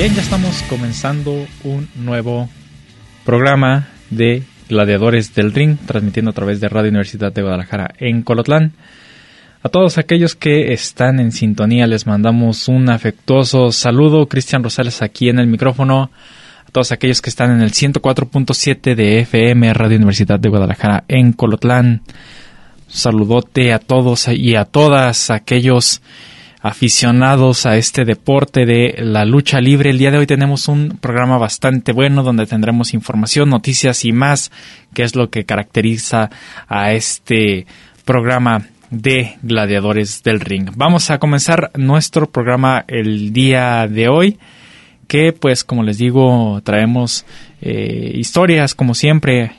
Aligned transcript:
Bien, 0.00 0.14
ya 0.14 0.22
estamos 0.22 0.62
comenzando 0.62 1.46
un 1.62 1.86
nuevo 1.94 2.48
programa 3.26 3.88
de 4.08 4.44
Gladiadores 4.66 5.34
del 5.34 5.52
Ring, 5.52 5.76
transmitiendo 5.84 6.30
a 6.30 6.32
través 6.32 6.58
de 6.58 6.70
Radio 6.70 6.88
Universidad 6.88 7.30
de 7.30 7.42
Guadalajara 7.42 7.92
en 7.98 8.22
Colotlán. 8.22 8.72
A 9.62 9.68
todos 9.68 9.98
aquellos 9.98 10.34
que 10.34 10.72
están 10.72 11.20
en 11.20 11.32
sintonía 11.32 11.86
les 11.86 12.06
mandamos 12.06 12.66
un 12.68 12.88
afectuoso 12.88 13.72
saludo. 13.72 14.26
Cristian 14.26 14.64
Rosales 14.64 15.02
aquí 15.02 15.28
en 15.28 15.38
el 15.38 15.48
micrófono. 15.48 16.10
A 16.66 16.70
todos 16.72 16.92
aquellos 16.92 17.20
que 17.20 17.28
están 17.28 17.50
en 17.50 17.60
el 17.60 17.72
104.7 17.72 18.94
de 18.94 19.20
FM 19.20 19.74
Radio 19.74 19.98
Universidad 19.98 20.40
de 20.40 20.48
Guadalajara 20.48 21.04
en 21.08 21.34
Colotlán. 21.34 22.00
Saludote 22.88 23.74
a 23.74 23.78
todos 23.78 24.28
y 24.28 24.54
a 24.54 24.64
todas 24.64 25.28
aquellos 25.30 26.00
aficionados 26.62 27.64
a 27.66 27.76
este 27.76 28.04
deporte 28.04 28.66
de 28.66 28.96
la 28.98 29.24
lucha 29.24 29.60
libre. 29.60 29.90
El 29.90 29.98
día 29.98 30.10
de 30.10 30.18
hoy 30.18 30.26
tenemos 30.26 30.68
un 30.68 30.98
programa 31.00 31.38
bastante 31.38 31.92
bueno 31.92 32.22
donde 32.22 32.46
tendremos 32.46 32.92
información, 32.92 33.48
noticias 33.48 34.04
y 34.04 34.12
más, 34.12 34.50
que 34.94 35.02
es 35.02 35.16
lo 35.16 35.30
que 35.30 35.44
caracteriza 35.44 36.30
a 36.68 36.92
este 36.92 37.66
programa 38.04 38.66
de 38.90 39.36
gladiadores 39.42 40.22
del 40.22 40.40
ring. 40.40 40.70
Vamos 40.76 41.10
a 41.10 41.18
comenzar 41.18 41.70
nuestro 41.76 42.30
programa 42.30 42.84
el 42.88 43.32
día 43.32 43.86
de 43.88 44.08
hoy 44.08 44.38
que 45.06 45.32
pues 45.32 45.64
como 45.64 45.82
les 45.82 45.98
digo 45.98 46.60
traemos 46.62 47.24
eh, 47.60 48.12
historias 48.14 48.76
como 48.76 48.94
siempre 48.94 49.52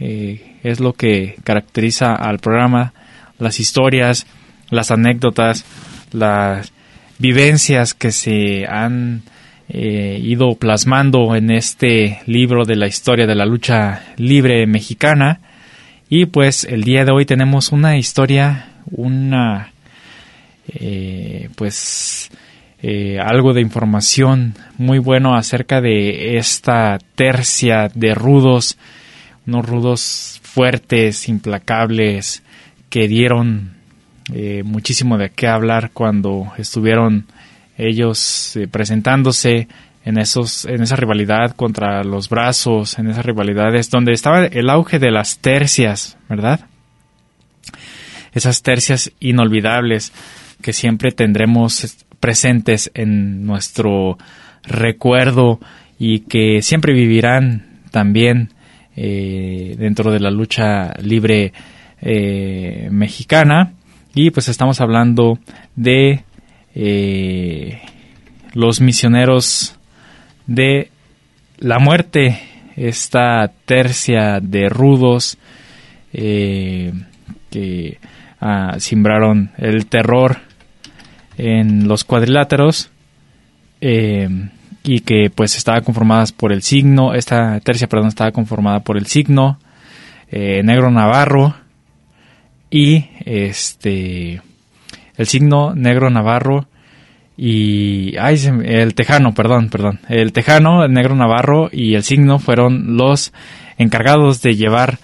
eh, 0.00 0.58
es 0.62 0.80
lo 0.80 0.92
que 0.92 1.36
caracteriza 1.44 2.14
al 2.14 2.38
programa 2.40 2.92
las 3.38 3.58
historias 3.58 4.26
las 4.68 4.90
anécdotas 4.90 5.64
las 6.12 6.72
vivencias 7.18 7.94
que 7.94 8.12
se 8.12 8.66
han 8.66 9.22
eh, 9.68 10.18
ido 10.22 10.54
plasmando 10.54 11.34
en 11.34 11.50
este 11.50 12.20
libro 12.26 12.64
de 12.64 12.76
la 12.76 12.86
historia 12.86 13.26
de 13.26 13.34
la 13.34 13.44
lucha 13.44 14.02
libre 14.16 14.66
mexicana. 14.66 15.40
Y 16.08 16.26
pues 16.26 16.64
el 16.64 16.84
día 16.84 17.04
de 17.04 17.12
hoy 17.12 17.26
tenemos 17.26 17.70
una 17.70 17.98
historia, 17.98 18.70
una, 18.90 19.72
eh, 20.68 21.50
pues, 21.54 22.30
eh, 22.80 23.18
algo 23.18 23.52
de 23.52 23.60
información 23.60 24.54
muy 24.78 24.98
bueno 25.00 25.34
acerca 25.34 25.80
de 25.82 26.38
esta 26.38 26.98
tercia 27.14 27.90
de 27.92 28.14
rudos, 28.14 28.78
unos 29.46 29.66
rudos 29.66 30.40
fuertes, 30.42 31.28
implacables, 31.28 32.42
que 32.88 33.06
dieron 33.06 33.77
eh, 34.34 34.62
muchísimo 34.62 35.16
de 35.16 35.30
qué 35.30 35.46
hablar 35.46 35.90
cuando 35.92 36.52
estuvieron 36.58 37.24
ellos 37.78 38.56
eh, 38.56 38.68
presentándose 38.68 39.68
en 40.04 40.18
esos 40.18 40.66
en 40.66 40.82
esa 40.82 40.96
rivalidad 40.96 41.56
contra 41.56 42.04
los 42.04 42.28
brazos 42.28 42.98
en 42.98 43.08
esas 43.08 43.24
rivalidades 43.24 43.88
donde 43.88 44.12
estaba 44.12 44.44
el 44.44 44.68
auge 44.68 44.98
de 44.98 45.10
las 45.10 45.38
tercias 45.38 46.18
verdad 46.28 46.60
esas 48.34 48.62
tercias 48.62 49.12
inolvidables 49.18 50.12
que 50.60 50.74
siempre 50.74 51.10
tendremos 51.10 51.96
presentes 52.20 52.90
en 52.92 53.46
nuestro 53.46 54.18
recuerdo 54.62 55.58
y 55.98 56.20
que 56.20 56.60
siempre 56.60 56.92
vivirán 56.92 57.80
también 57.90 58.50
eh, 58.94 59.74
dentro 59.78 60.12
de 60.12 60.20
la 60.20 60.30
lucha 60.30 60.92
libre 61.00 61.54
mexicana 62.90 63.72
y 64.20 64.32
pues 64.32 64.48
estamos 64.48 64.80
hablando 64.80 65.38
de 65.76 66.24
eh, 66.74 67.80
los 68.52 68.80
misioneros 68.80 69.76
de 70.48 70.90
la 71.58 71.78
muerte, 71.78 72.40
esta 72.74 73.48
tercia 73.64 74.40
de 74.40 74.68
rudos 74.70 75.38
eh, 76.12 76.92
que 77.48 77.98
ah, 78.40 78.74
simbraron 78.80 79.52
el 79.56 79.86
terror 79.86 80.38
en 81.36 81.86
los 81.86 82.02
cuadriláteros 82.02 82.90
eh, 83.80 84.28
y 84.82 84.98
que 85.02 85.30
pues 85.32 85.56
estaba 85.56 85.82
conformadas 85.82 86.32
por 86.32 86.52
el 86.52 86.62
signo, 86.62 87.14
esta 87.14 87.60
tercia, 87.60 87.86
perdón, 87.86 88.08
estaba 88.08 88.32
conformada 88.32 88.80
por 88.80 88.96
el 88.96 89.06
signo 89.06 89.60
negro 90.30 90.90
navarro, 90.90 91.54
y 92.70 93.06
este 93.28 94.40
el 95.16 95.26
signo 95.26 95.74
negro 95.74 96.10
navarro 96.10 96.66
y 97.36 98.16
ay, 98.18 98.36
el 98.64 98.94
tejano, 98.94 99.32
perdón, 99.32 99.68
perdón, 99.68 100.00
el 100.08 100.32
tejano, 100.32 100.84
el 100.84 100.92
negro 100.92 101.14
navarro 101.14 101.68
y 101.70 101.94
el 101.94 102.02
signo 102.02 102.38
fueron 102.38 102.96
los 102.96 103.32
encargados 103.76 104.42
de 104.42 104.56
llevar 104.56 104.98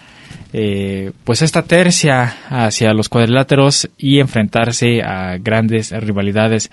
eh, 0.52 1.12
pues 1.24 1.42
esta 1.42 1.62
tercia 1.62 2.34
hacia 2.48 2.92
los 2.92 3.08
cuadriláteros 3.08 3.88
y 3.98 4.20
enfrentarse 4.20 5.02
a 5.02 5.36
grandes 5.38 5.90
rivalidades. 5.90 6.70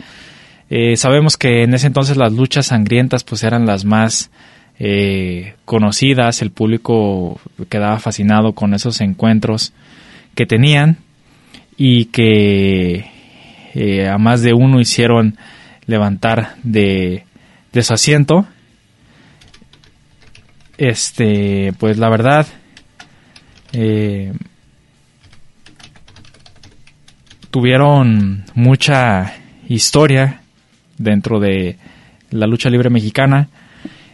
Eh, 0.69 0.95
sabemos 0.95 1.35
que 1.35 1.63
en 1.63 1.73
ese 1.73 1.87
entonces 1.87 2.15
las 2.15 2.31
luchas 2.31 2.67
sangrientas 2.67 3.23
pues 3.23 3.43
eran 3.43 3.65
las 3.65 3.83
más 3.83 4.31
eh, 4.79 5.55
conocidas, 5.65 6.41
el 6.41 6.51
público 6.51 7.39
quedaba 7.69 7.99
fascinado 7.99 8.53
con 8.53 8.73
esos 8.73 9.01
encuentros 9.01 9.73
que 10.33 10.45
tenían 10.45 10.97
y 11.83 12.05
que 12.05 13.09
eh, 13.73 14.07
a 14.07 14.19
más 14.19 14.43
de 14.43 14.53
uno 14.53 14.79
hicieron 14.79 15.35
levantar 15.87 16.53
de, 16.61 17.25
de 17.73 17.81
su 17.81 17.91
asiento. 17.91 18.45
Este, 20.77 21.73
pues 21.79 21.97
la 21.97 22.09
verdad, 22.09 22.45
eh, 23.73 24.31
tuvieron 27.49 28.45
mucha 28.53 29.33
historia 29.67 30.41
dentro 30.99 31.39
de 31.39 31.77
la 32.29 32.45
lucha 32.45 32.69
libre 32.69 32.91
mexicana 32.91 33.49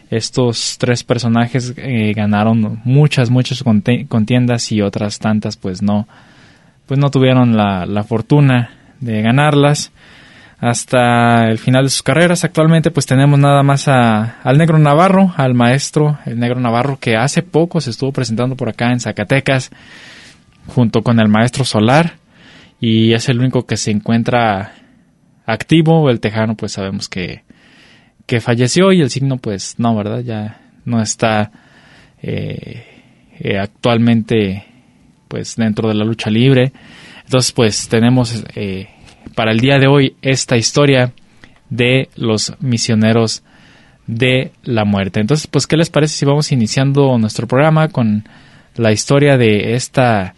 estos 0.08 0.78
tres 0.78 1.04
personajes 1.04 1.74
eh, 1.76 2.14
ganaron 2.16 2.80
muchas, 2.84 3.28
muchas 3.28 3.62
contiendas 3.62 4.72
y 4.72 4.80
otras 4.80 5.18
tantas 5.18 5.58
pues 5.58 5.82
no, 5.82 6.08
pues 6.88 6.98
no 6.98 7.10
tuvieron 7.10 7.56
la, 7.56 7.86
la, 7.86 8.02
fortuna 8.02 8.70
de 8.98 9.20
ganarlas 9.22 9.92
hasta 10.58 11.48
el 11.48 11.58
final 11.58 11.84
de 11.84 11.90
sus 11.90 12.02
carreras. 12.02 12.44
Actualmente 12.44 12.90
pues 12.90 13.06
tenemos 13.06 13.38
nada 13.38 13.62
más 13.62 13.86
a, 13.86 14.40
al 14.42 14.56
negro 14.58 14.78
Navarro, 14.78 15.32
al 15.36 15.54
maestro, 15.54 16.18
el 16.24 16.40
negro 16.40 16.58
Navarro 16.58 16.98
que 16.98 17.16
hace 17.16 17.42
poco 17.42 17.80
se 17.80 17.90
estuvo 17.90 18.10
presentando 18.10 18.56
por 18.56 18.70
acá 18.70 18.90
en 18.90 19.00
Zacatecas 19.00 19.70
junto 20.66 21.02
con 21.02 21.20
el 21.20 21.28
maestro 21.28 21.64
Solar 21.64 22.14
y 22.80 23.12
es 23.12 23.28
el 23.28 23.38
único 23.38 23.66
que 23.66 23.76
se 23.76 23.90
encuentra 23.90 24.72
activo. 25.46 26.08
El 26.08 26.20
tejano 26.20 26.56
pues 26.56 26.72
sabemos 26.72 27.08
que 27.08 27.42
que 28.28 28.40
falleció 28.42 28.92
y 28.92 29.00
el 29.00 29.08
signo 29.08 29.38
pues 29.38 29.76
no, 29.78 29.94
¿verdad? 29.94 30.20
Ya 30.20 30.60
no 30.84 31.00
está 31.00 31.50
eh, 32.22 32.84
eh, 33.38 33.58
actualmente 33.58 34.66
pues 35.28 35.56
dentro 35.56 35.88
de 35.88 35.94
la 35.94 36.04
lucha 36.04 36.30
libre. 36.30 36.72
Entonces 37.24 37.52
pues 37.52 37.88
tenemos 37.88 38.44
eh, 38.54 38.88
para 39.34 39.52
el 39.52 39.60
día 39.60 39.78
de 39.78 39.86
hoy 39.86 40.16
esta 40.22 40.56
historia 40.56 41.12
de 41.70 42.08
los 42.16 42.54
misioneros 42.60 43.42
de 44.06 44.52
la 44.64 44.84
muerte. 44.84 45.20
Entonces 45.20 45.46
pues 45.46 45.66
¿qué 45.66 45.76
les 45.76 45.90
parece 45.90 46.14
si 46.14 46.24
vamos 46.24 46.50
iniciando 46.52 47.18
nuestro 47.18 47.46
programa 47.46 47.88
con 47.88 48.24
la 48.76 48.92
historia 48.92 49.36
de 49.36 49.74
esta 49.74 50.34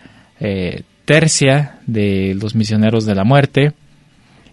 tercia 1.05 1.79
de 1.87 2.35
los 2.41 2.55
misioneros 2.55 3.05
de 3.05 3.15
la 3.15 3.25
muerte? 3.25 3.73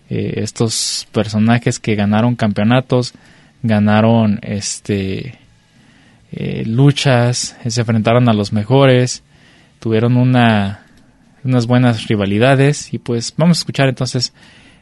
estos 0.10 1.06
personajes 1.12 1.80
que 1.80 1.96
ganaron 1.96 2.36
campeonatos, 2.36 3.14
ganaron 3.62 4.40
este 4.42 5.38
eh, 6.32 6.64
luchas, 6.66 7.56
se 7.66 7.82
enfrentaron 7.82 8.28
a 8.30 8.34
los 8.34 8.52
mejores, 8.52 9.24
tuvieron 9.80 10.18
una, 10.18 10.86
unas 11.44 11.68
buenas 11.68 12.08
rivalidades 12.08 12.94
y 12.94 12.98
pues 12.98 13.34
vamos 13.38 13.58
a 13.58 13.62
escuchar 13.62 13.90
entonces 13.90 14.34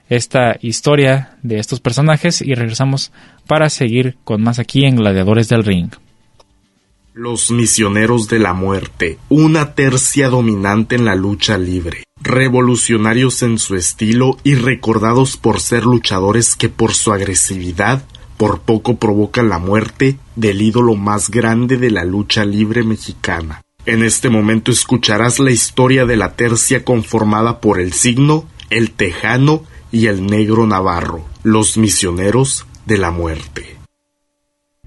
esta 0.09 0.57
historia 0.62 1.38
de 1.42 1.59
estos 1.59 1.80
personajes 1.80 2.42
y 2.42 2.53
regresamos 2.53 3.12
para 3.47 3.69
seguir 3.69 4.18
con 4.24 4.42
más 4.42 4.59
aquí 4.59 4.86
en 4.86 4.95
Gladiadores 4.95 5.50
del 5.50 5.63
Ring. 5.63 5.89
Los 7.13 7.50
misioneros 7.50 8.27
de 8.27 8.39
la 8.39 8.53
muerte, 8.53 9.18
una 9.30 9.74
tercia 9.74 10.30
dominante 10.30 10.95
en 10.95 11.06
la 11.06 11.15
lucha 11.15 11.57
libre, 11.57 12.03
revolucionarios 12.21 13.42
en 13.42 13.57
su 13.57 13.75
estilo 13.75 14.38
y 14.44 14.56
recordados 14.56 15.38
por 15.38 15.62
ser 15.62 15.86
luchadores 15.86 16.56
que 16.56 16.68
por 16.68 16.94
su 16.94 17.13
agresividad 17.13 18.03
por 18.38 18.62
poco 18.62 18.97
provocan 18.97 19.50
la 19.50 19.59
muerte 19.59 20.19
del 20.36 20.62
ídolo 20.62 20.95
más 20.95 21.30
grande 21.30 21.77
de 21.77 21.89
la 21.89 22.03
lucha 22.03 22.44
libre 22.44 22.83
mexicana. 22.83 23.62
En 23.86 24.04
este 24.04 24.30
momento 24.30 24.72
escucharás 24.72 25.38
la 25.38 25.52
historia 25.52 26.06
de 26.06 26.16
la 26.16 26.34
tercia 26.36 26.84
conformada 26.84 27.62
por 27.62 27.80
el 27.80 27.94
signo, 27.94 28.48
el 28.72 28.92
tejano 28.92 29.64
y 29.92 30.08
el 30.08 30.26
negro 30.26 30.66
navarro, 30.66 31.24
los 31.44 31.78
misioneros 31.78 32.66
de 32.88 32.98
la 32.98 33.12
muerte. 33.12 33.76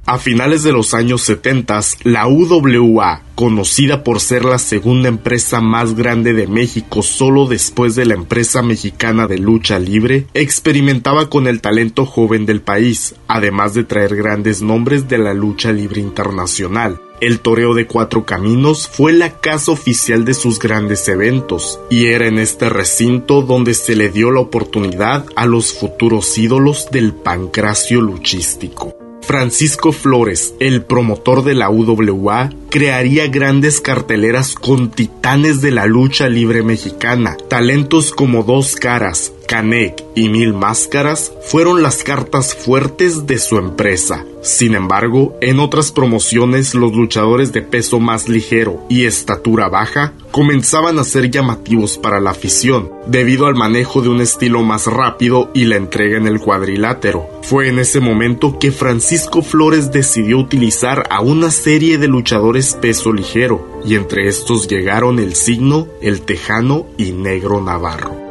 A 0.04 0.18
finales 0.18 0.62
de 0.62 0.72
los 0.72 0.94
años 0.94 1.20
70, 1.22 1.80
la 2.04 2.26
UWA, 2.26 3.22
conocida 3.34 4.02
por 4.02 4.20
ser 4.20 4.44
la 4.44 4.58
segunda 4.58 5.08
empresa 5.08 5.60
más 5.60 5.94
grande 5.94 6.32
de 6.32 6.46
México 6.46 7.02
solo 7.02 7.46
después 7.46 7.94
de 7.94 8.06
la 8.06 8.14
empresa 8.14 8.62
mexicana 8.62 9.26
de 9.26 9.38
lucha 9.38 9.78
libre, 9.78 10.26
experimentaba 10.32 11.28
con 11.28 11.46
el 11.46 11.60
talento 11.60 12.06
joven 12.06 12.46
del 12.46 12.62
país, 12.62 13.14
además 13.28 13.74
de 13.74 13.84
traer 13.84 14.16
grandes 14.16 14.62
nombres 14.62 15.08
de 15.08 15.18
la 15.18 15.34
lucha 15.34 15.72
libre 15.72 16.00
internacional. 16.00 17.00
El 17.20 17.40
Toreo 17.40 17.74
de 17.74 17.88
Cuatro 17.88 18.24
Caminos 18.24 18.86
fue 18.86 19.12
la 19.12 19.40
casa 19.40 19.72
oficial 19.72 20.24
de 20.24 20.34
sus 20.34 20.60
grandes 20.60 21.08
eventos, 21.08 21.80
y 21.90 22.06
era 22.06 22.28
en 22.28 22.38
este 22.38 22.68
recinto 22.68 23.42
donde 23.42 23.74
se 23.74 23.96
le 23.96 24.08
dio 24.08 24.30
la 24.30 24.40
oportunidad 24.40 25.26
a 25.34 25.44
los 25.44 25.72
futuros 25.72 26.38
ídolos 26.38 26.88
del 26.92 27.12
pancracio 27.12 28.00
luchístico. 28.00 28.96
Francisco 29.28 29.92
Flores, 29.92 30.54
el 30.58 30.84
promotor 30.84 31.44
de 31.44 31.54
la 31.54 31.68
UWA, 31.68 32.50
crearía 32.70 33.26
grandes 33.26 33.80
carteleras 33.82 34.54
con 34.54 34.90
titanes 34.90 35.60
de 35.60 35.70
la 35.70 35.86
lucha 35.86 36.28
libre 36.28 36.62
mexicana. 36.62 37.36
Talentos 37.48 38.12
como 38.12 38.42
Dos 38.42 38.74
Caras, 38.76 39.32
Canek 39.48 40.04
y 40.14 40.28
Mil 40.28 40.52
Máscaras 40.52 41.32
fueron 41.40 41.82
las 41.82 42.04
cartas 42.04 42.54
fuertes 42.54 43.26
de 43.26 43.38
su 43.38 43.56
empresa. 43.56 44.26
Sin 44.42 44.74
embargo, 44.74 45.36
en 45.40 45.58
otras 45.58 45.90
promociones 45.90 46.74
los 46.74 46.92
luchadores 46.92 47.50
de 47.52 47.62
peso 47.62 47.98
más 47.98 48.28
ligero 48.28 48.84
y 48.90 49.06
estatura 49.06 49.70
baja 49.70 50.12
comenzaban 50.30 50.98
a 50.98 51.04
ser 51.04 51.30
llamativos 51.30 51.96
para 51.96 52.20
la 52.20 52.30
afición, 52.30 52.90
debido 53.06 53.46
al 53.46 53.54
manejo 53.54 54.02
de 54.02 54.10
un 54.10 54.20
estilo 54.20 54.62
más 54.62 54.86
rápido 54.86 55.50
y 55.54 55.64
la 55.64 55.76
entrega 55.76 56.18
en 56.18 56.26
el 56.26 56.40
cuadrilátero. 56.40 57.26
Fue 57.42 57.68
en 57.68 57.78
ese 57.78 58.00
momento 58.00 58.58
que 58.58 58.70
Francisco 58.70 59.40
Flores 59.40 59.90
decidió 59.90 60.38
utilizar 60.38 61.04
a 61.08 61.22
una 61.22 61.50
serie 61.50 61.96
de 61.96 62.08
luchadores 62.08 62.74
peso 62.74 63.14
ligero, 63.14 63.80
y 63.82 63.94
entre 63.94 64.28
estos 64.28 64.68
llegaron 64.68 65.18
el 65.18 65.34
Signo, 65.34 65.88
el 66.02 66.20
Tejano 66.20 66.86
y 66.98 67.12
Negro 67.12 67.62
Navarro. 67.62 68.27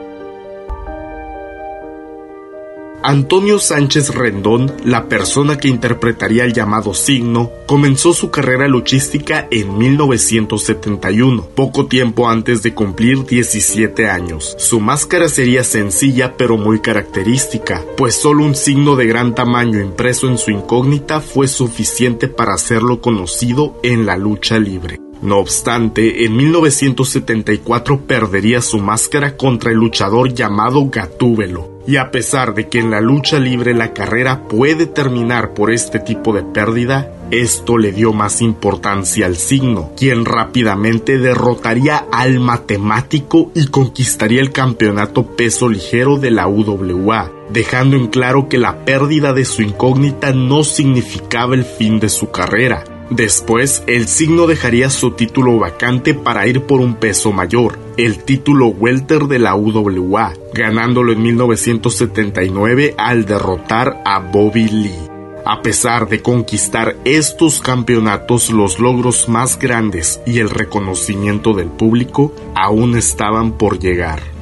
Antonio 3.07 3.57
Sánchez 3.57 4.13
Rendón, 4.13 4.69
la 4.83 5.07
persona 5.07 5.57
que 5.57 5.69
interpretaría 5.69 6.44
el 6.44 6.51
llamado 6.51 6.94
signo, 6.94 7.51
comenzó 7.65 8.13
su 8.13 8.31
carrera 8.31 8.68
luchística 8.68 9.48
en 9.50 9.77
1971, 9.77 11.48
poco 11.56 11.86
tiempo 11.86 12.27
antes 12.27 12.63
de 12.63 12.74
cumplir 12.74 13.25
17 13.25 14.09
años. 14.09 14.57
Su 14.59 14.81
máscara 14.81 15.30
sería 15.30 15.63
sencilla 15.63 16.36
pero 16.36 16.57
muy 16.57 16.81
característica, 16.81 17.81
pues 17.95 18.13
solo 18.13 18.44
un 18.44 18.56
signo 18.56 18.98
de 18.98 19.07
gran 19.07 19.33
tamaño 19.33 19.80
impreso 19.80 20.27
en 20.27 20.38
su 20.38 20.51
incógnita 20.51 21.21
fue 21.21 21.48
suficiente 21.48 22.27
para 22.27 22.56
hacerlo 22.56 23.00
conocido 23.00 23.80
en 23.83 24.06
la 24.06 24.18
lucha 24.18 24.60
libre. 24.60 25.06
No 25.22 25.38
obstante, 25.40 26.25
en 26.25 26.36
1974 26.36 28.02
perdería 28.02 28.62
su 28.62 28.80
máscara 28.80 29.36
contra 29.36 29.72
el 29.72 29.78
luchador 29.78 30.34
llamado 30.34 30.90
Gatúbelo, 30.90 31.81
y 31.88 31.96
a 31.96 32.12
pesar 32.12 32.54
de 32.54 32.68
que 32.68 32.80
en 32.80 32.92
la 32.92 33.02
lucha 33.02 33.40
libre 33.40 33.74
la 33.74 33.94
carrera 33.94 34.44
puede 34.48 34.86
terminar 34.86 35.54
por 35.54 35.72
este 35.72 36.00
tipo 36.00 36.34
de 36.34 36.44
pérdida, 36.44 37.12
esto 37.31 37.78
le 37.78 37.92
dio 37.92 38.14
más 38.14 38.42
importancia 38.42 39.25
al 39.25 39.38
signo, 39.38 39.92
quien 39.98 40.24
rápidamente 40.24 41.18
derrotaría 41.18 42.06
al 42.12 42.40
matemático 42.40 43.52
y 43.56 43.68
conquistaría 43.68 44.42
el 44.42 44.52
campeonato 44.52 45.36
peso 45.36 45.68
ligero 45.68 46.18
de 46.18 46.31
la 46.31 46.48
UWA, 46.48 47.31
dejando 47.50 47.96
en 47.98 48.08
claro 48.08 48.50
que 48.50 48.58
la 48.58 48.86
pérdida 48.86 49.34
de 49.34 49.46
su 49.46 49.62
incógnita 49.62 50.31
no 50.31 50.63
significaba 50.63 51.56
el 51.56 51.66
fin 51.66 52.00
de 52.00 52.10
su 52.10 52.31
carrera, 52.31 52.84
Después, 53.09 53.83
el 53.88 54.07
signo 54.07 54.48
dejaría 54.48 54.89
su 54.89 55.12
título 55.12 55.57
vacante 55.59 56.13
para 56.13 56.45
ir 56.45 56.63
por 56.63 56.81
un 56.81 56.95
peso 56.95 57.31
mayor, 57.31 57.80
el 57.95 58.24
título 58.24 58.68
welter 58.68 59.24
de 59.24 59.39
la 59.39 59.56
UWA, 59.56 60.33
ganándolo 60.54 61.13
en 61.13 61.21
1979 61.21 62.95
al 62.98 63.25
derrotar 63.25 64.01
a 64.04 64.19
Bobby 64.19 64.68
Lee. 64.68 65.07
A 65.45 65.62
pesar 65.62 66.09
de 66.09 66.21
conquistar 66.21 66.98
estos 67.06 67.62
campeonatos, 67.62 68.50
los 68.50 68.80
logros 68.80 69.30
más 69.30 69.57
grandes 69.57 70.19
y 70.25 70.39
el 70.39 70.50
reconocimiento 70.50 71.53
del 71.53 71.69
público 71.69 72.33
aún 72.53 72.98
estaban 72.98 73.53
por 73.53 73.80
llegar. 73.80 74.37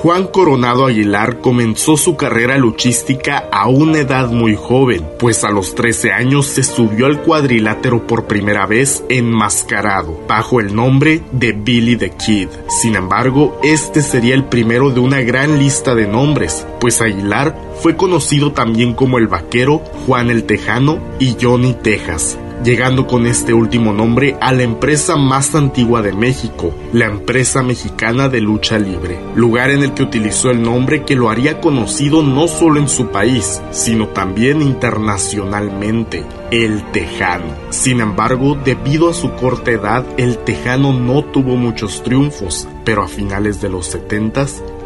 Juan 0.00 0.28
Coronado 0.28 0.86
Aguilar 0.86 1.40
comenzó 1.40 1.96
su 1.96 2.16
carrera 2.16 2.56
luchística 2.56 3.48
a 3.50 3.66
una 3.66 3.98
edad 3.98 4.30
muy 4.30 4.54
joven, 4.54 5.04
pues 5.18 5.42
a 5.42 5.50
los 5.50 5.74
13 5.74 6.12
años 6.12 6.46
se 6.46 6.62
subió 6.62 7.06
al 7.06 7.20
cuadrilátero 7.22 8.06
por 8.06 8.26
primera 8.26 8.64
vez 8.66 9.02
enmascarado, 9.08 10.16
bajo 10.28 10.60
el 10.60 10.72
nombre 10.72 11.22
de 11.32 11.50
Billy 11.50 11.96
the 11.96 12.10
Kid. 12.10 12.48
Sin 12.68 12.94
embargo, 12.94 13.58
este 13.64 14.02
sería 14.02 14.36
el 14.36 14.44
primero 14.44 14.90
de 14.90 15.00
una 15.00 15.20
gran 15.22 15.58
lista 15.58 15.96
de 15.96 16.06
nombres, 16.06 16.64
pues 16.78 17.02
Aguilar 17.02 17.58
fue 17.82 17.96
conocido 17.96 18.52
también 18.52 18.94
como 18.94 19.18
el 19.18 19.26
vaquero, 19.26 19.82
Juan 20.06 20.30
el 20.30 20.44
Tejano 20.44 21.00
y 21.18 21.36
Johnny 21.40 21.74
Texas 21.74 22.38
llegando 22.64 23.06
con 23.06 23.26
este 23.26 23.52
último 23.52 23.92
nombre 23.92 24.36
a 24.40 24.52
la 24.52 24.62
empresa 24.62 25.16
más 25.16 25.54
antigua 25.54 26.02
de 26.02 26.12
México, 26.12 26.74
la 26.92 27.06
empresa 27.06 27.62
mexicana 27.62 28.28
de 28.28 28.40
lucha 28.40 28.78
libre, 28.78 29.18
lugar 29.34 29.70
en 29.70 29.82
el 29.82 29.94
que 29.94 30.02
utilizó 30.02 30.50
el 30.50 30.62
nombre 30.62 31.04
que 31.04 31.16
lo 31.16 31.30
haría 31.30 31.60
conocido 31.60 32.22
no 32.22 32.48
solo 32.48 32.80
en 32.80 32.88
su 32.88 33.08
país, 33.08 33.62
sino 33.70 34.08
también 34.08 34.62
internacionalmente, 34.62 36.24
el 36.50 36.82
Tejano. 36.92 37.54
Sin 37.70 38.00
embargo, 38.00 38.56
debido 38.64 39.10
a 39.10 39.14
su 39.14 39.32
corta 39.32 39.70
edad, 39.70 40.04
el 40.16 40.38
Tejano 40.38 40.92
no 40.92 41.24
tuvo 41.24 41.56
muchos 41.56 42.02
triunfos, 42.02 42.68
pero 42.84 43.02
a 43.02 43.08
finales 43.08 43.60
de 43.60 43.68
los 43.68 43.86
70 43.86 44.28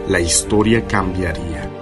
la 0.08 0.20
historia 0.20 0.86
cambiaría. 0.86 1.81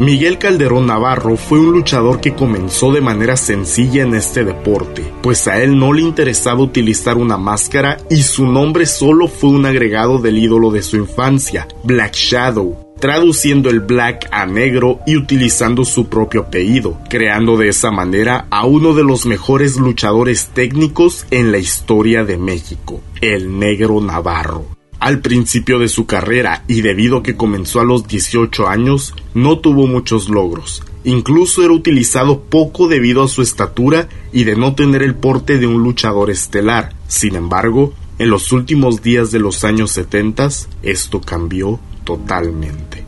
Miguel 0.00 0.38
Calderón 0.38 0.86
Navarro 0.86 1.36
fue 1.36 1.60
un 1.60 1.70
luchador 1.70 2.20
que 2.20 2.34
comenzó 2.34 2.90
de 2.92 3.00
manera 3.00 3.36
sencilla 3.36 4.02
en 4.02 4.14
este 4.14 4.44
deporte, 4.44 5.04
pues 5.22 5.46
a 5.46 5.62
él 5.62 5.78
no 5.78 5.92
le 5.92 6.02
interesaba 6.02 6.60
utilizar 6.60 7.16
una 7.16 7.36
máscara 7.36 7.98
y 8.10 8.22
su 8.22 8.44
nombre 8.46 8.86
solo 8.86 9.28
fue 9.28 9.50
un 9.50 9.66
agregado 9.66 10.18
del 10.18 10.38
ídolo 10.38 10.72
de 10.72 10.82
su 10.82 10.96
infancia, 10.96 11.68
Black 11.84 12.14
Shadow, 12.14 12.94
traduciendo 12.98 13.70
el 13.70 13.80
black 13.80 14.28
a 14.32 14.46
negro 14.46 14.98
y 15.06 15.16
utilizando 15.16 15.84
su 15.84 16.08
propio 16.08 16.42
apellido, 16.42 16.98
creando 17.08 17.56
de 17.56 17.68
esa 17.68 17.92
manera 17.92 18.48
a 18.50 18.66
uno 18.66 18.94
de 18.94 19.04
los 19.04 19.26
mejores 19.26 19.76
luchadores 19.76 20.48
técnicos 20.52 21.24
en 21.30 21.52
la 21.52 21.58
historia 21.58 22.24
de 22.24 22.36
México, 22.36 23.00
el 23.20 23.60
negro 23.60 24.00
Navarro. 24.00 24.73
Al 25.04 25.20
principio 25.20 25.78
de 25.78 25.88
su 25.88 26.06
carrera 26.06 26.64
y 26.66 26.80
debido 26.80 27.18
a 27.18 27.22
que 27.22 27.36
comenzó 27.36 27.78
a 27.78 27.84
los 27.84 28.08
18 28.08 28.66
años, 28.66 29.14
no 29.34 29.58
tuvo 29.58 29.86
muchos 29.86 30.30
logros. 30.30 30.82
Incluso 31.04 31.62
era 31.62 31.74
utilizado 31.74 32.40
poco 32.40 32.88
debido 32.88 33.22
a 33.22 33.28
su 33.28 33.42
estatura 33.42 34.08
y 34.32 34.44
de 34.44 34.56
no 34.56 34.74
tener 34.74 35.02
el 35.02 35.14
porte 35.14 35.58
de 35.58 35.66
un 35.66 35.82
luchador 35.82 36.30
estelar. 36.30 36.94
Sin 37.06 37.34
embargo, 37.34 37.92
en 38.18 38.30
los 38.30 38.50
últimos 38.50 39.02
días 39.02 39.30
de 39.30 39.40
los 39.40 39.62
años 39.64 39.90
70 39.90 40.48
esto 40.82 41.20
cambió 41.20 41.78
totalmente. 42.04 43.03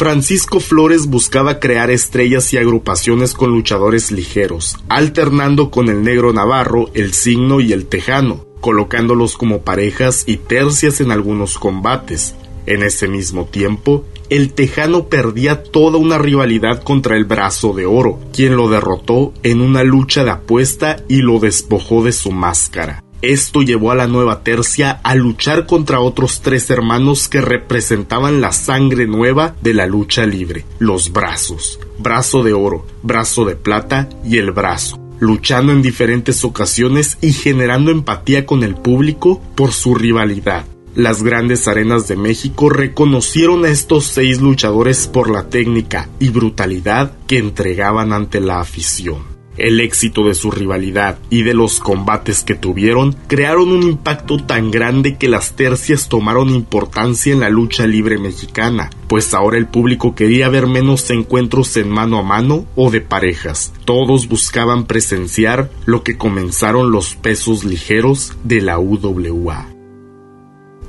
Francisco 0.00 0.60
Flores 0.60 1.08
buscaba 1.08 1.60
crear 1.60 1.90
estrellas 1.90 2.54
y 2.54 2.56
agrupaciones 2.56 3.34
con 3.34 3.50
luchadores 3.50 4.10
ligeros, 4.10 4.78
alternando 4.88 5.70
con 5.70 5.90
el 5.90 6.02
negro 6.02 6.32
navarro, 6.32 6.88
el 6.94 7.12
signo 7.12 7.60
y 7.60 7.74
el 7.74 7.84
tejano, 7.84 8.46
colocándolos 8.62 9.36
como 9.36 9.60
parejas 9.60 10.24
y 10.26 10.38
tercias 10.38 11.02
en 11.02 11.10
algunos 11.10 11.58
combates. 11.58 12.34
En 12.64 12.82
ese 12.82 13.08
mismo 13.08 13.44
tiempo, 13.44 14.06
el 14.30 14.54
Tejano 14.54 15.08
perdía 15.08 15.62
toda 15.64 15.98
una 15.98 16.16
rivalidad 16.16 16.82
contra 16.82 17.18
el 17.18 17.26
Brazo 17.26 17.74
de 17.74 17.84
Oro, 17.84 18.20
quien 18.32 18.56
lo 18.56 18.70
derrotó 18.70 19.34
en 19.42 19.60
una 19.60 19.84
lucha 19.84 20.24
de 20.24 20.30
apuesta 20.30 21.04
y 21.08 21.16
lo 21.16 21.40
despojó 21.40 22.02
de 22.02 22.12
su 22.12 22.32
máscara. 22.32 23.04
Esto 23.22 23.60
llevó 23.60 23.90
a 23.90 23.94
la 23.94 24.06
nueva 24.06 24.42
tercia 24.42 24.98
a 25.02 25.14
luchar 25.14 25.66
contra 25.66 26.00
otros 26.00 26.40
tres 26.40 26.70
hermanos 26.70 27.28
que 27.28 27.42
representaban 27.42 28.40
la 28.40 28.50
sangre 28.50 29.06
nueva 29.06 29.54
de 29.60 29.74
la 29.74 29.86
lucha 29.86 30.24
libre, 30.24 30.64
los 30.78 31.12
brazos, 31.12 31.78
brazo 31.98 32.42
de 32.42 32.54
oro, 32.54 32.86
brazo 33.02 33.44
de 33.44 33.56
plata 33.56 34.08
y 34.24 34.38
el 34.38 34.52
brazo, 34.52 34.98
luchando 35.18 35.70
en 35.72 35.82
diferentes 35.82 36.44
ocasiones 36.44 37.18
y 37.20 37.34
generando 37.34 37.90
empatía 37.90 38.46
con 38.46 38.62
el 38.62 38.74
público 38.74 39.42
por 39.54 39.72
su 39.72 39.94
rivalidad. 39.94 40.64
Las 40.94 41.22
grandes 41.22 41.68
arenas 41.68 42.08
de 42.08 42.16
México 42.16 42.70
reconocieron 42.70 43.66
a 43.66 43.68
estos 43.68 44.06
seis 44.06 44.40
luchadores 44.40 45.06
por 45.06 45.30
la 45.30 45.50
técnica 45.50 46.08
y 46.18 46.30
brutalidad 46.30 47.12
que 47.26 47.36
entregaban 47.38 48.14
ante 48.14 48.40
la 48.40 48.60
afición. 48.60 49.39
El 49.56 49.80
éxito 49.80 50.24
de 50.26 50.34
su 50.34 50.50
rivalidad 50.50 51.18
y 51.28 51.42
de 51.42 51.54
los 51.54 51.80
combates 51.80 52.44
que 52.44 52.54
tuvieron 52.54 53.16
crearon 53.26 53.72
un 53.72 53.82
impacto 53.82 54.38
tan 54.38 54.70
grande 54.70 55.16
que 55.16 55.28
las 55.28 55.56
tercias 55.56 56.08
tomaron 56.08 56.50
importancia 56.50 57.32
en 57.32 57.40
la 57.40 57.50
lucha 57.50 57.86
libre 57.86 58.18
mexicana, 58.18 58.90
pues 59.08 59.34
ahora 59.34 59.58
el 59.58 59.66
público 59.66 60.14
quería 60.14 60.48
ver 60.48 60.66
menos 60.66 61.10
encuentros 61.10 61.76
en 61.76 61.90
mano 61.90 62.18
a 62.18 62.22
mano 62.22 62.64
o 62.76 62.90
de 62.90 63.00
parejas. 63.00 63.72
Todos 63.84 64.28
buscaban 64.28 64.86
presenciar 64.86 65.70
lo 65.84 66.02
que 66.02 66.16
comenzaron 66.16 66.92
los 66.92 67.16
pesos 67.16 67.64
ligeros 67.64 68.34
de 68.44 68.60
la 68.60 68.78
UWA. 68.78 69.79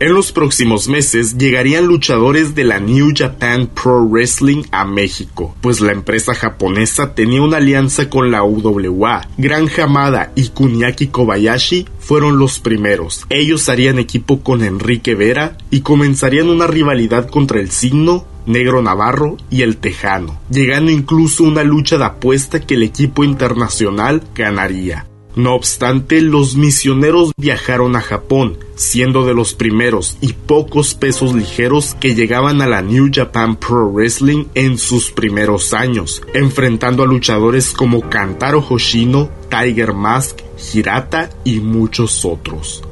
En 0.01 0.15
los 0.15 0.31
próximos 0.31 0.87
meses 0.87 1.37
llegarían 1.37 1.85
luchadores 1.85 2.55
de 2.55 2.63
la 2.63 2.79
New 2.79 3.13
Japan 3.15 3.67
Pro 3.67 4.03
Wrestling 4.03 4.63
a 4.71 4.83
México, 4.83 5.55
pues 5.61 5.79
la 5.79 5.91
empresa 5.91 6.33
japonesa 6.33 7.13
tenía 7.13 7.43
una 7.43 7.57
alianza 7.57 8.09
con 8.09 8.31
la 8.31 8.43
UWA. 8.43 9.21
Gran 9.37 9.69
Hamada 9.77 10.31
y 10.33 10.47
Kuniaki 10.47 11.09
Kobayashi 11.09 11.85
fueron 11.99 12.39
los 12.39 12.59
primeros. 12.59 13.27
Ellos 13.29 13.69
harían 13.69 13.99
equipo 13.99 14.41
con 14.41 14.63
Enrique 14.63 15.13
Vera 15.13 15.55
y 15.69 15.81
comenzarían 15.81 16.49
una 16.49 16.65
rivalidad 16.65 17.29
contra 17.29 17.59
el 17.59 17.69
Signo, 17.69 18.25
Negro 18.47 18.81
Navarro 18.81 19.37
y 19.51 19.61
el 19.61 19.77
Tejano, 19.77 20.39
llegando 20.49 20.89
incluso 20.89 21.43
una 21.43 21.63
lucha 21.63 21.99
de 21.99 22.05
apuesta 22.05 22.59
que 22.59 22.73
el 22.73 22.81
equipo 22.81 23.23
internacional 23.23 24.23
ganaría. 24.33 25.05
No 25.35 25.55
obstante, 25.55 26.21
los 26.21 26.55
misioneros 26.55 27.31
viajaron 27.37 27.95
a 27.95 28.01
Japón, 28.01 28.57
siendo 28.75 29.25
de 29.25 29.33
los 29.33 29.53
primeros 29.53 30.17
y 30.19 30.33
pocos 30.33 30.93
pesos 30.93 31.33
ligeros 31.33 31.95
que 31.99 32.15
llegaban 32.15 32.61
a 32.61 32.67
la 32.67 32.81
New 32.81 33.09
Japan 33.13 33.55
Pro 33.55 33.89
Wrestling 33.89 34.45
en 34.55 34.77
sus 34.77 35.11
primeros 35.11 35.73
años, 35.73 36.21
enfrentando 36.33 37.03
a 37.03 37.07
luchadores 37.07 37.71
como 37.71 38.09
Kantaro 38.09 38.59
Hoshino, 38.67 39.29
Tiger 39.49 39.93
Mask, 39.93 40.39
Hirata 40.73 41.29
y 41.45 41.59
muchos 41.61 42.25
otros. 42.25 42.83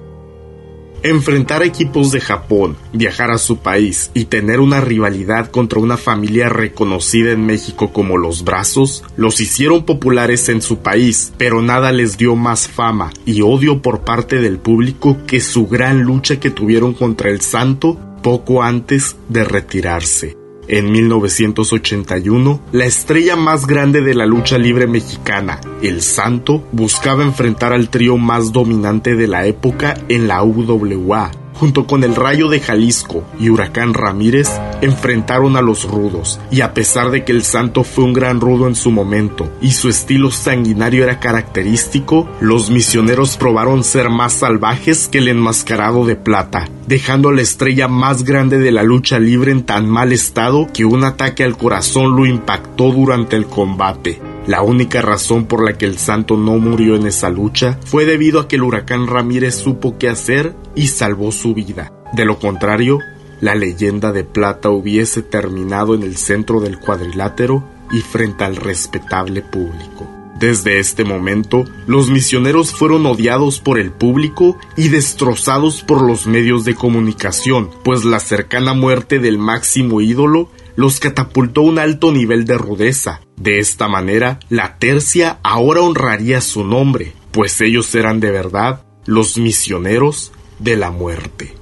Enfrentar 1.04 1.64
equipos 1.64 2.12
de 2.12 2.20
Japón, 2.20 2.76
viajar 2.92 3.32
a 3.32 3.38
su 3.38 3.58
país 3.58 4.12
y 4.14 4.26
tener 4.26 4.60
una 4.60 4.82
rivalidad 4.82 5.50
contra 5.50 5.80
una 5.80 5.96
familia 5.96 6.50
reconocida 6.50 7.32
en 7.32 7.46
México 7.46 7.94
como 7.94 8.18
los 8.18 8.44
Brazos 8.44 9.04
los 9.16 9.40
hicieron 9.40 9.86
populares 9.86 10.50
en 10.50 10.62
su 10.62 10.80
país, 10.80 11.32
pero 11.38 11.62
nada 11.62 11.92
les 11.92 12.18
dio 12.18 12.36
más 12.36 12.68
fama 12.68 13.12
y 13.26 13.42
odio 13.42 13.82
por 13.82 14.02
parte 14.02 14.38
del 14.38 14.58
público 14.58 15.18
que 15.26 15.40
su 15.40 15.68
gran 15.68 16.02
lucha 16.02 16.40
que 16.40 16.50
tuvieron 16.50 16.94
contra 16.94 17.30
el 17.30 17.42
Santo 17.42 17.98
poco 18.22 18.64
antes 18.64 19.16
de 19.30 19.44
retirarse. 19.44 20.39
En 20.72 20.92
1981, 20.92 22.62
la 22.74 22.86
estrella 22.86 23.36
más 23.36 23.66
grande 23.66 24.02
de 24.02 24.14
la 24.14 24.28
lucha 24.28 24.60
libre 24.60 24.86
mexicana, 24.86 25.60
El 25.82 26.04
Santo, 26.04 26.64
buscaba 26.72 27.24
enfrentar 27.24 27.74
al 27.74 27.90
trío 27.90 28.18
más 28.18 28.52
dominante 28.52 29.16
de 29.16 29.28
la 29.28 29.48
época 29.48 29.98
en 30.10 30.28
la 30.28 30.44
UWA, 30.44 31.32
junto 31.60 31.86
con 31.86 32.04
el 32.04 32.16
Rayo 32.16 32.48
de 32.48 32.62
Jalisco 32.62 33.24
y 33.40 33.50
Huracán 33.50 33.94
Ramírez, 33.94 34.50
enfrentaron 34.82 35.58
a 35.58 35.62
los 35.62 35.84
rudos, 35.84 36.40
y 36.52 36.62
a 36.62 36.74
pesar 36.74 37.12
de 37.12 37.26
que 37.26 37.34
el 37.34 37.44
santo 37.44 37.84
fue 37.84 38.06
un 38.06 38.14
gran 38.14 38.40
rudo 38.40 38.68
en 38.68 38.76
su 38.76 38.92
momento 38.92 39.52
y 39.62 39.72
su 39.72 39.90
estilo 39.90 40.32
sanguinario 40.32 41.04
era 41.04 41.20
característico, 41.20 42.30
los 42.40 42.70
misioneros 42.70 43.36
probaron 43.38 43.84
ser 43.84 44.10
más 44.10 44.34
salvajes 44.34 45.08
que 45.08 45.18
el 45.18 45.28
enmascarado 45.28 46.06
de 46.06 46.16
plata, 46.16 46.70
dejando 46.88 47.30
a 47.30 47.34
la 47.34 47.42
estrella 47.42 47.88
más 47.88 48.24
grande 48.24 48.60
de 48.60 48.72
la 48.72 48.84
lucha 48.84 49.20
libre 49.20 49.52
en 49.52 49.64
tan 49.64 49.90
mal 49.90 50.14
estado 50.14 50.68
que 50.74 50.86
un 50.86 51.04
ataque 51.04 51.44
al 51.44 51.58
corazón 51.58 52.16
lo 52.16 52.26
impactó 52.26 52.92
durante 52.92 53.36
el 53.36 53.46
combate. 53.46 54.29
La 54.50 54.64
única 54.64 55.04
razón 55.04 55.46
por 55.46 55.64
la 55.64 55.78
que 55.78 55.86
el 55.86 56.00
santo 56.00 56.36
no 56.36 56.58
murió 56.58 56.96
en 56.96 57.06
esa 57.06 57.30
lucha 57.30 57.80
fue 57.86 58.06
debido 58.06 58.40
a 58.40 58.48
que 58.48 58.56
el 58.56 58.64
huracán 58.64 59.06
Ramírez 59.06 59.54
supo 59.54 60.00
qué 60.00 60.10
hacer 60.10 60.56
y 60.74 60.88
salvó 60.88 61.32
su 61.32 61.54
vida. 61.54 61.94
De 62.14 62.26
lo 62.26 62.40
contrario, 62.40 62.98
la 63.42 63.54
leyenda 63.54 64.12
de 64.12 64.24
plata 64.24 64.72
hubiese 64.72 65.22
terminado 65.22 65.94
en 65.94 66.02
el 66.02 66.18
centro 66.18 66.62
del 66.62 66.80
cuadrilátero 66.80 67.64
y 67.92 68.00
frente 68.00 68.44
al 68.44 68.56
respetable 68.56 69.44
público. 69.44 70.10
Desde 70.40 70.80
este 70.80 71.04
momento, 71.04 71.66
los 71.86 72.10
misioneros 72.10 72.72
fueron 72.72 73.06
odiados 73.06 73.60
por 73.60 73.78
el 73.78 73.92
público 73.92 74.58
y 74.76 74.88
destrozados 74.88 75.84
por 75.84 76.02
los 76.02 76.26
medios 76.26 76.66
de 76.66 76.74
comunicación, 76.74 77.70
pues 77.84 78.04
la 78.04 78.20
cercana 78.20 78.74
muerte 78.74 79.20
del 79.20 79.38
máximo 79.38 80.02
ídolo 80.02 80.50
los 80.80 81.02
catapultó 81.02 81.62
un 81.64 81.78
alto 81.78 82.14
nivel 82.14 82.46
de 82.46 82.58
rudeza. 82.58 83.20
De 83.36 83.60
esta 83.60 83.90
manera, 83.90 84.40
la 84.48 84.78
tercia 84.78 85.38
ahora 85.44 85.82
honraría 85.82 86.40
su 86.40 86.64
nombre, 86.64 87.12
pues 87.32 87.60
ellos 87.60 87.94
eran 87.96 88.22
de 88.22 88.32
verdad 88.32 88.86
los 89.06 89.38
misioneros 89.38 90.32
de 90.58 90.78
la 90.78 90.90
muerte. 90.90 91.59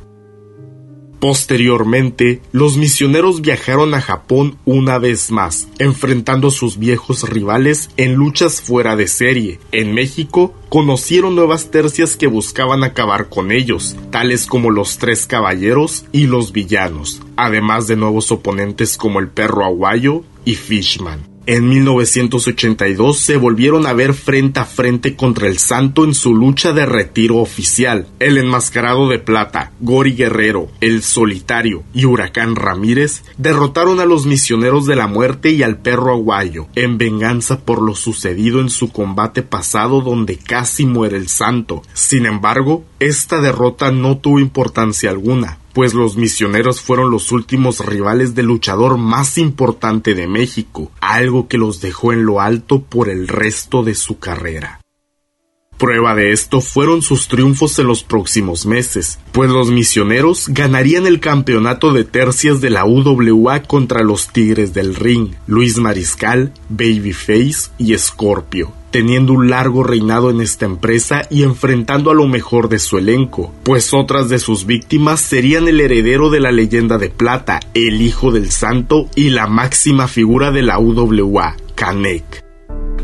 Posteriormente, 1.19 2.41
los 2.51 2.77
misioneros 2.77 3.41
viajaron 3.41 3.93
a 3.93 4.01
Japón 4.01 4.57
una 4.65 4.99
vez 4.99 5.31
más, 5.31 5.67
enfrentando 5.79 6.49
a 6.49 6.51
sus 6.51 6.77
viejos 6.77 7.27
rivales 7.27 7.89
en 7.97 8.13
luchas 8.13 8.61
fuera 8.61 8.95
de 8.95 9.07
serie. 9.07 9.59
En 9.71 9.93
México, 9.93 10.53
conocieron 10.69 11.35
nuevas 11.35 11.71
tercias 11.71 12.15
que 12.15 12.27
buscaban 12.27 12.83
acabar 12.83 13.29
con 13.29 13.51
ellos, 13.51 13.95
tales 14.11 14.45
como 14.45 14.69
los 14.69 14.99
Tres 14.99 15.25
Caballeros 15.25 16.05
y 16.11 16.27
los 16.27 16.51
Villanos, 16.51 17.21
además 17.35 17.87
de 17.87 17.95
nuevos 17.95 18.31
oponentes 18.31 18.97
como 18.97 19.19
el 19.19 19.29
Perro 19.29 19.65
Aguayo 19.65 20.23
y 20.45 20.55
Fishman. 20.55 21.36
En 21.49 21.69
1982 21.69 23.17
se 23.17 23.37
volvieron 23.37 23.87
a 23.87 23.93
ver 23.93 24.13
frente 24.13 24.59
a 24.59 24.65
frente 24.65 25.15
contra 25.15 25.47
el 25.47 25.59
Santo 25.59 26.03
en 26.03 26.13
su 26.13 26.35
lucha 26.35 26.73
de 26.73 26.85
retiro 26.85 27.37
oficial. 27.37 28.05
El 28.19 28.37
enmascarado 28.37 29.07
de 29.07 29.19
plata, 29.19 29.71
Gori 29.79 30.11
Guerrero, 30.11 30.67
el 30.81 31.03
solitario 31.03 31.83
y 31.93 32.03
Huracán 32.03 32.57
Ramírez 32.57 33.23
derrotaron 33.37 34.01
a 34.01 34.05
los 34.05 34.25
misioneros 34.25 34.85
de 34.87 34.97
la 34.97 35.07
muerte 35.07 35.51
y 35.51 35.63
al 35.63 35.77
perro 35.77 36.11
aguayo 36.11 36.67
en 36.75 36.97
venganza 36.97 37.61
por 37.61 37.81
lo 37.81 37.95
sucedido 37.95 38.59
en 38.59 38.69
su 38.69 38.91
combate 38.91 39.41
pasado 39.41 40.01
donde 40.01 40.35
casi 40.35 40.85
muere 40.85 41.15
el 41.15 41.29
Santo. 41.29 41.81
Sin 41.93 42.25
embargo, 42.25 42.83
esta 42.99 43.39
derrota 43.39 43.89
no 43.89 44.17
tuvo 44.17 44.39
importancia 44.39 45.11
alguna 45.11 45.59
pues 45.77 45.93
los 45.93 46.17
misioneros 46.17 46.81
fueron 46.81 47.11
los 47.11 47.31
últimos 47.31 47.85
rivales 47.85 48.33
del 48.33 48.47
luchador 48.47 48.97
más 48.97 49.37
importante 49.37 50.15
de 50.15 50.25
México, 50.25 50.91
algo 51.01 51.47
que 51.47 51.59
los 51.59 51.81
dejó 51.81 52.13
en 52.13 52.25
lo 52.25 52.41
alto 52.41 52.81
por 52.81 53.09
el 53.09 53.27
resto 53.27 53.83
de 53.83 53.93
su 53.93 54.17
carrera. 54.17 54.81
Prueba 55.77 56.15
de 56.15 56.31
esto 56.31 56.61
fueron 56.61 57.03
sus 57.03 57.27
triunfos 57.27 57.77
en 57.77 57.85
los 57.85 58.01
próximos 58.01 58.65
meses, 58.65 59.19
pues 59.31 59.51
los 59.51 59.69
misioneros 59.69 60.47
ganarían 60.47 61.05
el 61.05 61.19
campeonato 61.19 61.93
de 61.93 62.05
tercias 62.05 62.59
de 62.59 62.71
la 62.71 62.83
UWA 62.83 63.61
contra 63.61 64.01
los 64.01 64.29
Tigres 64.29 64.73
del 64.73 64.95
Ring, 64.95 65.35
Luis 65.45 65.77
Mariscal, 65.77 66.53
Babyface 66.69 67.69
y 67.77 67.95
Scorpio, 67.95 68.73
teniendo 68.91 69.33
un 69.33 69.49
largo 69.49 69.83
reinado 69.83 70.29
en 70.29 70.41
esta 70.41 70.65
empresa 70.65 71.23
y 71.29 71.43
enfrentando 71.43 72.11
a 72.11 72.15
lo 72.15 72.27
mejor 72.27 72.69
de 72.69 72.79
su 72.79 72.97
elenco, 72.97 73.53
pues 73.63 73.93
otras 73.93 74.29
de 74.29 74.39
sus 74.39 74.65
víctimas 74.65 75.19
serían 75.19 75.67
el 75.67 75.81
heredero 75.81 76.29
de 76.29 76.39
la 76.39 76.51
leyenda 76.51 76.97
de 76.97 77.09
plata, 77.09 77.59
el 77.73 78.01
hijo 78.01 78.31
del 78.31 78.51
santo 78.51 79.07
y 79.15 79.29
la 79.29 79.47
máxima 79.47 80.07
figura 80.07 80.51
de 80.51 80.61
la 80.61 80.79
UWA, 80.79 81.55
Kanek. 81.75 82.47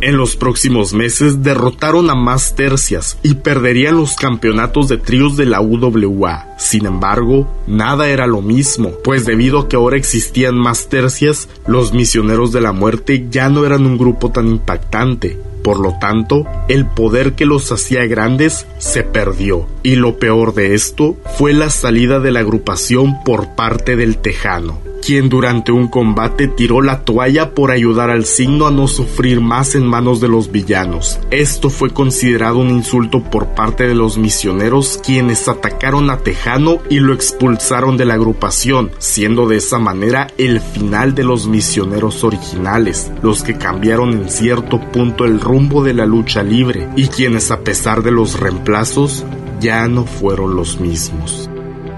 En 0.01 0.17
los 0.17 0.35
próximos 0.35 0.93
meses 0.93 1.43
derrotaron 1.43 2.09
a 2.09 2.15
más 2.15 2.55
tercias 2.55 3.17
y 3.23 3.35
perderían 3.35 3.95
los 3.95 4.17
campeonatos 4.17 4.89
de 4.89 4.97
tríos 4.97 5.37
de 5.37 5.45
la 5.45 5.61
UWA. 5.61 6.57
Sin 6.57 6.85
embargo, 6.85 7.47
nada 7.67 8.09
era 8.09 8.27
lo 8.27 8.41
mismo, 8.41 8.91
pues 9.01 9.25
debido 9.25 9.59
a 9.59 9.69
que 9.69 9.77
ahora 9.77 9.95
existían 9.95 10.55
más 10.55 10.89
tercias, 10.89 11.47
los 11.67 11.93
misioneros 11.93 12.51
de 12.51 12.59
la 12.59 12.73
muerte 12.73 13.27
ya 13.29 13.47
no 13.47 13.65
eran 13.65 13.85
un 13.85 13.97
grupo 13.97 14.29
tan 14.29 14.49
impactante. 14.49 15.39
Por 15.63 15.79
lo 15.79 15.97
tanto, 15.99 16.45
el 16.67 16.85
poder 16.85 17.33
que 17.33 17.45
los 17.45 17.71
hacía 17.71 18.05
grandes 18.05 18.67
se 18.77 19.03
perdió. 19.03 19.67
Y 19.81 19.95
lo 19.95 20.17
peor 20.19 20.53
de 20.53 20.75
esto 20.75 21.17
fue 21.37 21.53
la 21.53 21.69
salida 21.69 22.19
de 22.19 22.31
la 22.31 22.41
agrupación 22.41 23.23
por 23.23 23.55
parte 23.55 23.95
del 23.95 24.17
Tejano 24.17 24.92
quien 25.05 25.29
durante 25.29 25.71
un 25.71 25.87
combate 25.87 26.47
tiró 26.47 26.81
la 26.81 27.01
toalla 27.01 27.53
por 27.53 27.71
ayudar 27.71 28.09
al 28.09 28.25
signo 28.25 28.67
a 28.67 28.71
no 28.71 28.87
sufrir 28.87 29.41
más 29.41 29.75
en 29.75 29.85
manos 29.85 30.21
de 30.21 30.27
los 30.27 30.51
villanos. 30.51 31.19
Esto 31.31 31.69
fue 31.69 31.91
considerado 31.91 32.59
un 32.59 32.69
insulto 32.69 33.21
por 33.23 33.47
parte 33.47 33.87
de 33.87 33.95
los 33.95 34.17
misioneros 34.17 34.99
quienes 35.03 35.47
atacaron 35.47 36.09
a 36.09 36.17
Tejano 36.17 36.79
y 36.89 36.99
lo 36.99 37.13
expulsaron 37.13 37.97
de 37.97 38.05
la 38.05 38.13
agrupación, 38.13 38.91
siendo 38.97 39.47
de 39.47 39.57
esa 39.57 39.79
manera 39.79 40.27
el 40.37 40.61
final 40.61 41.15
de 41.15 41.23
los 41.23 41.47
misioneros 41.47 42.23
originales, 42.23 43.11
los 43.21 43.43
que 43.43 43.57
cambiaron 43.57 44.13
en 44.13 44.29
cierto 44.29 44.79
punto 44.91 45.25
el 45.25 45.39
rumbo 45.39 45.83
de 45.83 45.93
la 45.93 46.05
lucha 46.05 46.43
libre 46.43 46.87
y 46.95 47.07
quienes 47.07 47.51
a 47.51 47.59
pesar 47.59 48.03
de 48.03 48.11
los 48.11 48.39
reemplazos 48.39 49.25
ya 49.59 49.87
no 49.87 50.05
fueron 50.05 50.55
los 50.55 50.79
mismos. 50.79 51.49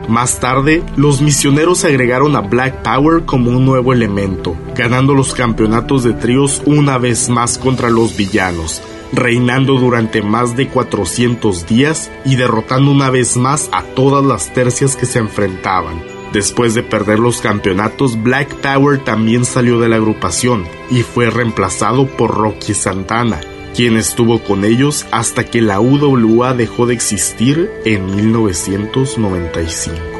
Más 0.08 0.40
tarde, 0.40 0.84
los 0.96 1.22
misioneros 1.22 1.84
agregaron 1.84 2.36
a 2.36 2.42
Black 2.42 2.84
Power 2.84 3.26
como 3.26 3.50
un 3.50 3.66
nuevo 3.66 3.92
elemento, 3.92 4.56
ganando 4.76 5.16
los 5.16 5.34
campeonatos 5.34 6.04
de 6.04 6.14
tríos 6.14 6.62
una 6.66 6.98
vez 7.00 7.28
más 7.30 7.58
contra 7.58 7.90
los 7.90 8.16
villanos, 8.16 8.84
reinando 9.12 9.80
durante 9.80 10.22
más 10.22 10.56
de 10.56 10.68
400 10.68 11.66
días 11.66 12.12
y 12.24 12.36
derrotando 12.36 12.92
una 12.92 13.10
vez 13.10 13.36
más 13.36 13.70
a 13.72 13.82
todas 13.82 14.24
las 14.24 14.54
tercias 14.54 14.96
que 14.96 15.08
se 15.08 15.20
enfrentaban. 15.20 16.04
Después 16.34 16.76
de 16.76 16.84
perder 16.84 17.18
los 17.18 17.42
campeonatos, 17.42 18.22
Black 18.22 18.54
Power 18.56 19.04
también 19.04 19.46
salió 19.46 19.80
de 19.80 19.90
la 19.90 19.96
agrupación 19.96 20.66
y 20.92 21.02
fue 21.02 21.30
reemplazado 21.30 22.08
por 22.08 22.36
Rocky 22.36 22.74
Santana, 22.74 23.40
quien 23.75 23.98
estuvo 23.98 24.44
con 24.44 24.63
ellos 24.63 25.05
hasta 25.12 25.44
que 25.44 25.62
la 25.62 25.82
UWA 25.82 26.53
dejó 26.53 26.86
de 26.86 26.94
existir 26.94 27.70
en 27.84 28.15
1995. 28.15 30.15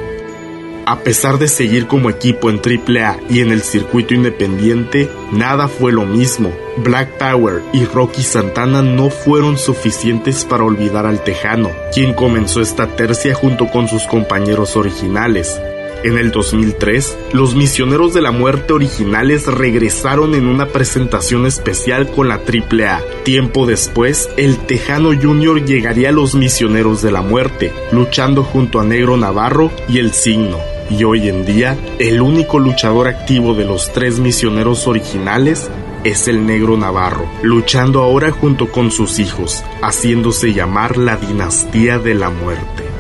A 0.88 1.00
pesar 1.00 1.40
de 1.40 1.48
seguir 1.48 1.88
como 1.88 2.12
equipo 2.12 2.52
en 2.52 2.58
AAA 2.58 3.18
y 3.28 3.40
en 3.40 3.50
el 3.50 3.64
circuito 3.64 4.14
independiente, 4.14 5.10
nada 5.32 5.68
fue 5.68 5.92
lo 5.92 6.06
mismo. 6.06 6.52
Black 6.78 7.18
Power 7.18 7.64
y 7.74 7.86
Rocky 7.86 8.22
Santana 8.22 8.84
no 8.84 9.10
fueron 9.10 9.58
suficientes 9.58 10.46
para 10.46 10.64
olvidar 10.64 11.08
al 11.08 11.24
Tejano, 11.24 11.72
quien 11.92 12.14
comenzó 12.14 12.62
esta 12.62 12.96
tercia 12.96 13.34
junto 13.34 13.72
con 13.72 13.88
sus 13.88 14.04
compañeros 14.04 14.78
originales, 14.78 15.60
en 16.06 16.20
el 16.20 16.30
2003, 16.30 17.18
los 17.34 17.56
Misioneros 17.56 18.14
de 18.14 18.22
la 18.22 18.32
Muerte 18.32 18.74
originales 18.74 19.48
regresaron 19.48 20.36
en 20.36 20.46
una 20.46 20.68
presentación 20.68 21.48
especial 21.48 22.12
con 22.12 22.28
la 22.28 22.36
AAA. 22.36 23.02
Tiempo 23.24 23.66
después, 23.66 24.30
el 24.38 24.58
Tejano 24.60 25.10
Jr. 25.20 25.66
llegaría 25.66 26.10
a 26.10 26.12
los 26.12 26.36
Misioneros 26.36 27.02
de 27.02 27.12
la 27.12 27.24
Muerte, 27.24 27.74
luchando 27.92 28.44
junto 28.44 28.80
a 28.80 28.84
Negro 28.84 29.18
Navarro 29.18 29.72
y 29.90 29.98
El 29.98 30.14
Signo. 30.14 30.60
Y 30.92 31.04
hoy 31.06 31.28
en 31.28 31.44
día, 31.44 31.76
el 31.98 32.22
único 32.22 32.60
luchador 32.60 33.08
activo 33.08 33.56
de 33.56 33.66
los 33.66 33.92
tres 33.92 34.20
misioneros 34.20 34.86
originales 34.86 35.72
es 36.04 36.28
el 36.28 36.46
Negro 36.46 36.78
Navarro, 36.78 37.26
luchando 37.42 38.04
ahora 38.04 38.30
junto 38.30 38.72
con 38.72 38.92
sus 38.92 39.18
hijos, 39.18 39.64
haciéndose 39.82 40.54
llamar 40.54 40.98
la 40.98 41.18
Dinastía 41.18 41.98
de 41.98 42.14
la 42.14 42.30
Muerte. 42.30 42.95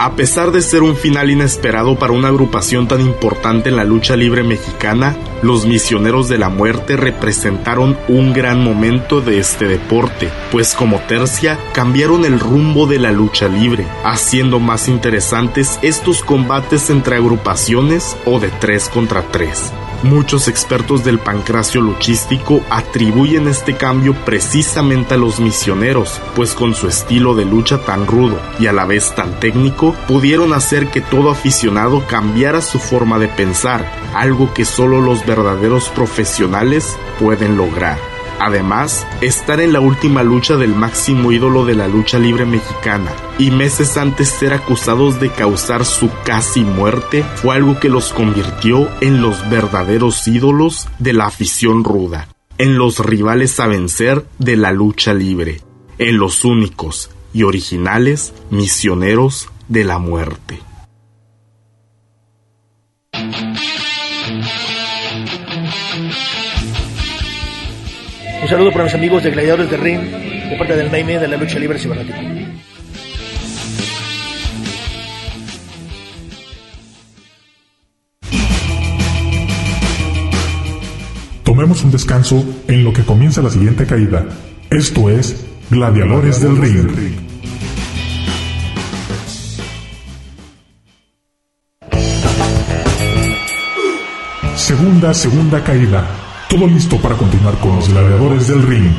A 0.00 0.14
pesar 0.14 0.52
de 0.52 0.62
ser 0.62 0.84
un 0.84 0.94
final 0.94 1.28
inesperado 1.28 1.98
para 1.98 2.12
una 2.12 2.28
agrupación 2.28 2.86
tan 2.86 3.00
importante 3.00 3.68
en 3.68 3.74
la 3.74 3.82
lucha 3.82 4.14
libre 4.14 4.44
mexicana, 4.44 5.16
los 5.42 5.66
misioneros 5.66 6.28
de 6.28 6.38
la 6.38 6.50
muerte 6.50 6.96
representaron 6.96 7.98
un 8.06 8.32
gran 8.32 8.62
momento 8.62 9.20
de 9.20 9.40
este 9.40 9.66
deporte, 9.66 10.30
pues 10.52 10.74
como 10.74 11.00
tercia 11.00 11.58
cambiaron 11.72 12.24
el 12.24 12.38
rumbo 12.38 12.86
de 12.86 13.00
la 13.00 13.10
lucha 13.10 13.48
libre, 13.48 13.88
haciendo 14.04 14.60
más 14.60 14.86
interesantes 14.86 15.80
estos 15.82 16.22
combates 16.22 16.90
entre 16.90 17.16
agrupaciones 17.16 18.16
o 18.24 18.38
de 18.38 18.50
3 18.50 18.90
contra 18.90 19.22
3. 19.22 19.72
Muchos 20.02 20.46
expertos 20.46 21.02
del 21.02 21.18
pancracio 21.18 21.80
luchístico 21.80 22.62
atribuyen 22.70 23.48
este 23.48 23.76
cambio 23.76 24.14
precisamente 24.24 25.14
a 25.14 25.16
los 25.16 25.40
misioneros, 25.40 26.20
pues 26.36 26.54
con 26.54 26.74
su 26.74 26.86
estilo 26.86 27.34
de 27.34 27.44
lucha 27.44 27.78
tan 27.78 28.06
rudo 28.06 28.40
y 28.60 28.68
a 28.68 28.72
la 28.72 28.84
vez 28.84 29.12
tan 29.16 29.40
técnico, 29.40 29.96
pudieron 30.06 30.52
hacer 30.52 30.88
que 30.88 31.00
todo 31.00 31.30
aficionado 31.30 32.06
cambiara 32.06 32.62
su 32.62 32.78
forma 32.78 33.18
de 33.18 33.26
pensar, 33.26 33.90
algo 34.14 34.54
que 34.54 34.64
solo 34.64 35.00
los 35.00 35.26
verdaderos 35.26 35.88
profesionales 35.88 36.96
pueden 37.18 37.56
lograr. 37.56 38.17
Además, 38.40 39.06
estar 39.20 39.60
en 39.60 39.72
la 39.72 39.80
última 39.80 40.22
lucha 40.22 40.56
del 40.56 40.74
máximo 40.74 41.32
ídolo 41.32 41.64
de 41.64 41.74
la 41.74 41.88
lucha 41.88 42.18
libre 42.18 42.46
mexicana 42.46 43.10
y 43.38 43.50
meses 43.50 43.96
antes 43.96 44.28
ser 44.28 44.52
acusados 44.52 45.18
de 45.20 45.30
causar 45.30 45.84
su 45.84 46.08
casi 46.24 46.62
muerte 46.62 47.24
fue 47.36 47.56
algo 47.56 47.80
que 47.80 47.88
los 47.88 48.12
convirtió 48.12 48.88
en 49.00 49.20
los 49.20 49.48
verdaderos 49.50 50.26
ídolos 50.28 50.88
de 50.98 51.12
la 51.12 51.26
afición 51.26 51.82
ruda, 51.82 52.28
en 52.58 52.78
los 52.78 53.00
rivales 53.00 53.58
a 53.58 53.66
vencer 53.66 54.24
de 54.38 54.56
la 54.56 54.70
lucha 54.72 55.14
libre, 55.14 55.60
en 55.98 56.18
los 56.18 56.44
únicos 56.44 57.10
y 57.32 57.42
originales 57.42 58.32
misioneros 58.50 59.48
de 59.68 59.84
la 59.84 59.98
muerte. 59.98 60.67
Un 68.48 68.52
saludo 68.52 68.72
para 68.72 68.84
mis 68.84 68.94
amigos 68.94 69.22
de 69.22 69.30
Gladiadores 69.30 69.70
de 69.70 69.76
Ring, 69.76 70.00
de 70.00 70.56
parte 70.56 70.74
del 70.74 70.90
Naime 70.90 71.18
de 71.18 71.28
la 71.28 71.36
lucha 71.36 71.58
libre 71.58 71.78
cibernética. 71.78 72.18
Tomemos 81.44 81.84
un 81.84 81.90
descanso 81.90 82.42
en 82.68 82.84
lo 82.84 82.94
que 82.94 83.02
comienza 83.02 83.42
la 83.42 83.50
siguiente 83.50 83.84
caída. 83.84 84.24
Esto 84.70 85.10
es 85.10 85.44
Gladiadores 85.68 86.40
del 86.40 86.56
Ring. 86.56 86.88
Segunda, 94.56 95.12
segunda 95.12 95.62
caída. 95.62 96.27
Todo 96.48 96.66
listo 96.66 96.96
para 96.96 97.14
continuar 97.14 97.58
con 97.60 97.76
los 97.76 97.90
gladiadores 97.90 98.48
del 98.48 98.62
ring. 98.62 98.90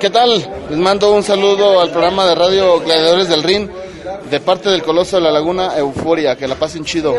¿Qué 0.00 0.10
tal? 0.10 0.30
Les 0.68 0.78
mando 0.78 1.12
un 1.12 1.22
saludo 1.22 1.80
al 1.80 1.90
programa 1.90 2.26
de 2.26 2.34
radio 2.34 2.80
Gladiadores 2.80 3.28
del 3.28 3.44
Ring 3.44 3.68
de 4.28 4.40
parte 4.40 4.68
del 4.68 4.82
Coloso 4.82 5.16
de 5.16 5.22
la 5.22 5.30
Laguna 5.30 5.76
Euforia. 5.78 6.36
Que 6.36 6.48
la 6.48 6.56
pasen 6.56 6.84
chido. 6.84 7.14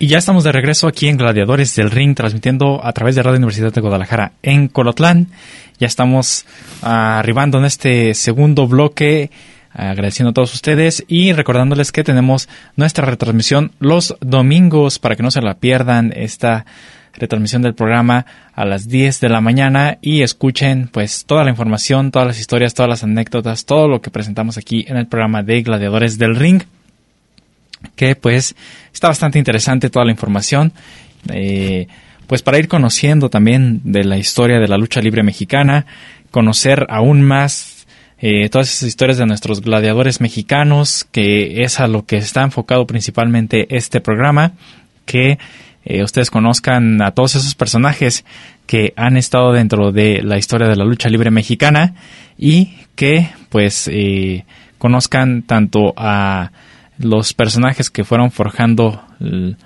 Y 0.00 0.06
ya 0.06 0.18
estamos 0.18 0.44
de 0.44 0.52
regreso 0.52 0.86
aquí 0.86 1.08
en 1.08 1.16
Gladiadores 1.16 1.74
del 1.74 1.90
Ring, 1.90 2.14
transmitiendo 2.14 2.84
a 2.84 2.92
través 2.92 3.16
de 3.16 3.22
Radio 3.24 3.38
Universidad 3.38 3.72
de 3.72 3.80
Guadalajara 3.80 4.30
en 4.44 4.68
Colotlán. 4.68 5.26
Ya 5.80 5.88
estamos 5.88 6.46
ah, 6.82 7.18
arribando 7.18 7.58
en 7.58 7.64
este 7.64 8.14
segundo 8.14 8.68
bloque, 8.68 9.32
agradeciendo 9.72 10.30
a 10.30 10.34
todos 10.34 10.54
ustedes 10.54 11.04
y 11.08 11.32
recordándoles 11.32 11.90
que 11.90 12.04
tenemos 12.04 12.48
nuestra 12.76 13.06
retransmisión 13.06 13.72
los 13.80 14.16
domingos 14.20 15.00
para 15.00 15.16
que 15.16 15.24
no 15.24 15.32
se 15.32 15.42
la 15.42 15.54
pierdan 15.54 16.12
esta 16.14 16.64
retransmisión 17.14 17.62
del 17.62 17.74
programa 17.74 18.24
a 18.54 18.64
las 18.64 18.88
10 18.88 19.18
de 19.18 19.28
la 19.28 19.40
mañana 19.40 19.98
y 20.00 20.22
escuchen 20.22 20.88
pues 20.92 21.24
toda 21.24 21.42
la 21.42 21.50
información, 21.50 22.12
todas 22.12 22.28
las 22.28 22.38
historias, 22.38 22.72
todas 22.72 22.88
las 22.88 23.02
anécdotas, 23.02 23.64
todo 23.64 23.88
lo 23.88 24.00
que 24.00 24.12
presentamos 24.12 24.58
aquí 24.58 24.84
en 24.86 24.96
el 24.96 25.08
programa 25.08 25.42
de 25.42 25.60
Gladiadores 25.62 26.18
del 26.18 26.36
Ring 26.36 26.62
que 27.96 28.16
pues 28.16 28.54
está 28.92 29.08
bastante 29.08 29.38
interesante 29.38 29.90
toda 29.90 30.04
la 30.04 30.12
información. 30.12 30.72
Eh, 31.32 31.86
pues 32.26 32.42
para 32.42 32.58
ir 32.58 32.68
conociendo 32.68 33.30
también 33.30 33.80
de 33.84 34.04
la 34.04 34.18
historia 34.18 34.58
de 34.58 34.68
la 34.68 34.76
lucha 34.76 35.00
libre 35.00 35.22
mexicana, 35.22 35.86
conocer 36.30 36.86
aún 36.90 37.22
más 37.22 37.86
eh, 38.20 38.48
todas 38.50 38.70
esas 38.70 38.88
historias 38.88 39.16
de 39.16 39.26
nuestros 39.26 39.62
gladiadores 39.62 40.20
mexicanos, 40.20 41.06
que 41.10 41.62
es 41.62 41.80
a 41.80 41.86
lo 41.86 42.04
que 42.04 42.16
está 42.16 42.42
enfocado 42.42 42.86
principalmente 42.86 43.74
este 43.74 44.00
programa, 44.00 44.52
que 45.06 45.38
eh, 45.84 46.02
ustedes 46.02 46.30
conozcan 46.30 47.00
a 47.00 47.12
todos 47.12 47.36
esos 47.36 47.54
personajes 47.54 48.24
que 48.66 48.92
han 48.96 49.16
estado 49.16 49.52
dentro 49.52 49.90
de 49.92 50.20
la 50.22 50.36
historia 50.36 50.68
de 50.68 50.76
la 50.76 50.84
lucha 50.84 51.08
libre 51.08 51.30
mexicana 51.30 51.94
y 52.36 52.74
que 52.94 53.30
pues 53.48 53.90
conozcan 54.76 55.42
tanto 55.42 55.94
a 55.96 56.50
los 56.98 57.34
personajes 57.34 57.90
que 57.90 58.04
fueron 58.04 58.30
forjando 58.30 59.02
el, 59.20 59.56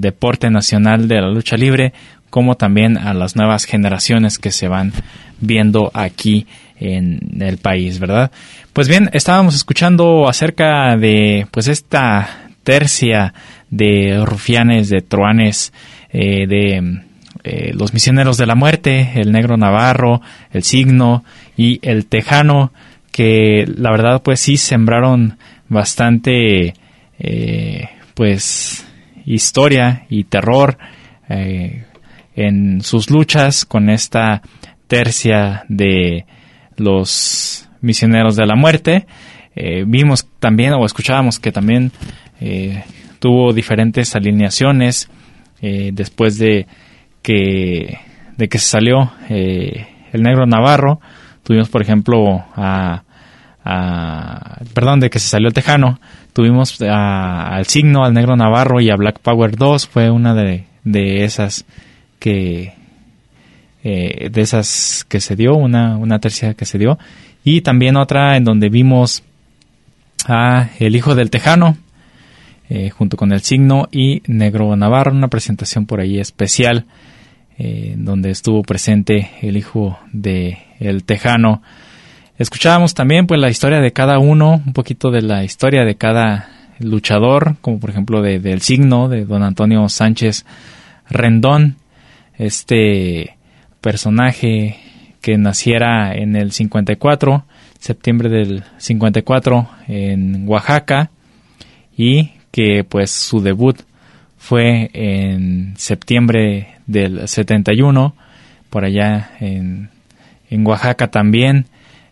deporte 0.00 0.50
nacional 0.50 1.06
de 1.06 1.20
la 1.20 1.28
lucha 1.28 1.56
libre, 1.56 1.92
como 2.28 2.56
también 2.56 2.98
a 2.98 3.14
las 3.14 3.36
nuevas 3.36 3.64
generaciones 3.64 4.38
que 4.38 4.50
se 4.50 4.66
van 4.66 4.92
viendo 5.40 5.92
aquí 5.94 6.46
en 6.80 7.40
el 7.40 7.58
país, 7.58 8.00
¿verdad? 8.00 8.32
Pues 8.72 8.88
bien, 8.88 9.10
estábamos 9.12 9.54
escuchando 9.54 10.28
acerca 10.28 10.96
de 10.96 11.46
pues 11.52 11.68
esta 11.68 12.50
tercia 12.64 13.32
de 13.70 14.22
rufianes, 14.24 14.88
de 14.88 15.02
truanes, 15.02 15.72
eh, 16.10 16.46
de 16.46 17.02
eh, 17.44 17.72
los 17.74 17.94
misioneros 17.94 18.36
de 18.36 18.46
la 18.46 18.54
muerte, 18.54 19.12
el 19.14 19.32
negro 19.32 19.56
navarro, 19.56 20.20
el 20.52 20.64
signo 20.64 21.24
y 21.56 21.78
el 21.82 22.06
tejano, 22.06 22.72
que 23.12 23.64
la 23.66 23.90
verdad 23.90 24.22
pues 24.22 24.40
sí 24.40 24.56
sembraron 24.56 25.38
bastante 25.68 26.74
eh, 27.18 27.88
pues 28.14 28.86
historia 29.24 30.06
y 30.08 30.24
terror 30.24 30.78
en 32.34 32.80
sus 32.80 33.10
luchas 33.10 33.66
con 33.66 33.90
esta 33.90 34.42
tercia 34.86 35.64
de 35.68 36.24
los 36.76 37.68
misioneros 37.80 38.36
de 38.36 38.46
la 38.46 38.56
muerte. 38.56 39.06
Eh, 39.54 39.84
vimos 39.86 40.28
también 40.38 40.72
o 40.74 40.84
escuchábamos 40.84 41.38
que 41.38 41.52
también 41.52 41.90
eh, 42.40 42.84
tuvo 43.18 43.52
diferentes 43.52 44.14
alineaciones 44.14 45.10
eh, 45.60 45.90
después 45.92 46.38
de 46.38 46.66
que, 47.22 47.98
de 48.36 48.48
que 48.48 48.58
se 48.58 48.68
salió 48.68 49.12
el 49.28 50.22
negro 50.22 50.46
Navarro. 50.46 51.00
Tuvimos, 51.42 51.68
por 51.68 51.82
ejemplo, 51.82 52.44
a, 52.54 53.02
perdón, 54.74 55.00
de 55.00 55.10
que 55.10 55.18
se 55.18 55.28
salió 55.28 55.48
el 55.48 55.54
Tejano. 55.54 56.00
Tuvimos 56.32 56.80
al 56.80 57.66
Signo, 57.66 58.04
al 58.04 58.14
negro 58.14 58.36
Navarro 58.36 58.80
y 58.80 58.90
a 58.90 58.96
Black 58.96 59.20
Power 59.20 59.56
2. 59.56 59.86
Fue 59.86 60.10
una 60.10 60.34
de, 60.34 60.64
de 60.84 61.24
esas 61.24 61.64
que, 62.18 62.74
eh, 63.84 64.28
de 64.30 64.40
esas 64.40 65.04
que 65.08 65.20
se 65.20 65.36
dio, 65.36 65.54
una, 65.54 65.96
una 65.96 66.18
tercia 66.18 66.54
que 66.54 66.64
se 66.64 66.78
dio, 66.78 66.98
y 67.44 67.60
también 67.60 67.96
otra 67.96 68.36
en 68.36 68.44
donde 68.44 68.68
vimos 68.68 69.22
a 70.26 70.70
El 70.78 70.96
Hijo 70.96 71.14
del 71.14 71.30
Tejano, 71.30 71.76
eh, 72.68 72.90
junto 72.90 73.16
con 73.16 73.32
el 73.32 73.40
signo 73.40 73.88
y 73.90 74.22
Negro 74.26 74.74
Navarro, 74.76 75.12
una 75.12 75.28
presentación 75.28 75.86
por 75.86 76.00
ahí 76.00 76.18
especial, 76.18 76.84
eh, 77.58 77.94
donde 77.96 78.30
estuvo 78.30 78.62
presente 78.62 79.30
el 79.42 79.56
hijo 79.56 79.98
de 80.12 80.58
El 80.78 81.04
Tejano. 81.04 81.62
Escuchábamos 82.38 82.94
también 82.94 83.26
pues 83.26 83.40
la 83.40 83.50
historia 83.50 83.80
de 83.80 83.92
cada 83.92 84.20
uno, 84.20 84.62
un 84.64 84.72
poquito 84.72 85.10
de 85.10 85.22
la 85.22 85.42
historia 85.42 85.84
de 85.84 85.96
cada 85.96 86.48
luchador, 86.78 87.56
como 87.60 87.80
por 87.80 87.90
ejemplo 87.90 88.22
de, 88.22 88.38
del 88.38 88.60
signo 88.60 89.08
de 89.08 89.24
don 89.24 89.42
Antonio 89.42 89.88
Sánchez 89.88 90.46
Rendón, 91.10 91.78
este 92.36 93.36
personaje 93.80 94.78
que 95.20 95.36
naciera 95.36 96.14
en 96.14 96.36
el 96.36 96.52
54, 96.52 97.44
septiembre 97.80 98.28
del 98.28 98.62
54 98.76 99.68
en 99.88 100.48
Oaxaca 100.48 101.10
y 101.96 102.34
que 102.52 102.84
pues 102.88 103.10
su 103.10 103.40
debut 103.40 103.80
fue 104.36 104.90
en 104.92 105.74
septiembre 105.76 106.76
del 106.86 107.26
71 107.26 108.14
por 108.70 108.84
allá 108.84 109.32
en, 109.40 109.90
en 110.48 110.64
Oaxaca 110.64 111.08
también 111.08 111.66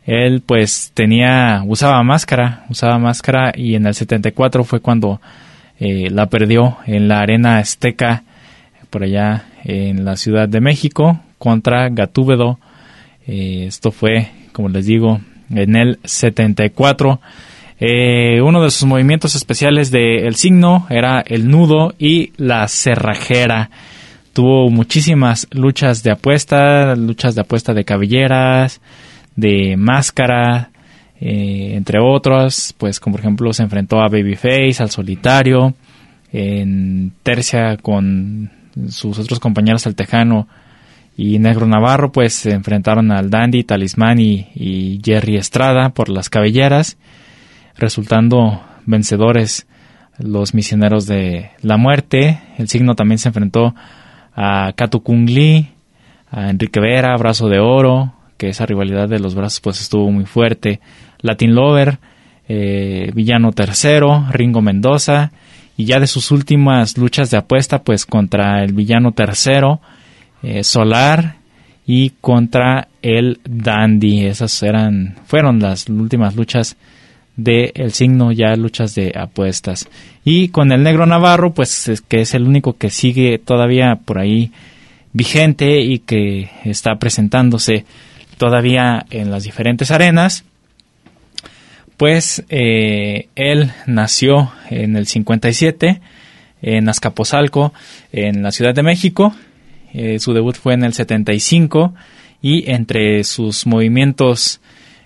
él 0.07 0.43
pues 0.45 0.93
tenía 0.95 1.63
usaba 1.67 2.03
máscara 2.03 2.65
usaba 2.71 2.99
máscara 2.99 3.53
y 3.55 3.75
en 3.75 3.87
el 3.87 3.95
74 3.95 4.65
fue 4.65 4.81
cuando 4.81 5.21
eh, 5.79 6.09
la 6.11 6.27
perdió 6.27 6.79
en 6.87 7.09
la 7.09 7.21
arena 7.21 7.59
azteca 7.59 8.25
por 8.89 9.03
allá 9.03 9.45
en 9.65 10.05
la 10.05 10.17
Ciudad 10.17 10.49
de 10.49 10.61
México 10.61 11.21
contra 11.39 11.89
Gatúbedo. 11.91 12.59
Eh, 13.27 13.65
esto 13.67 13.91
fue, 13.91 14.29
como 14.53 14.69
les 14.69 14.87
digo, 14.87 15.21
en 15.51 15.77
el 15.77 15.99
74. 16.05 17.21
Eh, 17.79 18.41
uno 18.41 18.63
de 18.63 18.71
sus 18.71 18.85
movimientos 18.85 19.35
especiales 19.35 19.91
del 19.91 20.35
signo 20.37 20.87
era 20.89 21.21
el 21.21 21.49
nudo 21.49 21.95
y 21.99 22.33
la 22.37 22.67
cerrajera. 22.69 23.71
Tuvo 24.33 24.71
muchísimas 24.71 25.47
luchas 25.51 26.03
de 26.03 26.13
apuesta, 26.13 26.95
luchas 26.95 27.35
de 27.35 27.41
apuesta 27.41 27.75
de 27.75 27.85
cabelleras, 27.85 28.81
de 29.37 29.77
máscara, 29.77 30.71
eh, 31.21 31.75
entre 31.75 31.99
otros, 32.01 32.75
pues 32.77 33.01
como 33.01 33.15
por 33.15 33.21
ejemplo 33.21 33.53
se 33.53 33.63
enfrentó 33.63 34.01
a 34.01 34.09
Babyface, 34.09 34.77
al 34.81 34.91
solitario, 34.91 35.75
en 36.33 37.13
tercia 37.23 37.77
con 37.77 38.51
sus 38.89 39.19
otros 39.19 39.41
compañeros, 39.41 39.87
el 39.87 39.95
Tejano 39.95 40.49
y 41.17 41.39
Negro 41.39 41.67
Navarro, 41.67 42.13
pues 42.13 42.35
se 42.35 42.53
enfrentaron 42.53 43.11
al 43.11 43.31
Dandy, 43.31 43.65
Talismán 43.65 44.21
y, 44.21 45.01
Jerry 45.03 45.37
Estrada 45.37 45.91
por 45.91 46.11
las 46.11 46.29
cabelleras, 46.29 46.99
resultando 47.77 48.61
vencedores 48.85 49.67
los 50.19 50.55
misioneros 50.55 51.07
de 51.07 51.51
la 51.63 51.79
muerte. 51.79 52.41
El 52.59 52.69
signo 52.69 52.95
también 52.95 53.19
se 53.19 53.29
enfrentó 53.29 53.75
a 54.35 54.73
Kato 54.77 55.01
Kung 55.01 55.29
Lee, 55.29 55.71
a 56.31 56.51
Enrique 56.51 56.81
Vera, 56.81 57.17
Brazo 57.17 57.49
de 57.49 57.61
Oro, 57.61 58.13
que 58.37 58.49
esa 58.49 58.67
rivalidad 58.67 59.09
de 59.09 59.19
los 59.19 59.35
brazos 59.35 59.61
pues 59.61 59.81
estuvo 59.81 60.11
muy 60.11 60.25
fuerte. 60.25 60.81
Latin 61.21 61.55
Lover, 61.55 61.99
eh, 62.49 63.11
Villano 63.15 63.53
Tercero, 63.53 64.27
Ringo 64.31 64.63
Mendoza 64.63 65.33
y 65.77 65.85
ya 65.85 66.01
de 66.01 66.07
sus 66.07 66.31
últimas 66.31 66.97
luchas 66.97 67.31
de 67.31 67.37
apuesta 67.37 67.83
pues 67.83 68.07
contra 68.07 68.63
el 68.65 68.73
villano 68.73 69.13
tercero 69.13 69.81
eh, 70.43 70.65
Solar 70.65 71.37
y 71.87 72.11
contra 72.21 72.89
el 73.03 73.41
Dandy 73.45 74.27
esas 74.27 74.63
eran 74.63 75.17
fueron 75.27 75.61
las 75.61 75.89
últimas 75.89 76.35
luchas 76.35 76.77
de 77.37 77.73
el 77.75 77.93
signo 77.93 78.33
ya 78.33 78.57
luchas 78.57 78.95
de 78.95 79.13
apuestas 79.15 79.89
y 80.25 80.49
con 80.49 80.73
el 80.73 80.83
negro 80.83 81.05
navarro 81.05 81.53
pues 81.53 82.03
que 82.09 82.23
es 82.23 82.35
el 82.35 82.45
único 82.45 82.79
que 82.79 82.91
sigue 82.91 83.39
todavía 83.39 84.01
por 84.05 84.19
ahí 84.19 84.53
vigente 85.13 85.81
y 85.81 85.99
que 85.99 86.51
está 86.65 86.97
presentándose 86.97 87.85
todavía 88.37 89.07
en 89.11 89.31
las 89.31 89.45
diferentes 89.45 89.91
arenas 89.91 90.45
pues 91.97 92.45
eh, 92.49 93.29
él 93.37 93.73
nació 93.87 94.53
en 94.71 94.97
el 94.97 95.07
57 95.07 96.01
en 96.63 96.89
Azcapotzalco, 96.89 97.73
en 98.13 98.43
la 98.43 98.51
Ciudad 98.51 98.75
de 98.75 98.83
México. 98.83 99.35
Eh, 99.93 100.19
su 100.19 100.35
debut 100.35 100.57
fue 100.57 100.75
en 100.75 100.85
el 100.85 100.93
75 100.93 101.95
y 102.43 102.71
entre 102.71 103.25
sus 103.25 103.67
movimientos 103.67 104.61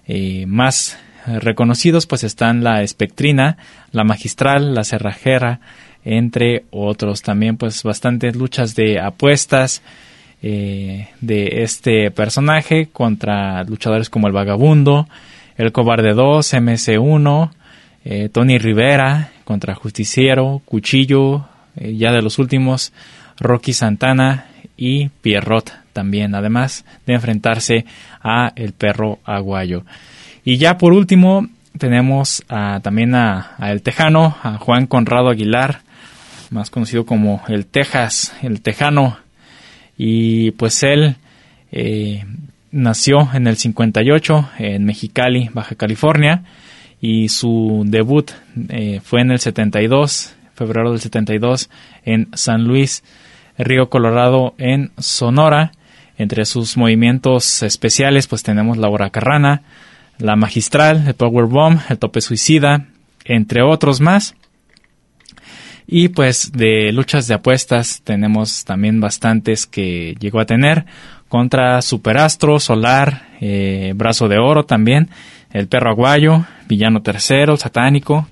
eh, 0.06 0.46
más 0.46 0.98
reconocidos 1.26 2.06
pues 2.06 2.24
están 2.24 2.64
la 2.64 2.82
espectrina, 2.82 3.58
la 3.92 4.04
magistral, 4.04 4.74
la 4.74 4.84
cerrajera, 4.84 5.60
entre 6.04 6.64
otros. 6.70 7.22
También 7.22 7.56
pues 7.56 7.82
bastantes 7.82 8.34
luchas 8.34 8.74
de 8.74 8.98
apuestas 8.98 9.82
de 10.42 11.62
este 11.62 12.10
personaje 12.10 12.88
contra 12.92 13.62
luchadores 13.64 14.08
como 14.08 14.26
el 14.26 14.32
vagabundo, 14.32 15.06
el 15.56 15.72
Cobarde 15.72 16.14
2, 16.14 16.54
MC1, 16.54 17.50
eh, 18.04 18.30
Tony 18.32 18.56
Rivera 18.56 19.30
contra 19.44 19.74
Justiciero, 19.74 20.62
Cuchillo, 20.64 21.44
eh, 21.76 21.96
ya 21.96 22.12
de 22.12 22.22
los 22.22 22.38
últimos, 22.38 22.94
Rocky 23.38 23.74
Santana 23.74 24.46
y 24.76 25.08
Pierrot 25.08 25.72
también, 25.92 26.34
además 26.34 26.86
de 27.04 27.12
enfrentarse 27.12 27.84
a 28.22 28.52
el 28.56 28.72
perro 28.72 29.18
aguayo. 29.24 29.84
Y 30.44 30.56
ya 30.56 30.78
por 30.78 30.94
último 30.94 31.46
tenemos 31.76 32.42
también 32.48 33.14
a, 33.14 33.56
El 33.60 33.82
Tejano, 33.82 34.36
a 34.42 34.56
Juan 34.58 34.86
Conrado 34.86 35.28
Aguilar, 35.28 35.80
más 36.50 36.70
conocido 36.70 37.04
como 37.04 37.42
el 37.48 37.66
Texas, 37.66 38.34
el 38.42 38.62
Tejano. 38.62 39.18
Y 40.02 40.52
pues 40.52 40.82
él 40.82 41.16
eh, 41.72 42.24
nació 42.70 43.28
en 43.34 43.46
el 43.46 43.58
58 43.58 44.48
en 44.58 44.86
Mexicali, 44.86 45.50
Baja 45.52 45.74
California, 45.74 46.42
y 47.02 47.28
su 47.28 47.82
debut 47.84 48.30
eh, 48.70 49.02
fue 49.04 49.20
en 49.20 49.30
el 49.30 49.40
72, 49.40 50.34
febrero 50.54 50.92
del 50.92 51.00
72, 51.00 51.68
en 52.06 52.28
San 52.32 52.64
Luis, 52.64 53.04
Río 53.58 53.90
Colorado, 53.90 54.54
en 54.56 54.90
Sonora. 54.96 55.72
Entre 56.16 56.46
sus 56.46 56.78
movimientos 56.78 57.62
especiales, 57.62 58.26
pues 58.26 58.42
tenemos 58.42 58.78
la 58.78 58.88
hora 58.88 59.10
carrana, 59.10 59.60
la 60.16 60.34
magistral, 60.34 61.08
el 61.08 61.14
power 61.14 61.44
bomb, 61.44 61.78
el 61.90 61.98
tope 61.98 62.22
suicida, 62.22 62.86
entre 63.26 63.62
otros 63.62 64.00
más. 64.00 64.34
Y 65.92 66.10
pues 66.10 66.52
de 66.52 66.92
luchas 66.92 67.26
de 67.26 67.34
apuestas 67.34 68.00
tenemos 68.04 68.64
también 68.64 69.00
bastantes 69.00 69.66
que 69.66 70.14
llegó 70.20 70.38
a 70.38 70.46
tener 70.46 70.84
contra 71.28 71.82
Superastro, 71.82 72.60
Solar, 72.60 73.24
eh, 73.40 73.92
Brazo 73.96 74.28
de 74.28 74.38
Oro 74.38 74.64
también, 74.64 75.08
El 75.50 75.66
Perro 75.66 75.90
Aguayo, 75.90 76.44
Villano 76.68 77.02
Tercero, 77.02 77.56
Satánico, 77.56 78.28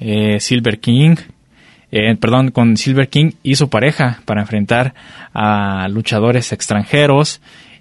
eh, 0.00 0.38
Silver 0.38 0.80
King, 0.80 1.16
eh, 1.92 2.14
perdón, 2.16 2.50
con 2.50 2.76
Silver 2.76 3.08
King 3.08 3.30
y 3.42 3.54
su 3.54 3.70
pareja 3.70 4.20
para 4.26 4.42
enfrentar 4.42 4.92
a 5.32 5.88
luchadores 5.88 6.52
extranjeros 6.52 7.40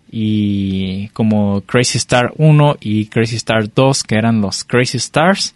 y 0.09 1.09
como 1.09 1.63
Crazy 1.65 1.97
Star 1.97 2.31
1 2.37 2.77
y 2.79 3.07
Crazy 3.07 3.35
Star 3.35 3.73
2 3.73 4.03
que 4.05 4.15
eran 4.15 4.39
los 4.39 4.63
Crazy 4.63 4.99
Stars. 4.99 5.53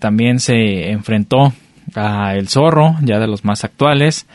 También 0.00 0.40
se 0.40 0.90
enfrentó 0.90 1.52
a 1.94 2.34
El 2.34 2.48
Zorro, 2.48 2.96
ya 3.02 3.18
de 3.18 3.26
los 3.26 3.44
más 3.44 3.64
actuales, 3.64 4.26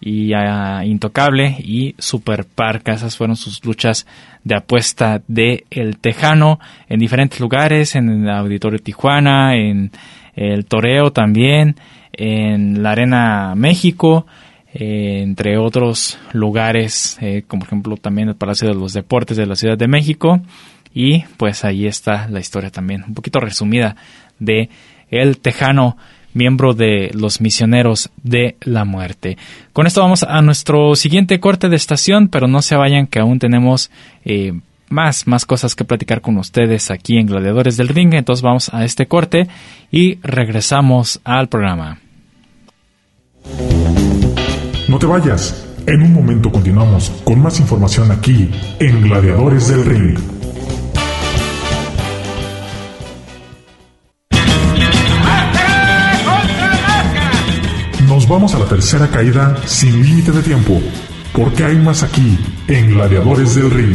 y 0.00 0.34
a 0.34 0.84
Intocable 0.84 1.56
y 1.58 1.94
Super 1.98 2.44
Parca. 2.44 2.92
Esas 2.92 3.16
fueron 3.16 3.36
sus 3.36 3.64
luchas 3.64 4.06
de 4.42 4.54
apuesta 4.54 5.22
de 5.28 5.64
El 5.70 5.98
Tejano 5.98 6.60
en 6.88 7.00
diferentes 7.00 7.40
lugares, 7.40 7.94
en 7.94 8.08
el 8.10 8.30
Auditorio 8.30 8.78
Tijuana, 8.78 9.56
en 9.56 9.90
el 10.34 10.66
Toreo 10.66 11.10
también, 11.10 11.76
en 12.12 12.82
la 12.82 12.90
Arena 12.90 13.54
México, 13.56 14.26
eh, 14.74 15.20
entre 15.22 15.56
otros 15.56 16.18
lugares, 16.32 17.16
eh, 17.20 17.44
como 17.46 17.60
por 17.60 17.68
ejemplo 17.68 17.96
también 17.96 18.28
el 18.28 18.36
Palacio 18.36 18.68
de 18.68 18.74
los 18.74 18.92
Deportes 18.92 19.36
de 19.36 19.46
la 19.46 19.56
Ciudad 19.56 19.78
de 19.78 19.88
México. 19.88 20.40
Y 20.92 21.24
pues 21.38 21.64
ahí 21.64 21.86
está 21.86 22.28
la 22.28 22.40
historia 22.40 22.70
también, 22.70 23.04
un 23.08 23.14
poquito 23.14 23.40
resumida 23.40 23.96
de 24.38 24.68
El 25.10 25.38
Tejano 25.38 25.96
miembro 26.34 26.74
de 26.74 27.10
los 27.14 27.40
misioneros 27.40 28.10
de 28.22 28.56
la 28.60 28.84
muerte. 28.84 29.38
Con 29.72 29.86
esto 29.86 30.02
vamos 30.02 30.22
a 30.22 30.42
nuestro 30.42 30.94
siguiente 30.96 31.40
corte 31.40 31.68
de 31.68 31.76
estación, 31.76 32.28
pero 32.28 32.46
no 32.46 32.60
se 32.60 32.76
vayan 32.76 33.06
que 33.06 33.20
aún 33.20 33.38
tenemos 33.38 33.90
eh, 34.24 34.52
más, 34.88 35.26
más 35.26 35.46
cosas 35.46 35.74
que 35.74 35.84
platicar 35.84 36.20
con 36.20 36.36
ustedes 36.36 36.90
aquí 36.90 37.18
en 37.18 37.26
Gladiadores 37.26 37.76
del 37.76 37.88
Ring. 37.88 38.14
Entonces 38.14 38.42
vamos 38.42 38.72
a 38.72 38.84
este 38.84 39.06
corte 39.06 39.48
y 39.90 40.18
regresamos 40.22 41.20
al 41.24 41.48
programa. 41.48 41.98
No 44.88 44.98
te 44.98 45.06
vayas. 45.06 45.60
En 45.86 46.02
un 46.02 46.14
momento 46.14 46.50
continuamos 46.50 47.10
con 47.24 47.40
más 47.40 47.60
información 47.60 48.10
aquí 48.10 48.50
en 48.80 49.02
Gladiadores 49.02 49.68
del 49.68 49.84
Ring. 49.84 50.43
Vamos 58.34 58.52
a 58.56 58.58
la 58.58 58.64
tercera 58.64 59.06
caída 59.06 59.56
sin 59.64 60.02
límite 60.02 60.32
de 60.32 60.42
tiempo, 60.42 60.82
porque 61.32 61.62
hay 61.62 61.76
más 61.76 62.02
aquí 62.02 62.36
en 62.66 62.90
Gladiadores 62.90 63.54
del 63.54 63.70
Ring. 63.70 63.94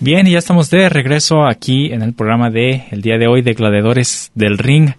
Bien, 0.00 0.26
y 0.26 0.32
ya 0.32 0.38
estamos 0.38 0.70
de 0.70 0.88
regreso 0.88 1.46
aquí 1.46 1.92
en 1.92 2.02
el 2.02 2.14
programa 2.14 2.50
de 2.50 2.86
el 2.90 3.00
día 3.00 3.16
de 3.16 3.28
hoy 3.28 3.42
de 3.42 3.54
Gladiadores 3.54 4.32
del 4.34 4.58
Ring. 4.58 4.94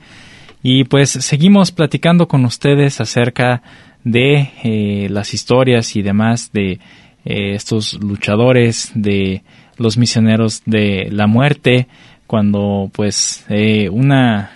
Y 0.64 0.86
pues 0.86 1.10
seguimos 1.10 1.74
platicando 1.74 2.30
con 2.30 2.46
ustedes 2.46 3.02
acerca 3.02 3.62
de 4.04 4.50
eh, 4.64 5.08
las 5.10 5.34
historias 5.34 5.96
y 5.96 6.02
demás 6.02 6.52
de 6.54 6.80
eh, 7.26 7.54
estos 7.54 7.94
luchadores, 8.02 8.92
de 8.96 9.44
los 9.78 9.98
misioneros 9.98 10.64
de 10.66 11.10
la 11.12 11.28
muerte, 11.28 11.88
cuando 12.28 12.90
pues 12.94 13.46
eh, 13.50 13.90
una 13.90 14.52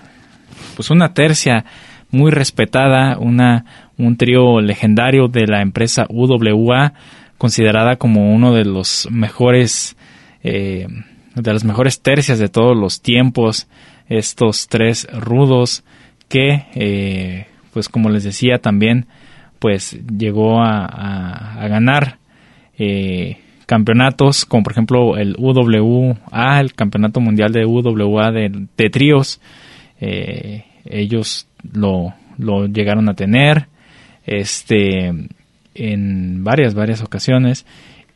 pues 0.75 0.89
una 0.89 1.13
tercia 1.13 1.65
muy 2.11 2.31
respetada, 2.31 3.17
una 3.17 3.65
un 3.97 4.17
trío 4.17 4.61
legendario 4.61 5.27
de 5.27 5.47
la 5.47 5.61
empresa 5.61 6.05
UWA, 6.09 6.93
considerada 7.37 7.95
como 7.97 8.33
uno 8.33 8.53
de 8.53 8.65
los 8.65 9.07
mejores 9.11 9.95
de 10.43 10.87
las 11.35 11.63
mejores 11.63 12.01
tercias 12.01 12.37
de 12.37 12.49
todos 12.49 12.77
los 12.77 13.01
tiempos, 13.01 13.67
estos 14.09 14.67
tres 14.67 15.07
rudos 15.11 15.83
que, 16.29 17.47
pues 17.73 17.89
como 17.89 18.09
les 18.11 18.23
decía 18.23 18.59
también, 18.59 19.07
pues 19.65 19.99
llegó 20.15 20.61
a, 20.61 21.65
ganar 21.67 22.19
eh, 22.77 23.37
campeonatos, 23.65 24.45
como 24.45 24.61
por 24.61 24.73
ejemplo 24.73 25.17
el 25.17 25.35
UWA, 25.39 26.59
el 26.59 26.75
campeonato 26.75 27.19
mundial 27.19 27.51
de 27.51 27.65
UWA 27.65 28.31
de, 28.31 28.89
tríos, 28.91 29.41
ellos 29.99 31.47
lo, 31.73 32.13
llegaron 32.67 33.09
a 33.09 33.15
tener, 33.15 33.65
este, 34.27 35.11
en 35.73 36.43
varias, 36.43 36.75
varias 36.75 37.01
ocasiones 37.01 37.65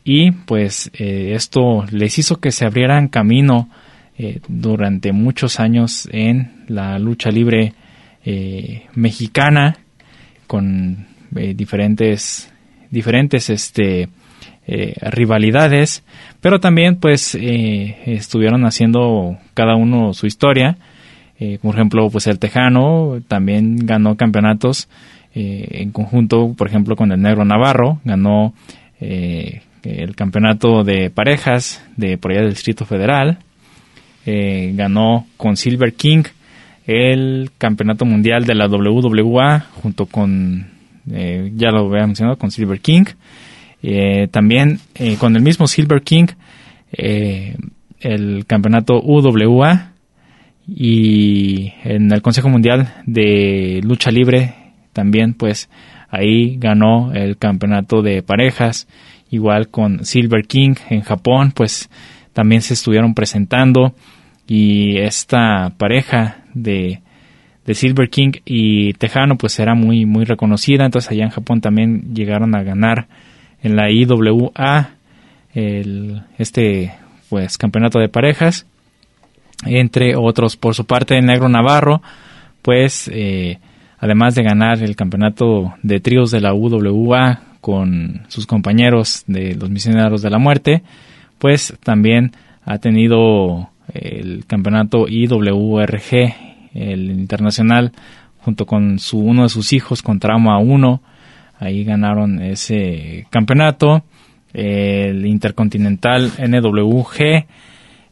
y 0.03 0.29
pues 0.29 0.91
eh, 0.93 1.31
esto 1.33 1.83
les 1.89 2.19
hizo 2.19 2.39
que 2.39 2.51
se 2.51 2.67
abrieran 2.67 3.07
camino 3.07 3.71
eh, 4.19 4.39
durante 4.47 5.13
muchos 5.13 5.59
años 5.59 6.07
en 6.11 6.63
la 6.67 6.99
lucha 6.99 7.31
libre 7.31 7.73
eh, 8.23 8.85
mexicana 8.93 9.77
con 10.45 11.09
diferentes 11.31 12.51
diferentes 12.89 13.49
este 13.49 14.09
rivalidades 15.01 16.03
pero 16.41 16.59
también 16.59 16.95
pues 16.97 17.35
estuvieron 17.35 18.65
haciendo 18.65 19.37
cada 19.53 19.75
uno 19.75 20.13
su 20.13 20.27
historia 20.27 20.77
por 21.61 21.73
ejemplo 21.73 22.09
pues 22.11 22.27
el 22.27 22.37
Tejano 22.39 23.19
también 23.27 23.77
ganó 23.77 24.15
campeonatos 24.15 24.87
en 25.33 25.91
conjunto 25.91 26.53
por 26.55 26.67
ejemplo 26.67 26.95
con 26.95 27.11
el 27.11 27.21
Negro 27.21 27.45
Navarro 27.45 27.99
ganó 28.03 28.53
el 29.83 30.15
campeonato 30.15 30.83
de 30.83 31.09
parejas 31.09 31.83
de 31.95 32.17
por 32.17 32.31
allá 32.31 32.41
del 32.41 32.51
Distrito 32.51 32.85
Federal. 32.85 33.39
Eh, 34.25 34.73
ganó 34.75 35.27
con 35.37 35.57
Silver 35.57 35.93
King 35.93 36.23
el 36.85 37.51
campeonato 37.57 38.05
mundial 38.05 38.45
de 38.45 38.55
la 38.55 38.67
WWA 38.67 39.65
junto 39.81 40.05
con, 40.05 40.67
eh, 41.11 41.51
ya 41.55 41.71
lo 41.71 41.87
había 41.87 42.05
mencionado, 42.05 42.37
con 42.37 42.51
Silver 42.51 42.79
King. 42.79 43.05
Eh, 43.81 44.27
también 44.29 44.79
con 45.19 45.37
el 45.37 45.41
mismo 45.41 45.65
Silver 45.65 46.01
King 46.01 46.27
el 46.91 48.45
campeonato 48.45 49.01
UWA 49.01 49.93
y 50.67 51.73
en 51.83 52.11
el 52.11 52.21
Consejo 52.21 52.49
Mundial 52.49 52.93
de 53.05 53.79
Lucha 53.83 54.11
Libre 54.11 54.53
también 54.93 55.33
pues 55.33 55.69
ahí 56.09 56.57
ganó 56.57 57.13
el 57.13 57.37
campeonato 57.37 58.01
de 58.01 58.21
parejas 58.21 58.87
igual 59.29 59.69
con 59.69 60.05
Silver 60.05 60.45
King 60.45 60.75
en 60.89 61.01
Japón, 61.01 61.51
pues 61.53 61.89
también 62.33 62.61
se 62.61 62.73
estuvieron 62.73 63.13
presentando 63.13 63.93
y 64.47 64.97
esta 64.97 65.73
pareja 65.77 66.43
de, 66.53 67.01
de 67.69 67.75
Silver 67.75 68.09
King 68.09 68.31
y 68.45 68.93
Tejano 68.93 69.35
pues 69.35 69.59
era 69.59 69.75
muy 69.75 70.07
muy 70.07 70.25
reconocida, 70.25 70.85
entonces 70.85 71.11
allá 71.11 71.25
en 71.25 71.29
Japón 71.29 71.61
también 71.61 72.15
llegaron 72.15 72.55
a 72.55 72.63
ganar 72.63 73.05
en 73.61 73.75
la 73.75 73.91
IWA 73.91 74.89
el, 75.53 76.23
este 76.39 76.95
pues 77.29 77.59
campeonato 77.59 77.99
de 77.99 78.09
parejas. 78.09 78.65
Entre 79.67 80.15
otros 80.15 80.57
por 80.57 80.73
su 80.73 80.85
parte 80.85 81.21
Negro 81.21 81.47
Navarro 81.47 82.01
pues 82.63 83.07
eh, 83.13 83.59
además 83.99 84.33
de 84.33 84.41
ganar 84.41 84.81
el 84.81 84.95
campeonato 84.95 85.75
de 85.83 85.99
tríos 85.99 86.31
de 86.31 86.41
la 86.41 86.55
UWA 86.55 87.41
con 87.61 88.23
sus 88.29 88.47
compañeros 88.47 89.25
de 89.27 89.53
los 89.53 89.69
misioneros 89.69 90.23
de 90.23 90.31
la 90.31 90.39
muerte, 90.39 90.81
pues 91.37 91.77
también 91.83 92.31
ha 92.65 92.79
tenido 92.79 93.69
el 93.93 94.47
campeonato 94.47 95.05
IWRG, 95.07 96.48
el 96.73 97.11
internacional, 97.11 97.91
junto 98.39 98.65
con 98.65 98.99
su, 98.99 99.19
uno 99.19 99.43
de 99.43 99.49
sus 99.49 99.73
hijos 99.73 100.01
con 100.01 100.19
Trauma 100.19 100.57
1. 100.59 101.01
Ahí 101.59 101.83
ganaron 101.83 102.41
ese 102.41 103.27
campeonato. 103.29 104.03
El 104.53 105.25
Intercontinental 105.27 106.31
NWG, 106.39 107.45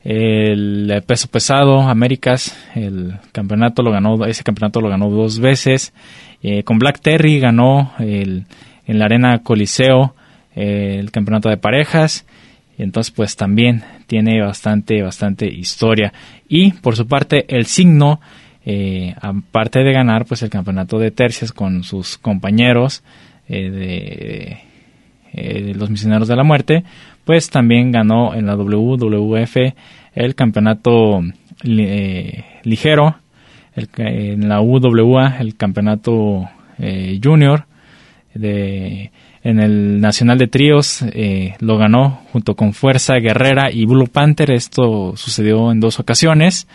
el 0.03 1.03
peso 1.07 1.27
pesado 1.29 1.81
Américas, 1.81 2.55
el 2.75 3.15
campeonato 3.31 3.81
lo 3.81 3.91
ganó, 3.91 4.23
ese 4.25 4.43
campeonato 4.43 4.79
lo 4.79 4.89
ganó 4.89 5.09
dos 5.09 5.39
veces. 5.39 5.93
Eh, 6.43 6.61
con 6.63 6.77
Black 6.77 6.99
Terry 7.01 7.39
ganó 7.39 7.93
el 7.97 8.45
en 8.87 8.99
la 8.99 9.05
Arena 9.05 9.39
Coliseo 9.43 10.15
eh, 10.55 10.97
el 10.99 11.11
campeonato 11.11 11.49
de 11.49 11.57
parejas. 11.57 12.25
Y 12.77 12.83
entonces 12.83 13.11
pues 13.11 13.35
también 13.35 13.83
tiene 14.07 14.41
bastante, 14.41 15.01
bastante 15.01 15.47
historia. 15.47 16.13
Y 16.47 16.71
por 16.71 16.95
su 16.95 17.07
parte 17.07 17.45
el 17.55 17.65
signo, 17.65 18.19
eh, 18.69 19.15
aparte 19.21 19.79
de 19.79 19.93
ganar 19.93 20.25
pues 20.25 20.43
el 20.43 20.49
campeonato 20.49 20.99
de 20.99 21.11
tercias 21.11 21.53
con 21.53 21.83
sus 21.83 22.17
compañeros 22.17 23.01
eh, 23.47 24.59
de, 25.33 25.73
los 25.75 25.89
misioneros 25.89 26.27
de 26.27 26.35
la 26.35 26.43
muerte, 26.43 26.83
pues 27.23 27.49
también 27.49 27.91
ganó 27.91 28.33
en 28.33 28.45
la 28.45 28.55
WWF 28.55 29.55
el 30.15 30.35
campeonato 30.35 31.21
ligero, 31.63 33.15
en 33.97 34.49
la 34.49 34.61
UWA 34.61 35.37
el 35.39 35.55
campeonato 35.55 36.49
junior, 37.23 37.65
de 38.33 39.11
en 39.47 39.61
el 39.61 40.01
Nacional 40.01 40.37
de 40.37 40.47
Tríos 40.47 41.01
eh, 41.13 41.55
lo 41.59 41.77
ganó 41.77 42.19
junto 42.33 42.55
con 42.55 42.73
Fuerza 42.73 43.15
Guerrera 43.15 43.71
y 43.71 43.85
Blue 43.85 44.07
Panther. 44.07 44.51
Esto 44.51 45.13
sucedió 45.15 45.71
en 45.71 45.79
dos 45.79 46.01
ocasiones. 46.01 46.67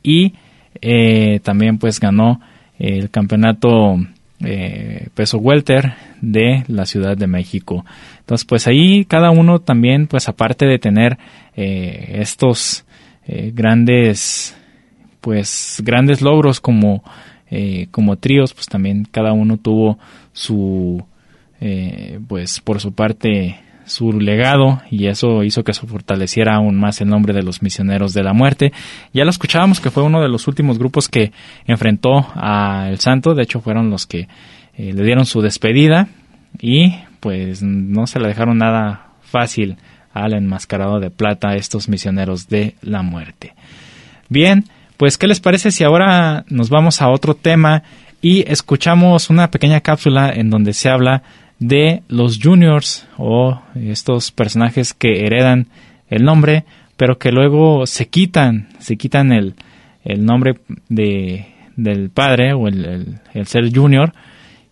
Y 0.00 0.34
eh, 0.82 1.40
también 1.42 1.78
pues 1.78 2.00
ganó 2.00 2.40
el 2.78 3.10
campeonato 3.10 3.96
eh, 4.44 5.08
peso 5.14 5.38
welter 5.38 5.94
de 6.20 6.64
la 6.68 6.86
Ciudad 6.86 7.16
de 7.16 7.26
México. 7.26 7.84
Entonces 8.20 8.44
pues 8.44 8.66
ahí 8.66 9.04
cada 9.04 9.30
uno 9.30 9.60
también 9.60 10.06
pues 10.06 10.28
aparte 10.28 10.66
de 10.66 10.78
tener 10.78 11.18
estos 11.56 12.84
grandes 13.26 14.56
pues 15.20 15.82
grandes 15.84 16.22
logros 16.22 16.60
como 16.60 17.02
como 17.90 18.16
tríos 18.16 18.54
pues 18.54 18.66
también 18.66 19.08
cada 19.10 19.32
uno 19.32 19.56
tuvo 19.56 19.98
su 20.32 21.04
eh, 21.60 22.20
pues 22.28 22.60
por 22.60 22.80
su 22.80 22.92
parte 22.92 23.58
su 23.88 24.12
legado 24.12 24.82
y 24.90 25.06
eso 25.06 25.42
hizo 25.42 25.64
que 25.64 25.72
se 25.72 25.86
fortaleciera 25.86 26.56
aún 26.56 26.78
más 26.78 27.00
el 27.00 27.08
nombre 27.08 27.32
de 27.32 27.42
los 27.42 27.62
misioneros 27.62 28.12
de 28.12 28.22
la 28.22 28.32
muerte. 28.32 28.72
Ya 29.12 29.24
lo 29.24 29.30
escuchábamos 29.30 29.80
que 29.80 29.90
fue 29.90 30.02
uno 30.02 30.20
de 30.20 30.28
los 30.28 30.46
últimos 30.46 30.78
grupos 30.78 31.08
que 31.08 31.32
enfrentó 31.66 32.26
a 32.34 32.88
El 32.88 32.98
Santo, 32.98 33.34
de 33.34 33.42
hecho 33.42 33.60
fueron 33.60 33.90
los 33.90 34.06
que 34.06 34.28
eh, 34.76 34.92
le 34.92 35.02
dieron 35.02 35.26
su 35.26 35.40
despedida 35.40 36.08
y 36.60 36.94
pues 37.20 37.62
no 37.62 38.06
se 38.06 38.20
le 38.20 38.28
dejaron 38.28 38.58
nada 38.58 39.08
fácil 39.22 39.76
al 40.12 40.34
enmascarado 40.34 41.00
de 41.00 41.10
plata 41.10 41.54
estos 41.54 41.88
misioneros 41.88 42.48
de 42.48 42.74
la 42.82 43.02
muerte. 43.02 43.54
Bien, 44.28 44.64
pues 44.96 45.16
¿qué 45.16 45.26
les 45.26 45.40
parece 45.40 45.70
si 45.70 45.84
ahora 45.84 46.44
nos 46.48 46.70
vamos 46.70 47.00
a 47.00 47.08
otro 47.08 47.34
tema 47.34 47.82
y 48.20 48.44
escuchamos 48.50 49.30
una 49.30 49.50
pequeña 49.50 49.80
cápsula 49.80 50.30
en 50.34 50.50
donde 50.50 50.72
se 50.72 50.88
habla 50.88 51.22
de 51.58 52.02
los 52.08 52.38
juniors 52.42 53.06
o 53.16 53.60
estos 53.74 54.30
personajes 54.30 54.94
que 54.94 55.24
heredan 55.24 55.66
el 56.08 56.24
nombre, 56.24 56.64
pero 56.96 57.18
que 57.18 57.32
luego 57.32 57.86
se 57.86 58.08
quitan, 58.08 58.68
se 58.78 58.96
quitan 58.96 59.32
el, 59.32 59.54
el 60.04 60.24
nombre 60.24 60.58
de, 60.88 61.46
del 61.76 62.10
padre 62.10 62.52
o 62.52 62.68
el, 62.68 63.20
el, 63.34 63.46
ser 63.46 63.74
junior 63.74 64.12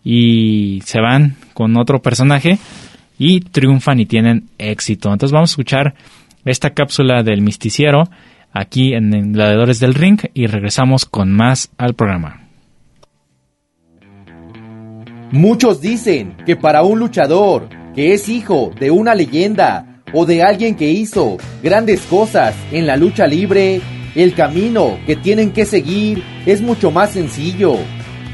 y 0.05 0.81
se 0.85 1.01
van 1.01 1.37
con 1.55 1.77
otro 1.77 2.01
personaje 2.01 2.59
y 3.19 3.41
triunfan 3.41 4.01
y 4.01 4.07
tienen 4.07 4.45
éxito. 4.59 5.13
Entonces 5.13 5.33
vamos 5.33 5.51
a 5.51 5.53
escuchar 5.53 5.95
esta 6.45 6.71
cápsula 6.71 7.23
del 7.23 7.43
misticiero 7.43 8.09
aquí 8.53 8.95
en 8.95 9.33
Gladiadores 9.33 9.81
del 9.81 9.95
Ring 9.95 10.21
y 10.35 10.47
regresamos 10.47 11.05
con 11.05 11.33
más 11.33 11.71
al 11.77 11.95
programa. 11.95 12.46
Muchos 15.33 15.81
dicen 15.81 16.37
que 16.47 16.55
para 16.55 16.85
un 16.85 17.01
luchador 17.01 17.69
que 17.97 18.15
es 18.15 18.29
hijo 18.29 18.71
de 18.79 18.93
una 18.93 19.15
leyenda 19.17 20.03
o 20.13 20.25
de 20.25 20.45
alguien 20.45 20.77
que 20.77 20.93
hizo 20.93 21.37
grandes 21.65 22.03
cosas 22.03 22.55
en 22.71 22.87
la 22.87 22.97
lucha 22.97 23.27
libre, 23.27 23.81
el 24.15 24.35
camino 24.35 24.99
que 25.05 25.17
tienen 25.17 25.51
que 25.51 25.65
seguir 25.65 26.23
es 26.47 26.61
mucho 26.61 26.93
más 26.93 27.11
sencillo. 27.11 27.75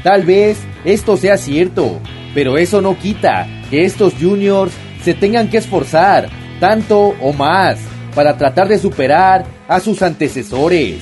Tal 0.03 0.23
vez 0.23 0.59
esto 0.85 1.17
sea 1.17 1.37
cierto, 1.37 1.99
pero 2.35 2.59
eso 2.59 2.79
no 2.79 2.95
quita 2.99 3.47
que 3.71 3.85
estos 3.85 4.13
juniors 4.13 4.71
se 5.01 5.15
tengan 5.15 5.49
que 5.49 5.57
esforzar 5.57 6.29
tanto 6.59 7.15
o 7.21 7.33
más 7.33 7.79
para 8.13 8.37
tratar 8.37 8.67
de 8.67 8.77
superar 8.77 9.45
a 9.67 9.79
sus 9.79 10.03
antecesores. 10.03 10.97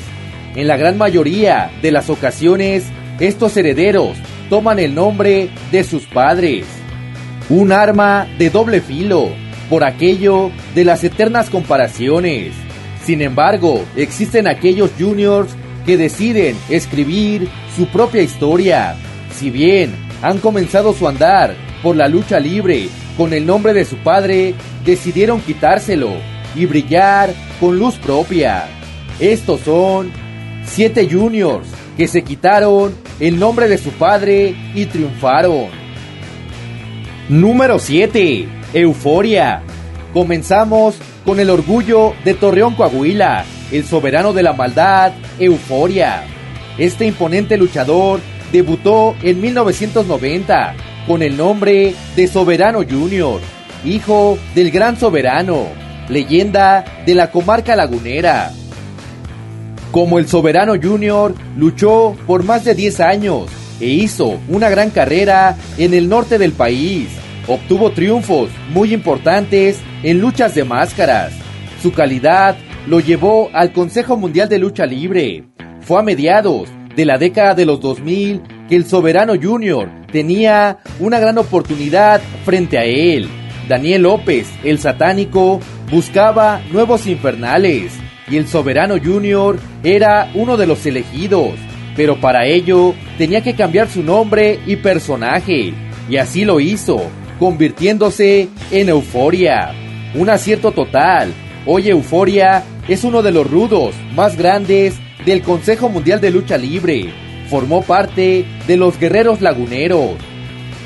En 0.55 0.67
la 0.67 0.77
gran 0.77 0.97
mayoría 0.97 1.69
de 1.81 1.91
las 1.91 2.09
ocasiones, 2.09 2.85
estos 3.19 3.57
herederos 3.57 4.15
toman 4.51 4.79
el 4.79 4.93
nombre 4.93 5.49
de 5.71 5.81
sus 5.85 6.03
padres. 6.03 6.65
Un 7.47 7.71
arma 7.71 8.27
de 8.37 8.49
doble 8.49 8.81
filo, 8.81 9.29
por 9.69 9.85
aquello 9.85 10.51
de 10.75 10.83
las 10.83 11.05
eternas 11.05 11.49
comparaciones. 11.49 12.51
Sin 13.01 13.21
embargo, 13.21 13.81
existen 13.95 14.49
aquellos 14.49 14.91
juniors 14.99 15.55
que 15.85 15.95
deciden 15.95 16.57
escribir 16.69 17.47
su 17.77 17.87
propia 17.87 18.23
historia. 18.23 18.97
Si 19.33 19.49
bien 19.49 19.95
han 20.21 20.39
comenzado 20.39 20.91
su 20.91 21.07
andar 21.07 21.55
por 21.81 21.95
la 21.95 22.09
lucha 22.09 22.37
libre 22.37 22.89
con 23.15 23.31
el 23.31 23.45
nombre 23.45 23.73
de 23.73 23.85
su 23.85 23.95
padre, 23.99 24.53
decidieron 24.83 25.39
quitárselo 25.39 26.11
y 26.57 26.65
brillar 26.65 27.29
con 27.61 27.79
luz 27.79 27.95
propia. 27.95 28.65
Estos 29.17 29.61
son 29.61 30.11
siete 30.65 31.07
juniors 31.09 31.69
que 31.97 32.07
se 32.07 32.23
quitaron 32.23 32.95
el 33.19 33.39
nombre 33.39 33.67
de 33.67 33.77
su 33.77 33.91
padre 33.91 34.55
y 34.73 34.85
triunfaron. 34.85 35.67
Número 37.29 37.79
7. 37.79 38.47
Euforia. 38.73 39.61
Comenzamos 40.13 40.95
con 41.25 41.39
el 41.39 41.49
orgullo 41.49 42.13
de 42.25 42.33
Torreón 42.33 42.75
Coahuila, 42.75 43.45
el 43.71 43.85
soberano 43.85 44.33
de 44.33 44.43
la 44.43 44.53
maldad, 44.53 45.13
Euforia. 45.39 46.23
Este 46.77 47.05
imponente 47.05 47.57
luchador 47.57 48.19
debutó 48.51 49.15
en 49.21 49.39
1990 49.39 50.75
con 51.07 51.21
el 51.21 51.37
nombre 51.37 51.95
de 52.15 52.27
Soberano 52.27 52.81
Junior, 52.89 53.39
hijo 53.85 54.37
del 54.55 54.71
gran 54.71 54.97
soberano, 54.97 55.67
leyenda 56.09 56.83
de 57.05 57.15
la 57.15 57.31
comarca 57.31 57.75
lagunera. 57.75 58.51
Como 59.91 60.19
el 60.19 60.27
Soberano 60.27 60.75
Junior, 60.81 61.35
luchó 61.57 62.15
por 62.25 62.43
más 62.43 62.63
de 62.63 62.75
10 62.75 63.01
años 63.01 63.49
e 63.81 63.87
hizo 63.87 64.39
una 64.47 64.69
gran 64.69 64.89
carrera 64.89 65.57
en 65.77 65.93
el 65.93 66.07
norte 66.07 66.37
del 66.37 66.53
país. 66.53 67.09
Obtuvo 67.45 67.91
triunfos 67.91 68.49
muy 68.73 68.93
importantes 68.93 69.79
en 70.03 70.21
luchas 70.21 70.55
de 70.55 70.63
máscaras. 70.63 71.33
Su 71.81 71.91
calidad 71.91 72.55
lo 72.87 73.01
llevó 73.01 73.49
al 73.53 73.73
Consejo 73.73 74.15
Mundial 74.15 74.47
de 74.47 74.59
Lucha 74.59 74.85
Libre. 74.85 75.43
Fue 75.81 75.99
a 75.99 76.03
mediados 76.03 76.69
de 76.95 77.03
la 77.03 77.17
década 77.17 77.53
de 77.53 77.65
los 77.65 77.81
2000 77.81 78.41
que 78.69 78.77
el 78.77 78.85
Soberano 78.85 79.33
Junior 79.41 79.89
tenía 80.09 80.77
una 81.01 81.19
gran 81.19 81.37
oportunidad 81.37 82.21
frente 82.45 82.77
a 82.77 82.85
él. 82.85 83.27
Daniel 83.67 84.03
López, 84.03 84.47
el 84.63 84.79
satánico, 84.79 85.59
buscaba 85.91 86.61
nuevos 86.71 87.07
infernales 87.07 87.91
y 88.31 88.37
el 88.37 88.47
Soberano 88.47 88.95
Junior 88.97 89.59
era 89.83 90.31
uno 90.33 90.55
de 90.55 90.65
los 90.65 90.85
elegidos, 90.85 91.51
pero 91.97 92.19
para 92.21 92.45
ello 92.45 92.95
tenía 93.17 93.41
que 93.41 93.55
cambiar 93.55 93.89
su 93.89 94.01
nombre 94.01 94.59
y 94.65 94.77
personaje, 94.77 95.73
y 96.09 96.15
así 96.15 96.45
lo 96.45 96.61
hizo, 96.61 97.01
convirtiéndose 97.39 98.47
en 98.71 98.89
Euforia. 98.89 99.73
Un 100.15 100.29
acierto 100.29 100.71
total. 100.71 101.33
Hoy 101.65 101.89
Euforia 101.89 102.63
es 102.87 103.03
uno 103.03 103.21
de 103.21 103.31
los 103.31 103.49
rudos 103.49 103.93
más 104.15 104.37
grandes 104.37 104.95
del 105.25 105.41
Consejo 105.41 105.89
Mundial 105.89 106.21
de 106.21 106.31
Lucha 106.31 106.57
Libre. 106.57 107.09
Formó 107.49 107.81
parte 107.81 108.45
de 108.65 108.77
los 108.77 108.97
Guerreros 108.97 109.41
Laguneros. 109.41 110.11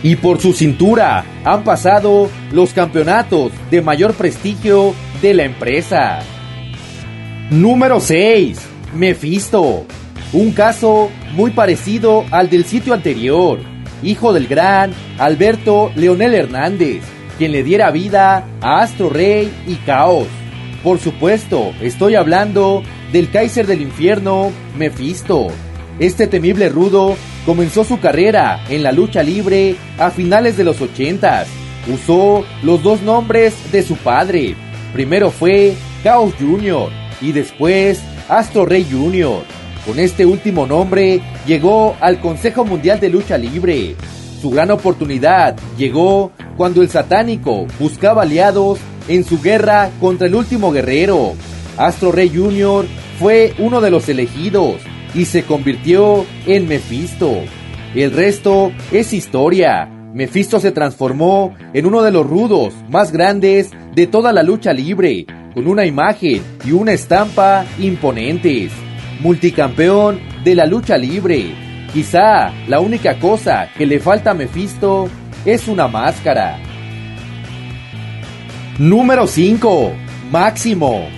Y 0.03 0.15
por 0.17 0.41
su 0.41 0.53
cintura 0.53 1.23
han 1.43 1.63
pasado 1.63 2.29
los 2.51 2.73
campeonatos 2.73 3.51
de 3.71 3.81
mayor 3.81 4.13
prestigio 4.13 4.93
de 5.21 5.33
la 5.33 5.43
empresa. 5.43 6.19
Número 7.51 7.99
6. 7.99 8.57
Mephisto. 8.95 9.85
Un 10.33 10.51
caso 10.51 11.11
muy 11.33 11.51
parecido 11.51 12.25
al 12.31 12.49
del 12.49 12.65
sitio 12.65 12.95
anterior. 12.95 13.59
Hijo 14.01 14.33
del 14.33 14.47
gran 14.47 14.93
Alberto 15.19 15.91
Leonel 15.95 16.33
Hernández, 16.33 17.03
quien 17.37 17.51
le 17.51 17.61
diera 17.61 17.91
vida 17.91 18.47
a 18.61 18.81
Astro 18.81 19.09
Rey 19.09 19.53
y 19.67 19.75
Caos. 19.75 20.25
Por 20.83 20.97
supuesto, 20.97 21.71
estoy 21.81 22.15
hablando 22.15 22.81
del 23.11 23.29
Kaiser 23.29 23.67
del 23.67 23.81
Infierno, 23.81 24.51
Mephisto. 24.75 25.49
Este 25.99 26.25
temible 26.25 26.69
rudo 26.69 27.15
comenzó 27.45 27.83
su 27.83 27.99
carrera 27.99 28.59
en 28.69 28.81
la 28.81 28.91
lucha 28.91 29.21
libre 29.21 29.75
a 29.99 30.09
finales 30.09 30.57
de 30.57 30.63
los 30.63 30.81
80. 30.81 31.45
Usó 31.93 32.43
los 32.63 32.81
dos 32.81 33.03
nombres 33.03 33.71
de 33.71 33.83
su 33.83 33.97
padre. 33.97 34.55
Primero 34.93 35.29
fue 35.29 35.75
Chaos 36.03 36.33
Jr 36.39 37.04
y 37.21 37.31
después 37.31 38.01
Astro 38.29 38.65
Rey 38.65 38.87
Jr. 38.89 39.43
Con 39.85 39.99
este 39.99 40.25
último 40.25 40.65
nombre 40.65 41.21
llegó 41.45 41.95
al 41.99 42.19
Consejo 42.19 42.65
Mundial 42.65 42.99
de 42.99 43.09
Lucha 43.09 43.37
Libre. 43.37 43.95
Su 44.41 44.49
gran 44.49 44.71
oportunidad 44.71 45.55
llegó 45.77 46.31
cuando 46.57 46.81
el 46.81 46.89
satánico 46.89 47.67
buscaba 47.79 48.23
aliados 48.23 48.79
en 49.07 49.23
su 49.23 49.41
guerra 49.41 49.91
contra 49.99 50.27
el 50.27 50.35
último 50.35 50.71
guerrero. 50.71 51.33
Astro 51.77 52.11
Rey 52.11 52.31
Jr. 52.33 52.85
fue 53.19 53.53
uno 53.59 53.81
de 53.81 53.91
los 53.91 54.09
elegidos 54.09 54.75
y 55.13 55.25
se 55.25 55.43
convirtió 55.43 56.25
en 56.45 56.67
Mephisto. 56.67 57.31
El 57.93 58.11
resto 58.11 58.71
es 58.91 59.13
historia. 59.13 59.94
Mephisto 60.15 60.61
se 60.61 60.71
transformó 60.71 61.53
en 61.73 61.85
uno 61.85 62.01
de 62.01 62.09
los 62.09 62.25
rudos 62.25 62.73
más 62.89 63.11
grandes 63.11 63.71
de 63.93 64.07
toda 64.07 64.31
la 64.31 64.43
lucha 64.43 64.71
libre 64.71 65.25
con 65.53 65.67
una 65.67 65.85
imagen 65.85 66.41
y 66.63 66.71
una 66.71 66.93
estampa 66.93 67.65
imponentes. 67.79 68.71
Multicampeón 69.19 70.21
de 70.45 70.55
la 70.55 70.67
lucha 70.67 70.97
libre. 70.97 71.53
Quizá 71.91 72.53
la 72.69 72.79
única 72.79 73.19
cosa 73.19 73.67
que 73.77 73.85
le 73.85 73.99
falta 73.99 74.31
a 74.31 74.33
Mephisto 74.33 75.09
es 75.43 75.67
una 75.67 75.89
máscara. 75.89 76.59
Número 78.79 79.27
5. 79.27 79.91
Máximo. 80.31 81.09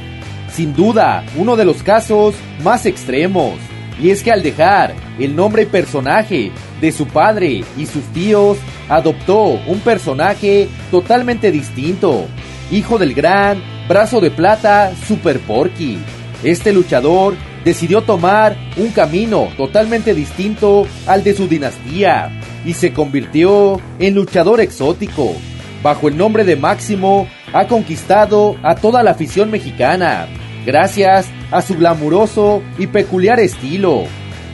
Sin 0.51 0.75
duda, 0.75 1.23
uno 1.35 1.55
de 1.55 1.65
los 1.65 1.83
casos 1.83 2.33
más 2.63 2.87
extremos. 2.87 3.59
Y 4.01 4.09
es 4.09 4.23
que 4.23 4.31
al 4.31 4.41
dejar 4.41 4.95
el 5.19 5.35
nombre 5.35 5.63
y 5.63 5.65
personaje 5.67 6.51
de 6.81 6.91
su 6.91 7.07
padre 7.07 7.63
y 7.77 7.85
sus 7.85 8.03
tíos, 8.13 8.57
adoptó 8.89 9.59
un 9.67 9.79
personaje 9.79 10.67
totalmente 10.91 11.51
distinto, 11.51 12.25
hijo 12.71 12.97
del 12.97 13.13
gran 13.13 13.61
brazo 13.87 14.19
de 14.19 14.31
plata 14.31 14.91
Super 15.07 15.39
Porky. 15.39 15.97
Este 16.43 16.71
luchador 16.71 17.35
decidió 17.63 18.01
tomar 18.01 18.55
un 18.77 18.89
camino 18.89 19.49
totalmente 19.57 20.13
distinto 20.13 20.87
al 21.05 21.23
de 21.23 21.33
su 21.33 21.47
dinastía 21.47 22.31
y 22.65 22.73
se 22.73 22.93
convirtió 22.93 23.81
en 23.99 24.15
luchador 24.15 24.61
exótico. 24.61 25.35
Bajo 25.83 26.07
el 26.07 26.17
nombre 26.17 26.43
de 26.43 26.55
Máximo, 26.55 27.27
ha 27.53 27.67
conquistado 27.67 28.55
a 28.63 28.75
toda 28.75 29.03
la 29.03 29.11
afición 29.11 29.51
mexicana, 29.51 30.27
gracias 30.65 31.27
a 31.51 31.61
su 31.61 31.75
glamuroso 31.75 32.61
y 32.77 32.87
peculiar 32.87 33.39
estilo. 33.39 34.03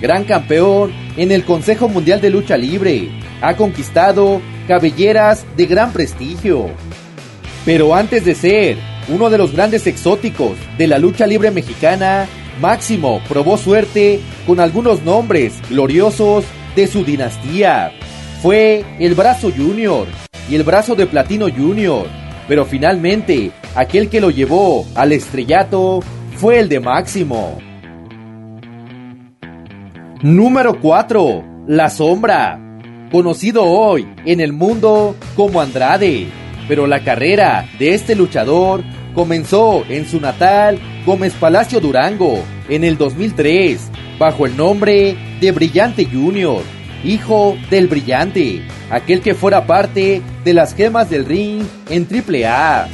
Gran 0.02 0.26
campeón 0.26 0.92
en 1.18 1.32
el 1.32 1.44
Consejo 1.44 1.88
Mundial 1.90 2.22
de 2.22 2.30
Lucha 2.30 2.58
Libre, 2.58 3.10
ha 3.42 3.56
conquistado 3.56 4.42
cabelleras 4.68 5.46
de 5.56 5.66
gran 5.66 5.92
prestigio. 5.92 6.70
Pero 7.66 7.96
antes 7.96 8.26
de 8.26 8.36
ser 8.36 8.78
uno 9.10 9.30
de 9.30 9.38
los 9.38 9.54
grandes 9.54 9.88
exóticos 9.88 10.58
de 10.78 10.88
la 10.88 10.98
lucha 10.98 11.28
libre 11.28 11.52
mexicana, 11.52 12.28
Máximo 12.62 13.22
probó 13.28 13.58
suerte 13.58 14.20
con 14.46 14.60
algunos 14.60 15.04
nombres 15.04 15.54
gloriosos 15.70 16.46
de 16.76 16.88
su 16.88 17.04
dinastía. 17.04 17.92
Fue 18.42 18.84
el 19.00 19.16
Brazo 19.16 19.52
Junior 19.56 20.08
y 20.50 20.56
el 20.56 20.64
Brazo 20.64 20.96
de 20.96 21.06
Platino 21.06 21.48
Junior, 21.50 22.08
pero 22.48 22.66
finalmente 22.66 23.52
aquel 23.76 24.10
que 24.10 24.22
lo 24.22 24.30
llevó 24.30 24.86
al 24.96 25.12
estrellato 25.12 26.02
fue 26.36 26.60
el 26.60 26.70
de 26.70 26.80
Máximo. 26.80 27.73
Número 30.24 30.80
4. 30.80 31.66
La 31.68 31.90
Sombra. 31.90 32.58
Conocido 33.12 33.66
hoy 33.66 34.08
en 34.24 34.40
el 34.40 34.54
mundo 34.54 35.18
como 35.36 35.60
Andrade, 35.60 36.28
pero 36.66 36.88
la 36.88 37.04
carrera 37.04 37.68
de 37.78 37.94
este 37.94 38.16
luchador 38.16 38.86
comenzó 39.14 39.84
en 39.90 40.08
su 40.08 40.22
natal 40.22 40.80
Gómez 41.06 41.34
Palacio 41.34 41.82
Durango 41.82 42.40
en 42.70 42.86
el 42.86 42.98
2003 42.98 43.92
bajo 44.18 44.46
el 44.46 44.56
nombre 44.56 45.18
de 45.42 45.52
Brillante 45.52 46.06
Junior, 46.06 46.62
hijo 47.04 47.58
del 47.70 47.90
Brillante, 47.90 48.62
aquel 48.90 49.20
que 49.20 49.36
fuera 49.36 49.68
parte 49.68 50.22
de 50.46 50.54
las 50.54 50.74
gemas 50.74 51.10
del 51.10 51.26
ring 51.26 51.64
en 51.90 52.08
AAA. 52.10 52.88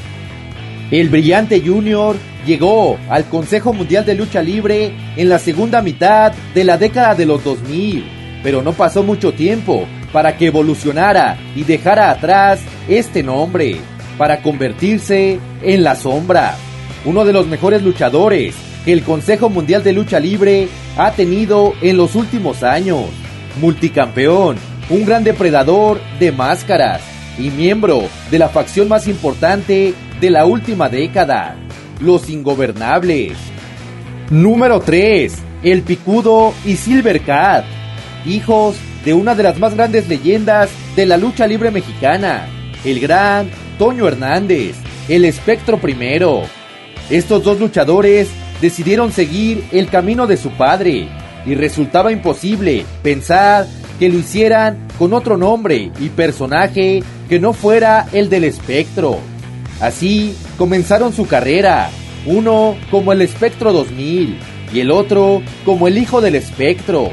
El 0.92 1.10
Brillante 1.10 1.62
Junior 1.64 2.16
llegó 2.48 2.98
al 3.10 3.26
Consejo 3.26 3.74
Mundial 3.74 4.06
de 4.06 4.16
Lucha 4.16 4.42
Libre 4.42 4.92
en 5.16 5.30
la 5.30 5.38
segunda 5.38 5.84
mitad 5.84 6.34
de 6.56 6.64
la 6.64 6.80
década 6.80 7.14
de 7.14 7.28
los 7.28 7.44
2000, 7.44 8.04
pero 8.42 8.64
no 8.64 8.74
pasó 8.74 9.04
mucho 9.04 9.32
tiempo 9.32 9.86
para 10.12 10.36
que 10.36 10.48
evolucionara 10.48 11.38
y 11.56 11.64
dejara 11.64 12.10
atrás 12.10 12.62
este 12.88 13.22
nombre, 13.22 13.78
para 14.18 14.42
convertirse 14.42 15.40
en 15.62 15.84
la 15.84 15.96
sombra, 15.96 16.56
uno 17.06 17.24
de 17.24 17.34
los 17.34 17.46
mejores 17.46 17.84
luchadores 17.84 18.56
que 18.84 18.92
el 18.92 19.04
Consejo 19.04 19.50
Mundial 19.50 19.84
de 19.84 19.94
Lucha 19.94 20.20
Libre 20.20 20.68
ha 20.98 21.12
tenido 21.12 21.74
en 21.82 21.98
los 21.98 22.16
últimos 22.16 22.64
años, 22.64 23.06
multicampeón, 23.62 24.58
un 24.90 25.06
gran 25.06 25.24
depredador 25.24 26.02
de 26.20 26.32
máscaras 26.32 27.02
y 27.38 27.52
miembro 27.52 28.04
de 28.32 28.40
la 28.40 28.50
facción 28.50 28.88
más 28.88 29.08
importante 29.08 29.94
de 30.20 30.30
la 30.30 30.46
última 30.46 30.90
década, 30.90 31.56
los 32.02 32.30
Ingobernables. 32.30 33.38
Número 34.30 34.82
3. 34.82 35.34
El 35.64 35.82
Picudo 35.82 36.54
y 36.66 36.76
Silver 36.76 37.22
Cat, 37.22 37.66
hijos 38.26 38.76
de 39.06 39.14
una 39.14 39.34
de 39.36 39.44
las 39.44 39.60
más 39.60 39.76
grandes 39.76 40.08
leyendas 40.08 40.70
de 40.96 41.06
la 41.06 41.18
lucha 41.18 41.48
libre 41.48 41.72
mexicana, 41.72 42.48
el 42.84 43.00
gran 43.00 43.50
Toño 43.78 44.08
Hernández, 44.08 44.76
el 45.08 45.26
Espectro 45.26 45.80
Primero. 45.80 46.44
Estos 47.10 47.44
dos 47.44 47.60
luchadores 47.60 48.30
decidieron 48.62 49.12
seguir 49.12 49.64
el 49.72 49.90
camino 49.90 50.28
de 50.28 50.38
su 50.38 50.52
padre 50.52 51.08
y 51.46 51.56
resultaba 51.56 52.12
imposible 52.12 52.86
pensar 53.02 53.66
que 54.00 54.10
lo 54.10 54.18
hicieran 54.18 54.88
con 54.98 55.14
otro 55.14 55.38
nombre 55.38 55.92
y 56.00 56.10
personaje 56.10 57.04
que 57.28 57.40
no 57.40 57.54
fuera 57.54 58.08
el 58.12 58.30
del 58.30 58.44
espectro. 58.44 59.20
Así 59.80 60.36
comenzaron 60.58 61.14
su 61.14 61.26
carrera, 61.26 61.90
uno 62.26 62.76
como 62.92 63.14
el 63.14 63.22
espectro 63.22 63.72
2000 63.72 64.38
y 64.74 64.80
el 64.80 64.92
otro 64.92 65.42
como 65.66 65.88
el 65.88 65.98
hijo 65.98 66.22
del 66.22 66.36
espectro. 66.36 67.10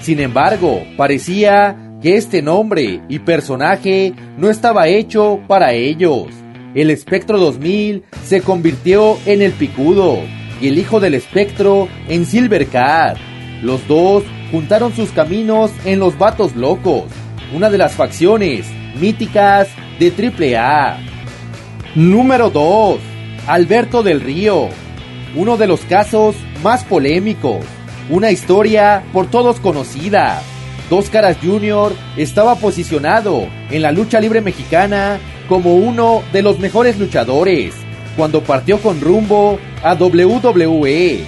Sin 0.00 0.20
embargo, 0.20 0.84
parecía 0.96 1.76
que 2.02 2.16
este 2.16 2.42
nombre 2.42 3.00
y 3.08 3.18
personaje 3.20 4.12
no 4.38 4.50
estaba 4.50 4.88
hecho 4.88 5.40
para 5.48 5.72
ellos. 5.72 6.26
El 6.74 6.90
espectro 6.90 7.38
2000 7.38 8.04
se 8.24 8.42
convirtió 8.42 9.16
en 9.26 9.42
el 9.42 9.52
picudo 9.52 10.18
y 10.60 10.68
el 10.68 10.78
hijo 10.78 11.00
del 11.00 11.14
espectro 11.14 11.88
en 12.08 12.26
Silvercat. 12.26 13.16
Los 13.62 13.86
dos 13.88 14.24
juntaron 14.50 14.94
sus 14.94 15.10
caminos 15.10 15.70
en 15.84 15.98
los 15.98 16.18
Vatos 16.18 16.54
Locos, 16.54 17.04
una 17.54 17.70
de 17.70 17.78
las 17.78 17.94
facciones 17.94 18.66
míticas 19.00 19.68
de 19.98 20.56
AAA. 20.56 21.13
Número 21.94 22.50
2. 22.50 22.98
Alberto 23.46 24.02
del 24.02 24.20
Río, 24.20 24.68
uno 25.36 25.56
de 25.56 25.68
los 25.68 25.82
casos 25.82 26.34
más 26.60 26.82
polémicos, 26.82 27.64
una 28.10 28.32
historia 28.32 29.04
por 29.12 29.30
todos 29.30 29.60
conocida. 29.60 30.42
Dos 30.90 31.08
Caras 31.08 31.36
Jr. 31.40 31.92
estaba 32.16 32.56
posicionado 32.56 33.46
en 33.70 33.82
la 33.82 33.92
lucha 33.92 34.20
libre 34.20 34.40
mexicana 34.40 35.20
como 35.48 35.76
uno 35.76 36.22
de 36.32 36.42
los 36.42 36.58
mejores 36.58 36.98
luchadores 36.98 37.74
cuando 38.16 38.42
partió 38.42 38.78
con 38.78 39.00
rumbo 39.00 39.60
a 39.84 39.94
WWE. 39.94 41.20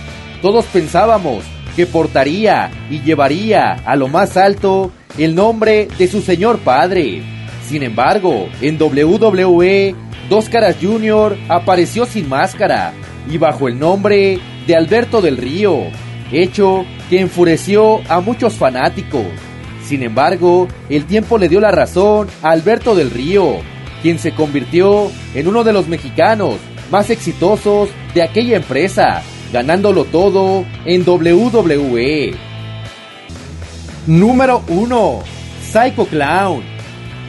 Todos 0.42 0.64
pensábamos 0.64 1.44
que 1.76 1.86
portaría 1.86 2.72
y 2.90 3.02
llevaría 3.02 3.74
a 3.84 3.94
lo 3.94 4.08
más 4.08 4.36
alto 4.36 4.90
el 5.16 5.36
nombre 5.36 5.86
de 5.96 6.08
su 6.08 6.22
señor 6.22 6.58
padre. 6.58 7.22
Sin 7.68 7.84
embargo, 7.84 8.48
en 8.60 8.80
WWE, 8.80 9.94
Dos 10.28 10.48
Caras 10.48 10.76
Jr. 10.80 11.36
apareció 11.48 12.04
sin 12.04 12.28
máscara 12.28 12.92
y 13.30 13.38
bajo 13.38 13.68
el 13.68 13.78
nombre 13.78 14.40
de 14.66 14.76
Alberto 14.76 15.22
del 15.22 15.36
Río, 15.36 15.84
hecho 16.32 16.84
que 17.08 17.20
enfureció 17.20 18.00
a 18.08 18.20
muchos 18.20 18.54
fanáticos. 18.54 19.26
Sin 19.84 20.02
embargo, 20.02 20.66
el 20.88 21.06
tiempo 21.06 21.38
le 21.38 21.48
dio 21.48 21.60
la 21.60 21.70
razón 21.70 22.26
a 22.42 22.50
Alberto 22.50 22.96
del 22.96 23.12
Río, 23.12 23.58
quien 24.02 24.18
se 24.18 24.32
convirtió 24.32 25.12
en 25.34 25.46
uno 25.46 25.62
de 25.62 25.72
los 25.72 25.86
mexicanos 25.86 26.56
más 26.90 27.08
exitosos 27.10 27.88
de 28.12 28.22
aquella 28.22 28.56
empresa, 28.56 29.22
ganándolo 29.52 30.04
todo 30.06 30.64
en 30.84 31.08
WWE. 31.08 32.34
Número 34.08 34.62
1. 34.68 35.22
Psycho 35.62 36.06
Clown. 36.06 36.75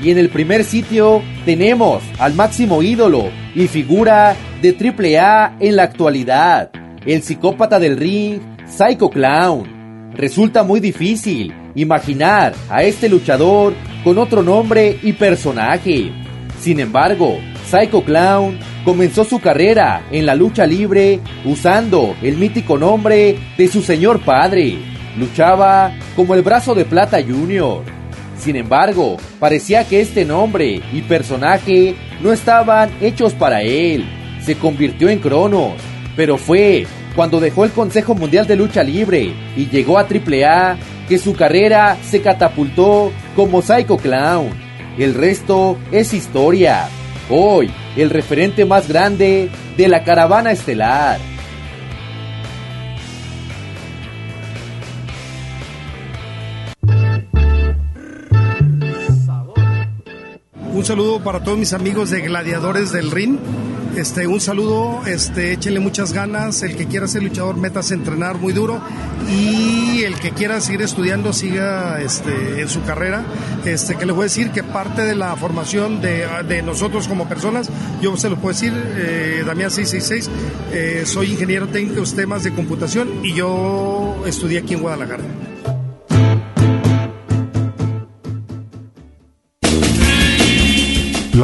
Y 0.01 0.11
en 0.11 0.17
el 0.17 0.29
primer 0.29 0.63
sitio 0.63 1.21
tenemos 1.45 2.03
al 2.19 2.33
máximo 2.35 2.83
ídolo 2.83 3.29
y 3.55 3.67
figura 3.67 4.35
de 4.61 4.75
AAA 4.75 5.57
en 5.59 5.75
la 5.75 5.83
actualidad, 5.83 6.69
el 7.05 7.23
psicópata 7.23 7.79
del 7.79 7.97
ring, 7.97 8.39
Psycho 8.67 9.09
Clown. 9.09 10.11
Resulta 10.13 10.63
muy 10.63 10.79
difícil 10.79 11.53
imaginar 11.75 12.53
a 12.69 12.83
este 12.83 13.09
luchador 13.09 13.73
con 14.03 14.17
otro 14.17 14.43
nombre 14.43 14.99
y 15.01 15.13
personaje. 15.13 16.11
Sin 16.59 16.79
embargo, 16.79 17.37
Psycho 17.69 18.03
Clown 18.03 18.57
comenzó 18.85 19.23
su 19.23 19.39
carrera 19.39 20.03
en 20.11 20.25
la 20.25 20.35
lucha 20.35 20.65
libre 20.65 21.19
usando 21.43 22.15
el 22.21 22.37
mítico 22.37 22.77
nombre 22.77 23.37
de 23.57 23.67
su 23.67 23.81
señor 23.81 24.21
padre. 24.21 24.77
Luchaba 25.17 25.91
como 26.15 26.35
el 26.35 26.41
brazo 26.43 26.75
de 26.75 26.85
plata 26.85 27.21
junior. 27.21 27.96
Sin 28.37 28.55
embargo, 28.55 29.17
parecía 29.39 29.83
que 29.83 30.01
este 30.01 30.23
nombre 30.23 30.81
y 30.93 31.01
personaje 31.01 31.95
no 32.21 32.31
estaban 32.31 32.89
hechos 33.01 33.33
para 33.33 33.61
él. 33.61 34.05
Se 34.41 34.55
convirtió 34.55 35.09
en 35.09 35.19
Cronos, 35.19 35.73
pero 36.15 36.37
fue 36.37 36.85
cuando 37.15 37.39
dejó 37.39 37.65
el 37.65 37.71
Consejo 37.71 38.15
Mundial 38.15 38.45
de 38.47 38.55
Lucha 38.55 38.83
Libre 38.83 39.33
y 39.55 39.65
llegó 39.67 39.97
a 39.97 40.03
AAA 40.03 40.77
que 41.09 41.17
su 41.17 41.33
carrera 41.33 41.97
se 42.03 42.21
catapultó 42.21 43.11
como 43.35 43.61
Psycho 43.61 43.97
Clown. 43.97 44.49
El 44.97 45.13
resto 45.13 45.77
es 45.91 46.13
historia. 46.13 46.87
Hoy, 47.29 47.69
el 47.95 48.09
referente 48.09 48.65
más 48.65 48.87
grande 48.87 49.49
de 49.75 49.87
la 49.87 50.03
caravana 50.03 50.51
estelar. 50.51 51.19
Un 60.77 60.85
saludo 60.85 61.19
para 61.19 61.39
todos 61.39 61.57
mis 61.57 61.73
amigos 61.73 62.11
de 62.11 62.21
Gladiadores 62.21 62.91
del 62.91 63.09
Ring. 63.09 63.39
Este, 63.95 64.27
un 64.27 64.39
saludo, 64.39 65.01
este, 65.07 65.53
échenle 65.53 65.79
muchas 65.79 66.13
ganas. 66.13 66.61
El 66.61 66.75
que 66.75 66.85
quiera 66.85 67.07
ser 67.07 67.23
luchador, 67.23 67.57
metas 67.57 67.89
a 67.89 67.95
entrenar 67.95 68.37
muy 68.37 68.53
duro. 68.53 68.79
Y 69.27 70.03
el 70.03 70.19
que 70.19 70.29
quiera 70.31 70.61
seguir 70.61 70.83
estudiando, 70.83 71.33
siga 71.33 71.99
este, 71.99 72.61
en 72.61 72.69
su 72.69 72.83
carrera. 72.83 73.25
Este, 73.65 73.95
que 73.95 74.05
les 74.05 74.15
voy 74.15 74.23
a 74.23 74.25
decir 74.25 74.51
que 74.51 74.61
parte 74.61 75.01
de 75.01 75.15
la 75.15 75.35
formación 75.35 75.99
de, 75.99 76.61
nosotros 76.63 77.07
como 77.07 77.27
personas, 77.27 77.69
yo 77.99 78.15
se 78.15 78.29
lo 78.29 78.35
puedo 78.35 78.53
decir, 78.53 78.71
eh, 78.75 79.43
Damián 79.47 79.71
666, 79.71 80.29
eh, 80.73 81.03
soy 81.07 81.31
ingeniero 81.31 81.67
técnico 81.67 82.03
en 82.03 82.15
temas 82.15 82.43
de 82.43 82.53
computación 82.53 83.25
y 83.25 83.33
yo 83.33 84.21
estudié 84.27 84.59
aquí 84.59 84.75
en 84.75 84.81
Guadalajara. 84.81 85.23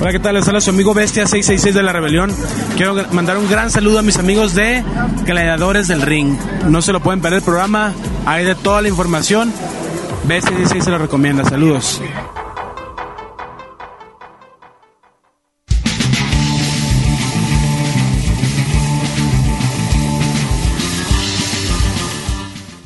Hola, 0.00 0.12
¿qué 0.12 0.18
tal? 0.18 0.34
Les 0.34 0.48
habla 0.48 0.62
su 0.62 0.70
amigo 0.70 0.94
Bestia 0.94 1.26
666 1.26 1.74
de 1.74 1.82
la 1.82 1.92
Rebelión. 1.92 2.32
Quiero 2.74 2.94
mandar 3.12 3.36
un 3.36 3.46
gran 3.50 3.70
saludo 3.70 3.98
a 3.98 4.02
mis 4.02 4.16
amigos 4.16 4.54
de 4.54 4.82
Gladiadores 5.26 5.88
del 5.88 6.00
Ring. 6.00 6.38
No 6.70 6.80
se 6.80 6.94
lo 6.94 7.00
pueden 7.00 7.20
perder 7.20 7.40
el 7.40 7.44
programa, 7.44 7.92
hay 8.24 8.46
de 8.46 8.54
toda 8.54 8.80
la 8.80 8.88
información. 8.88 9.52
Bestia 10.24 10.56
666 10.56 10.84
se 10.84 10.90
lo 10.90 10.96
recomienda. 10.96 11.44
Saludos. 11.44 12.00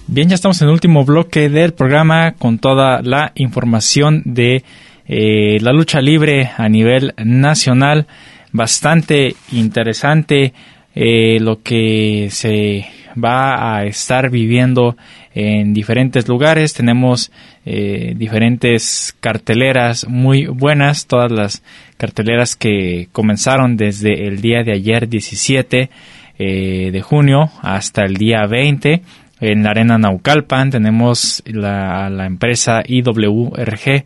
Bien, 0.08 0.28
ya 0.28 0.34
estamos 0.34 0.60
en 0.62 0.68
el 0.68 0.74
último 0.74 1.04
bloque 1.04 1.48
del 1.48 1.74
programa 1.74 2.32
con 2.32 2.58
toda 2.58 3.02
la 3.02 3.30
información 3.36 4.22
de 4.24 4.64
eh, 5.06 5.58
la 5.60 5.72
lucha 5.72 6.00
libre 6.00 6.50
a 6.56 6.68
nivel 6.68 7.14
nacional. 7.16 8.06
Bastante 8.52 9.34
interesante 9.52 10.52
eh, 10.94 11.38
lo 11.40 11.62
que 11.62 12.28
se 12.30 12.86
va 13.22 13.76
a 13.76 13.84
estar 13.84 14.30
viviendo 14.30 14.96
en 15.34 15.74
diferentes 15.74 16.28
lugares. 16.28 16.72
Tenemos 16.74 17.32
eh, 17.66 18.14
diferentes 18.16 19.14
carteleras 19.20 20.06
muy 20.08 20.46
buenas, 20.46 21.06
todas 21.06 21.30
las 21.30 21.62
carteleras 21.96 22.56
que 22.56 23.08
comenzaron 23.12 23.76
desde 23.76 24.26
el 24.26 24.40
día 24.40 24.62
de 24.62 24.72
ayer 24.72 25.08
17 25.08 25.90
de 26.36 27.00
junio 27.00 27.48
hasta 27.62 28.02
el 28.02 28.16
día 28.16 28.44
20 28.44 29.02
en 29.40 29.62
la 29.62 29.70
arena 29.70 29.98
Naucalpan 29.98 30.70
tenemos 30.70 31.42
la, 31.46 32.08
la 32.10 32.26
empresa 32.26 32.82
IWRG 32.84 34.04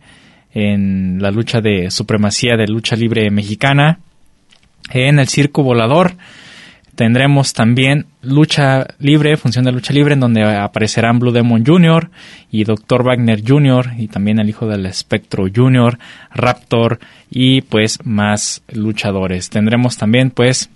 en 0.53 1.21
la 1.21 1.31
lucha 1.31 1.61
de 1.61 1.91
supremacía 1.91 2.57
de 2.57 2.67
lucha 2.67 2.95
libre 2.95 3.29
mexicana. 3.31 3.99
En 4.91 5.19
el 5.19 5.27
circo 5.27 5.63
volador 5.63 6.15
tendremos 6.95 7.53
también 7.53 8.07
lucha 8.21 8.85
libre, 8.99 9.37
función 9.37 9.63
de 9.63 9.71
lucha 9.71 9.93
libre, 9.93 10.15
en 10.15 10.19
donde 10.19 10.43
aparecerán 10.43 11.19
Blue 11.19 11.31
Demon 11.31 11.65
Jr. 11.65 12.09
y 12.51 12.65
Dr. 12.65 13.03
Wagner 13.03 13.41
Jr. 13.47 13.91
y 13.97 14.07
también 14.07 14.39
el 14.39 14.49
hijo 14.49 14.67
del 14.67 14.85
espectro 14.85 15.45
Jr., 15.53 15.97
Raptor 16.33 16.99
y 17.29 17.61
pues 17.61 17.99
más 18.03 18.63
luchadores. 18.73 19.49
Tendremos 19.49 19.97
también 19.97 20.31
pues 20.31 20.69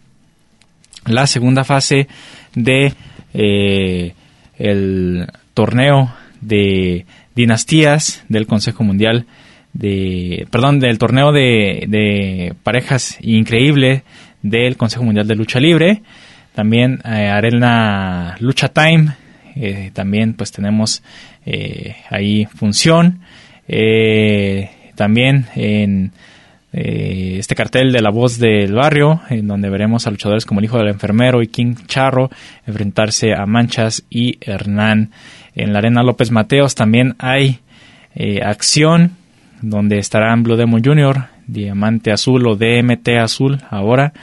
la 1.06 1.28
segunda 1.28 1.64
fase 1.64 2.08
de 2.56 2.94
eh, 3.34 4.14
el 4.58 5.28
torneo 5.54 6.14
de 6.40 7.06
dinastías 7.36 8.24
del 8.30 8.48
Consejo 8.48 8.84
Mundial 8.84 9.26
de, 9.74 10.48
perdón, 10.52 10.80
del 10.80 10.98
torneo 10.98 11.32
de, 11.32 11.86
de 11.88 12.54
parejas 12.64 13.18
increíble 13.22 14.04
del 14.44 14.78
Consejo 14.78 15.04
Mundial 15.04 15.28
de 15.28 15.36
Lucha 15.36 15.60
Libre. 15.60 16.04
También 16.54 17.00
eh, 17.04 17.30
Arena 17.30 18.36
Lucha 18.40 18.70
Time. 18.70 19.16
Eh, 19.56 19.92
también 19.94 20.34
pues 20.34 20.52
tenemos 20.52 21.04
eh, 21.46 21.96
ahí 22.10 22.46
función. 22.46 23.22
también 24.96 25.48
en 25.56 26.12
este 26.72 27.54
cartel 27.54 27.92
de 27.92 28.02
la 28.02 28.10
voz 28.10 28.40
del 28.40 28.74
barrio, 28.74 29.22
en 29.30 29.48
donde 29.48 29.70
veremos 29.70 30.08
a 30.08 30.12
luchadores 30.12 30.44
como 30.44 30.60
el 30.60 30.66
hijo 30.66 30.80
del 30.80 30.88
enfermero 30.88 31.44
y 31.44 31.48
King 31.48 31.76
Charro 31.86 32.32
enfrentarse 32.66 33.34
a 33.36 33.46
Manchas 33.46 34.04
y 34.10 34.40
Hernán. 34.42 35.12
En 35.54 35.72
la 35.72 35.80
Arena 35.80 36.02
López 36.02 36.32
Mateos 36.32 36.74
también 36.74 37.16
hay 37.20 37.60
acción 38.42 39.18
donde 39.64 39.98
estarán 39.98 40.44
Blue 40.44 40.58
Demon 40.58 40.84
Jr., 40.84 41.26
Diamante 41.48 42.12
Azul 42.12 42.46
o 42.48 42.56
DMT 42.56 43.10
Azul 43.20 43.60
ahora, 43.70 44.14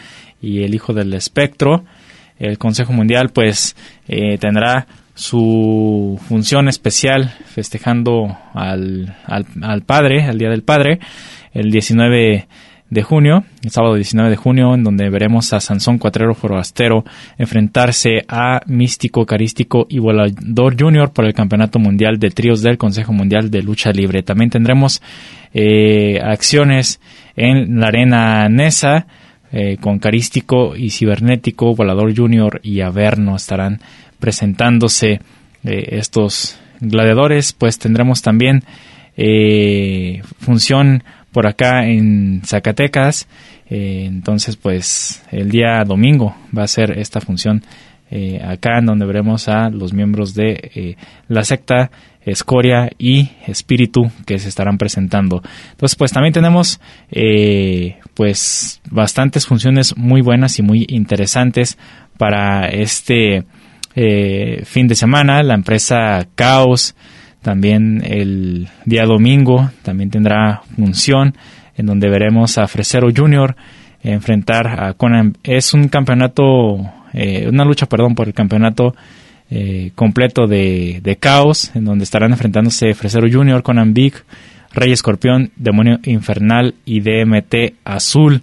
y 0.40 0.62
el 0.62 0.74
Hijo 0.74 0.92
del 0.92 1.12
Espectro. 1.14 1.84
El 2.38 2.58
Consejo 2.58 2.92
Mundial 2.92 3.30
pues 3.30 3.74
eh, 4.06 4.38
tendrá 4.38 4.86
su 5.14 6.18
función 6.28 6.68
especial 6.68 7.30
festejando 7.46 8.38
al, 8.54 9.16
al, 9.26 9.46
al, 9.62 9.82
Padre, 9.82 10.24
al 10.24 10.38
Día 10.38 10.48
del 10.50 10.62
Padre, 10.62 11.00
el 11.52 11.70
19 11.70 12.46
de 12.90 13.02
junio, 13.04 13.44
el 13.62 13.70
sábado 13.70 13.94
19 13.94 14.30
de 14.30 14.36
junio, 14.36 14.74
en 14.74 14.82
donde 14.82 15.08
veremos 15.08 15.52
a 15.52 15.60
Sansón 15.60 15.98
Cuatrero 15.98 16.34
Forastero 16.34 17.04
enfrentarse 17.38 18.24
a 18.28 18.60
Místico, 18.66 19.24
Carístico 19.24 19.86
y 19.88 20.00
Volador 20.00 20.76
Junior 20.78 21.12
por 21.12 21.24
el 21.24 21.32
Campeonato 21.32 21.78
Mundial 21.78 22.18
de 22.18 22.30
Tríos 22.30 22.62
del 22.62 22.78
Consejo 22.78 23.12
Mundial 23.12 23.48
de 23.50 23.62
Lucha 23.62 23.92
Libre. 23.92 24.24
También 24.24 24.50
tendremos 24.50 25.00
eh, 25.54 26.20
acciones 26.20 27.00
en 27.36 27.78
la 27.78 27.86
Arena 27.86 28.48
Nesa, 28.48 29.06
eh, 29.52 29.76
con 29.80 30.00
Carístico 30.00 30.74
y 30.76 30.90
Cibernético, 30.90 31.74
Volador 31.74 32.16
Junior 32.16 32.60
y 32.62 32.80
Averno 32.80 33.36
estarán 33.36 33.80
presentándose 34.18 35.20
eh, 35.62 35.88
estos 35.92 36.58
gladiadores. 36.80 37.52
Pues 37.52 37.78
tendremos 37.78 38.20
también 38.20 38.64
función 40.38 41.02
por 41.32 41.46
acá 41.46 41.86
en 41.86 42.42
Zacatecas. 42.44 43.28
Eh, 43.68 44.04
entonces, 44.06 44.56
pues 44.56 45.22
el 45.30 45.50
día 45.50 45.84
domingo 45.84 46.34
va 46.56 46.64
a 46.64 46.68
ser 46.68 46.98
esta 46.98 47.20
función 47.20 47.62
eh, 48.10 48.42
acá 48.44 48.78
en 48.78 48.86
donde 48.86 49.06
veremos 49.06 49.48
a 49.48 49.70
los 49.70 49.92
miembros 49.92 50.34
de 50.34 50.70
eh, 50.74 50.96
la 51.28 51.44
secta 51.44 51.90
Escoria 52.22 52.90
y 52.98 53.30
Espíritu 53.46 54.10
que 54.26 54.38
se 54.38 54.48
estarán 54.48 54.76
presentando. 54.76 55.42
Entonces, 55.70 55.96
pues 55.96 56.12
también 56.12 56.34
tenemos 56.34 56.80
pues 58.14 58.82
bastantes 58.90 59.46
funciones 59.46 59.96
muy 59.96 60.20
buenas 60.20 60.58
y 60.58 60.62
muy 60.62 60.84
interesantes 60.88 61.78
para 62.18 62.68
este 62.68 63.44
fin 63.94 64.86
de 64.86 64.94
semana. 64.96 65.42
La 65.42 65.54
empresa 65.54 66.28
Caos 66.34 66.94
también 67.42 68.02
el 68.04 68.68
día 68.84 69.04
domingo 69.04 69.70
también 69.82 70.10
tendrá 70.10 70.62
función 70.76 71.34
en 71.76 71.86
donde 71.86 72.10
veremos 72.10 72.58
a 72.58 72.66
Fresero 72.66 73.08
Junior 73.14 73.56
enfrentar 74.02 74.82
a 74.82 74.94
Conan. 74.94 75.36
Es 75.42 75.74
un 75.74 75.88
campeonato, 75.88 76.78
eh, 77.12 77.48
una 77.48 77.64
lucha, 77.64 77.86
perdón, 77.86 78.14
por 78.14 78.28
el 78.28 78.34
campeonato 78.34 78.94
eh, 79.50 79.92
completo 79.94 80.46
de, 80.46 81.00
de, 81.02 81.16
Caos, 81.16 81.72
en 81.74 81.84
donde 81.84 82.04
estarán 82.04 82.32
enfrentándose 82.32 82.94
Fresero 82.94 83.26
Junior, 83.30 83.62
Conan 83.62 83.94
Big, 83.94 84.14
Rey 84.72 84.92
Escorpión, 84.92 85.50
Demonio 85.56 85.98
Infernal 86.04 86.74
y 86.84 87.00
DMT 87.00 87.74
Azul. 87.84 88.42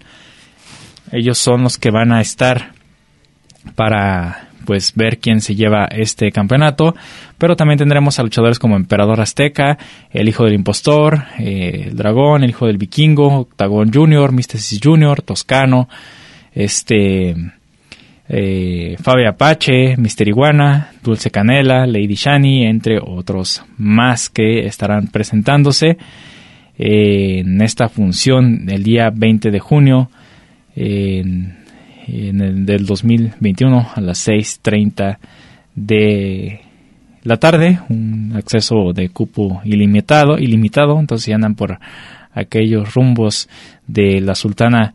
Ellos 1.12 1.38
son 1.38 1.64
los 1.64 1.78
que 1.78 1.91
van 1.91 2.12
a 2.12 2.22
estar 2.22 2.74
para 3.76 4.47
pues 4.68 4.93
ver 4.95 5.20
quién 5.20 5.39
se 5.39 5.55
lleva 5.55 5.86
este 5.86 6.30
campeonato. 6.34 6.93
Pero 7.38 7.55
también 7.55 7.78
tendremos 7.78 8.20
a 8.20 8.24
luchadores 8.24 8.59
como 8.59 8.76
Emperador 8.76 9.22
Azteca, 9.22 9.78
el 10.11 10.28
hijo 10.28 10.43
del 10.43 10.55
impostor, 10.55 11.24
eh, 11.39 11.86
el 11.88 11.95
dragón, 11.95 12.43
el 12.43 12.49
hijo 12.49 12.68
del 12.68 12.78
vikingo, 12.78 13.39
Octagon 13.39 13.93
Junior, 13.93 14.34
Mysticis 14.34 14.82
Junior, 14.84 15.22
Toscano, 15.22 15.88
este 16.53 17.34
eh, 18.28 18.97
Fabio 19.01 19.30
Apache, 19.30 19.95
Mister 19.95 20.28
Iguana, 20.28 20.91
Dulce 21.01 21.32
Canela, 21.32 21.88
Lady 21.88 22.15
Shani, 22.15 22.65
entre 22.65 22.99
otros 22.99 23.63
más 23.78 24.28
que 24.28 24.65
estarán 24.65 25.07
presentándose 25.07 25.97
eh, 26.78 27.39
en 27.39 27.61
esta 27.61 27.88
función 27.88 28.65
el 28.68 28.84
día 28.84 29.11
20 29.15 29.49
de 29.49 29.59
junio 29.59 30.09
el 32.08 32.66
del 32.66 32.86
2021 32.86 33.88
a 33.95 34.01
las 34.01 34.28
6.30 34.28 35.18
de 35.76 36.62
la 37.24 37.38
tarde, 37.38 37.80
un 37.89 38.34
acceso 38.36 38.93
de 38.93 39.10
cupo 39.10 39.62
ilimitado, 39.66 40.38
ilimitado, 40.38 40.99
entonces 40.99 41.26
si 41.26 41.34
andan 41.34 41.55
por 41.55 41.78
aquellos 42.34 42.93
rumbos 42.93 43.49
de 43.86 44.22
la 44.22 44.36
Sultana 44.36 44.93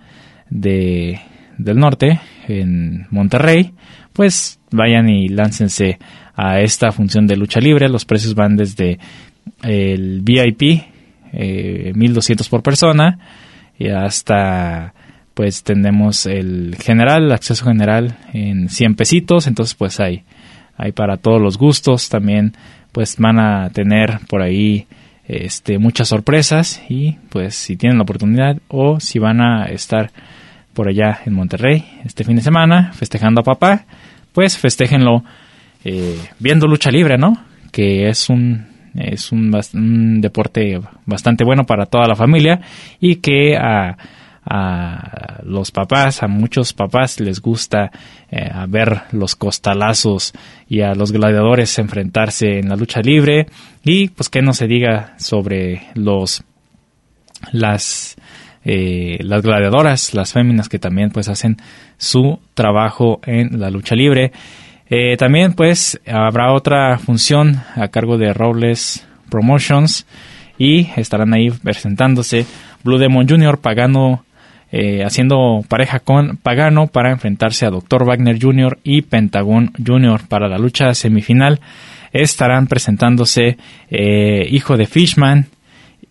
de, 0.49 1.21
del 1.59 1.79
Norte 1.79 2.21
en 2.49 3.07
Monterrey, 3.11 3.73
pues 4.13 4.61
vayan 4.71 5.09
y 5.09 5.29
láncense 5.29 5.99
a 6.35 6.61
esta 6.61 6.93
función 6.93 7.27
de 7.27 7.37
lucha 7.37 7.61
libre. 7.61 7.89
Los 7.89 8.05
precios 8.05 8.35
van 8.35 8.57
desde 8.57 8.99
el 9.63 10.23
VIP, 10.23 10.83
eh, 11.33 11.93
1200 11.95 12.49
por 12.49 12.63
persona, 12.63 13.19
y 13.79 13.89
hasta 13.89 14.95
pues 15.35 15.63
tenemos 15.63 16.27
el 16.27 16.77
general, 16.81 17.25
el 17.25 17.33
acceso 17.33 17.65
general 17.65 18.17
en 18.33 18.69
100 18.69 18.95
pesitos, 18.97 19.47
entonces 19.47 19.75
pues 19.75 20.01
hay, 20.01 20.25
hay 20.77 20.93
para 20.93 21.17
todos 21.17 21.41
los 21.41 21.59
gustos, 21.59 22.09
también 22.09 22.53
pues 22.93 23.17
van 23.19 23.39
a 23.39 23.71
tener 23.71 24.19
por 24.29 24.43
ahí 24.43 24.87
este, 25.27 25.79
muchas 25.79 26.09
sorpresas 26.09 26.83
y 26.89 27.13
pues 27.31 27.55
si 27.55 27.77
tienen 27.77 27.99
la 27.99 28.05
oportunidad 28.05 28.59
o 28.69 29.01
si 29.01 29.19
van 29.19 29.41
a 29.41 29.65
estar 29.67 30.11
por 30.75 30.89
allá 30.89 31.21
en 31.25 31.35
Monterrey 31.35 31.85
este 32.05 32.25
fin 32.25 32.37
de 32.37 32.43
semana 32.43 32.93
festejando 32.93 33.41
a 33.41 33.45
papá, 33.45 33.85
pues 34.33 34.59
festéjenlo 34.59 35.25
eh, 35.85 36.19
viendo 36.39 36.67
lucha 36.67 36.91
libre, 36.91 37.19
¿no? 37.19 37.37
Que 37.71 38.09
es 38.09 38.29
un 38.29 38.73
es 38.95 39.33
un, 39.33 39.51
un, 39.73 40.21
deporte 40.21 40.79
bastante 41.07 41.45
bueno 41.45 41.65
para 41.65 41.87
toda 41.87 42.07
la 42.07 42.15
familia 42.15 42.61
y 43.01 43.17
que 43.17 43.57
a, 43.57 43.97
a 44.45 45.41
los 45.45 45.71
papás, 45.71 46.23
a 46.23 46.29
muchos 46.29 46.73
papás 46.73 47.21
les 47.21 47.41
gusta 47.41 47.91
eh, 48.31 48.51
ver 48.69 49.03
los 49.13 49.37
costalazos 49.37 50.33
y 50.69 50.81
a 50.81 50.95
los 50.95 51.13
gladiadores 51.13 51.79
enfrentarse 51.79 52.59
en 52.59 52.69
la 52.69 52.77
lucha 52.77 53.01
libre 53.01 53.47
y 53.85 54.09
pues 54.09 54.29
que 54.29 54.43
no 54.43 54.53
se 54.53 54.67
diga 54.67 55.15
sobre 55.19 55.83
los 55.95 56.45
las 57.53 58.17
eh, 58.65 59.19
las 59.21 59.43
gladiadoras, 59.43 60.15
las 60.15 60.33
féminas 60.33 60.69
que 60.69 60.79
también 60.79 61.11
pues 61.11 61.29
hacen 61.29 61.57
su 61.97 62.39
trabajo 62.55 63.21
en 63.25 63.61
la 63.61 63.71
lucha 63.71 63.97
libre. 63.97 64.33
Eh, 64.89 65.17
también 65.17 65.55
pues 65.55 66.01
habrá 66.07 66.53
otra 66.53 66.99
función 66.99 67.63
a 67.75 67.89
cargo 67.89 68.19
de 68.19 68.33
Robles 68.33 69.07
Promotions 69.31 70.07
y 70.59 70.91
estarán 70.97 71.33
ahí 71.33 71.51
presentándose 71.51 72.47
Blue 72.85 72.99
Demon 72.99 73.29
Jr., 73.29 73.59
Pagano, 73.59 74.25
eh, 74.73 75.05
haciendo 75.05 75.65
pareja 75.69 76.01
con 76.01 76.39
Pagano 76.39 76.89
para 76.89 77.13
enfrentarse 77.13 77.67
a 77.67 77.71
Dr. 77.71 78.05
Wagner 78.05 78.43
Jr. 78.43 78.79
y 78.83 79.03
Pentagon 79.03 79.71
Jr. 79.85 80.23
para 80.29 80.49
la 80.49 80.59
lucha 80.59 80.95
semifinal. 80.95 81.61
Estarán 82.13 82.67
presentándose 82.67 83.57
Hijo 83.89 84.77
de 84.77 84.87
Fishman, 84.87 85.47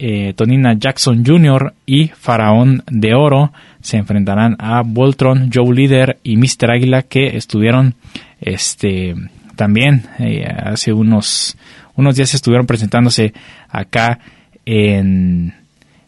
eh, 0.03 0.33
Tonina 0.35 0.73
Jackson 0.73 1.23
Jr. 1.23 1.75
y 1.85 2.07
Faraón 2.07 2.81
de 2.89 3.13
Oro 3.13 3.53
se 3.81 3.97
enfrentarán 3.97 4.55
a 4.57 4.81
Voltron, 4.81 5.51
Joe 5.53 5.75
Leader 5.75 6.17
y 6.23 6.37
Mr. 6.37 6.71
Águila 6.71 7.03
que 7.03 7.37
estuvieron 7.37 7.93
este 8.39 9.13
también 9.55 10.05
eh, 10.17 10.43
hace 10.43 10.91
unos 10.91 11.55
unos 11.95 12.15
días 12.15 12.33
estuvieron 12.33 12.65
presentándose 12.65 13.31
acá 13.69 14.17
en, 14.65 15.53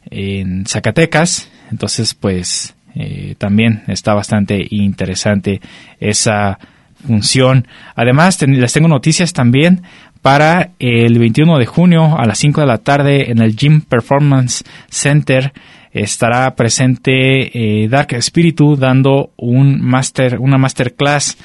en 0.09 0.65
Zacatecas 0.65 1.51
entonces 1.73 2.13
pues 2.13 2.75
eh, 2.95 3.35
también 3.37 3.83
está 3.87 4.13
bastante 4.13 4.65
interesante 4.69 5.59
esa 5.99 6.59
función. 7.05 7.67
Además, 7.95 8.41
les 8.41 8.71
tengo 8.71 8.87
noticias 8.87 9.33
también 9.33 9.81
para 10.21 10.69
el 10.79 11.19
21 11.19 11.57
de 11.57 11.65
junio 11.65 12.17
a 12.17 12.25
las 12.25 12.37
5 12.37 12.61
de 12.61 12.67
la 12.67 12.77
tarde 12.77 13.31
en 13.31 13.41
el 13.41 13.55
Gym 13.57 13.81
Performance 13.81 14.63
Center 14.89 15.51
estará 15.91 16.55
presente 16.55 17.83
eh, 17.83 17.87
Dark 17.87 18.15
Spiritu 18.21 18.75
dando 18.75 19.31
un 19.37 19.79
master, 19.81 20.39
una 20.39 20.57
masterclass 20.57 21.37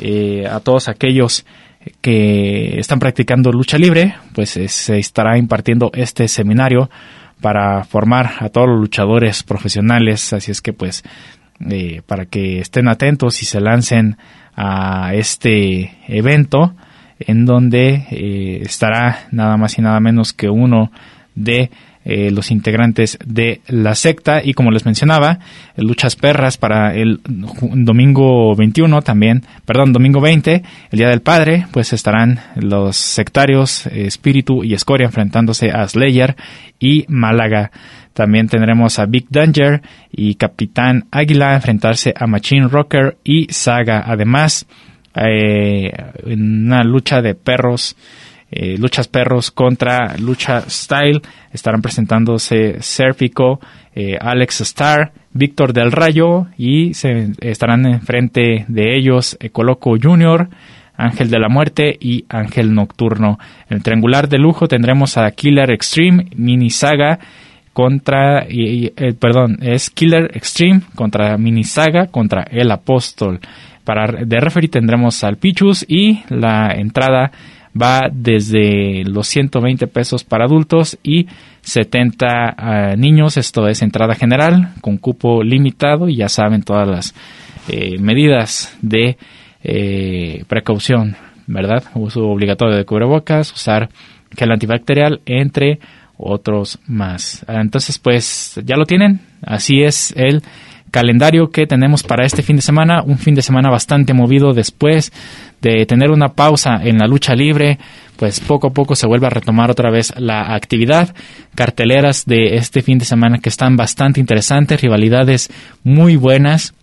eh, 0.00 0.46
a 0.50 0.60
todos 0.60 0.88
aquellos 0.88 1.44
que 2.00 2.78
están 2.78 2.98
practicando 2.98 3.50
lucha 3.52 3.76
libre, 3.76 4.14
pues 4.34 4.56
eh, 4.56 4.68
se 4.68 4.98
estará 4.98 5.36
impartiendo 5.36 5.90
este 5.94 6.28
seminario 6.28 6.90
para 7.42 7.84
formar 7.84 8.30
a 8.38 8.48
todos 8.48 8.68
los 8.68 8.80
luchadores 8.80 9.42
profesionales, 9.42 10.32
así 10.32 10.50
es 10.50 10.62
que 10.62 10.72
pues 10.72 11.04
para 12.06 12.26
que 12.26 12.58
estén 12.60 12.88
atentos 12.88 13.42
y 13.42 13.46
se 13.46 13.60
lancen 13.60 14.16
a 14.56 15.14
este 15.14 15.96
evento 16.08 16.74
en 17.20 17.46
donde 17.46 18.06
eh, 18.10 18.62
estará 18.62 19.26
nada 19.30 19.56
más 19.56 19.78
y 19.78 19.82
nada 19.82 20.00
menos 20.00 20.32
que 20.32 20.48
uno 20.48 20.90
de 21.34 21.70
eh, 22.04 22.30
los 22.30 22.50
integrantes 22.50 23.18
de 23.24 23.60
la 23.68 23.94
secta 23.94 24.42
y 24.44 24.54
como 24.54 24.70
les 24.70 24.84
mencionaba, 24.84 25.38
luchas 25.76 26.16
perras 26.16 26.58
para 26.58 26.94
el 26.94 27.20
domingo 27.24 28.54
21 28.56 29.02
también, 29.02 29.42
perdón, 29.64 29.92
domingo 29.92 30.20
20, 30.20 30.62
el 30.90 30.98
Día 30.98 31.08
del 31.08 31.22
Padre, 31.22 31.66
pues 31.70 31.92
estarán 31.92 32.40
los 32.56 32.96
sectarios 32.96 33.86
eh, 33.86 34.06
Espíritu 34.06 34.64
y 34.64 34.74
Escoria 34.74 35.06
enfrentándose 35.06 35.70
a 35.70 35.86
Slayer 35.86 36.36
y 36.78 37.04
Málaga. 37.08 37.70
También 38.14 38.48
tendremos 38.48 38.98
a 38.98 39.06
Big 39.06 39.26
Danger 39.30 39.80
y 40.10 40.34
Capitán 40.34 41.06
Águila 41.10 41.54
enfrentarse 41.54 42.12
a 42.16 42.26
Machine 42.26 42.68
Rocker 42.68 43.16
y 43.24 43.46
Saga. 43.52 44.04
Además, 44.06 44.66
eh, 45.14 45.92
en 46.26 46.66
una 46.66 46.84
lucha 46.84 47.22
de 47.22 47.34
perros, 47.34 47.96
eh, 48.54 48.76
luchas 48.76 49.08
perros 49.08 49.50
contra 49.50 50.14
lucha 50.18 50.60
style, 50.68 51.22
estarán 51.52 51.80
presentándose 51.80 52.82
Serpico, 52.82 53.60
eh, 53.94 54.18
Alex 54.20 54.60
Star, 54.60 55.12
Víctor 55.32 55.72
del 55.72 55.90
Rayo 55.90 56.48
y 56.58 56.92
se 56.92 57.32
estarán 57.40 57.86
enfrente 57.86 58.66
de 58.68 58.96
ellos 58.96 59.38
Coloco 59.52 59.96
Jr., 60.00 60.50
Ángel 60.94 61.30
de 61.30 61.38
la 61.38 61.48
Muerte 61.48 61.96
y 61.98 62.26
Ángel 62.28 62.74
Nocturno. 62.74 63.38
En 63.70 63.78
el 63.78 63.82
triangular 63.82 64.28
de 64.28 64.38
lujo 64.38 64.68
tendremos 64.68 65.16
a 65.16 65.30
Killer 65.30 65.70
Extreme, 65.70 66.26
Mini 66.36 66.68
Saga 66.68 67.18
contra, 67.72 68.46
perdón, 69.18 69.56
es 69.62 69.88
Killer 69.88 70.30
Extreme 70.36 70.82
contra 70.94 71.38
Mini 71.38 71.64
Saga 71.64 72.08
contra 72.08 72.42
El 72.42 72.70
Apóstol. 72.70 73.40
Para 73.84 74.24
de 74.24 74.40
referee 74.40 74.68
tendremos 74.68 75.24
al 75.24 75.38
Pichus 75.38 75.84
y 75.88 76.22
la 76.28 76.72
entrada 76.72 77.32
va 77.80 78.08
desde 78.12 79.04
los 79.04 79.26
120 79.28 79.86
pesos 79.86 80.24
para 80.24 80.44
adultos 80.44 80.98
y 81.02 81.26
70 81.62 82.26
ah, 82.28 82.94
niños. 82.96 83.36
Esto 83.36 83.66
es 83.68 83.82
entrada 83.82 84.14
general 84.14 84.74
con 84.80 84.98
cupo 84.98 85.42
limitado 85.42 86.08
y 86.08 86.16
ya 86.16 86.28
saben 86.28 86.62
todas 86.62 86.88
las 86.88 87.14
eh, 87.68 87.98
medidas 87.98 88.76
de 88.82 89.16
eh, 89.62 90.44
precaución, 90.48 91.16
¿verdad? 91.46 91.84
Uso 91.94 92.22
obligatorio 92.22 92.76
de 92.76 92.84
cubrebocas, 92.84 93.52
usar 93.52 93.88
gel 94.36 94.50
antibacterial, 94.50 95.20
entre 95.26 95.78
otros 96.16 96.78
más. 96.86 97.44
Ah, 97.48 97.60
entonces, 97.60 97.98
pues 97.98 98.60
ya 98.64 98.76
lo 98.76 98.84
tienen. 98.84 99.20
Así 99.42 99.82
es 99.82 100.12
el 100.16 100.42
calendario 100.92 101.50
que 101.50 101.66
tenemos 101.66 102.04
para 102.04 102.24
este 102.24 102.42
fin 102.42 102.56
de 102.56 102.62
semana, 102.62 103.02
un 103.02 103.18
fin 103.18 103.34
de 103.34 103.42
semana 103.42 103.70
bastante 103.70 104.12
movido 104.12 104.52
después 104.52 105.10
de 105.60 105.86
tener 105.86 106.10
una 106.10 106.34
pausa 106.34 106.80
en 106.84 106.98
la 106.98 107.08
lucha 107.08 107.34
libre, 107.34 107.78
pues 108.16 108.38
poco 108.38 108.68
a 108.68 108.72
poco 108.72 108.94
se 108.94 109.06
vuelve 109.06 109.26
a 109.26 109.30
retomar 109.30 109.70
otra 109.70 109.90
vez 109.90 110.12
la 110.18 110.54
actividad. 110.54 111.14
Carteleras 111.56 112.26
de 112.26 112.56
este 112.56 112.82
fin 112.82 112.98
de 112.98 113.06
semana 113.06 113.38
que 113.38 113.48
están 113.48 113.76
bastante 113.76 114.20
interesantes, 114.20 114.80
rivalidades 114.80 115.50
muy 115.82 116.16
buenas 116.16 116.74